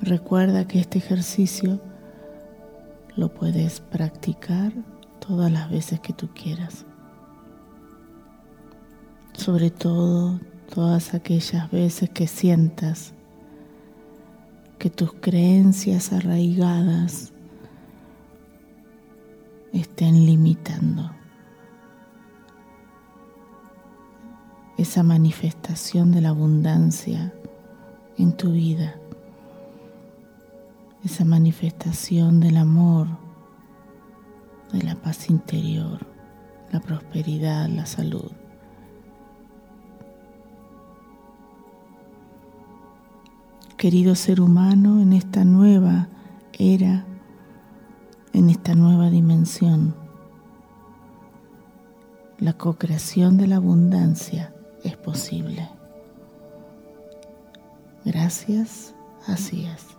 Recuerda 0.00 0.66
que 0.66 0.80
este 0.80 0.96
ejercicio 0.96 1.78
lo 3.16 3.34
puedes 3.34 3.80
practicar 3.80 4.72
todas 5.20 5.52
las 5.52 5.70
veces 5.70 6.00
que 6.00 6.14
tú 6.14 6.30
quieras. 6.32 6.86
Sobre 9.34 9.70
todo 9.70 10.40
todas 10.74 11.12
aquellas 11.12 11.70
veces 11.70 12.08
que 12.08 12.26
sientas 12.26 13.12
que 14.78 14.90
tus 14.90 15.12
creencias 15.12 16.12
arraigadas 16.12 17.32
estén 19.72 20.24
limitando 20.24 21.10
esa 24.76 25.02
manifestación 25.02 26.12
de 26.12 26.20
la 26.20 26.28
abundancia 26.28 27.34
en 28.16 28.32
tu 28.32 28.52
vida, 28.52 28.94
esa 31.04 31.24
manifestación 31.24 32.38
del 32.38 32.56
amor, 32.56 33.08
de 34.72 34.82
la 34.84 34.94
paz 34.94 35.30
interior, 35.30 36.06
la 36.70 36.78
prosperidad, 36.78 37.68
la 37.68 37.86
salud. 37.86 38.30
Querido 43.78 44.16
ser 44.16 44.40
humano, 44.40 45.00
en 45.00 45.12
esta 45.12 45.44
nueva 45.44 46.08
era, 46.52 47.06
en 48.32 48.50
esta 48.50 48.74
nueva 48.74 49.08
dimensión. 49.08 49.94
La 52.38 52.54
co-creación 52.54 53.38
de 53.38 53.46
la 53.46 53.56
abundancia 53.56 54.52
es 54.82 54.96
posible. 54.96 55.68
Gracias, 58.04 58.94
así 59.26 59.64
es. 59.64 59.97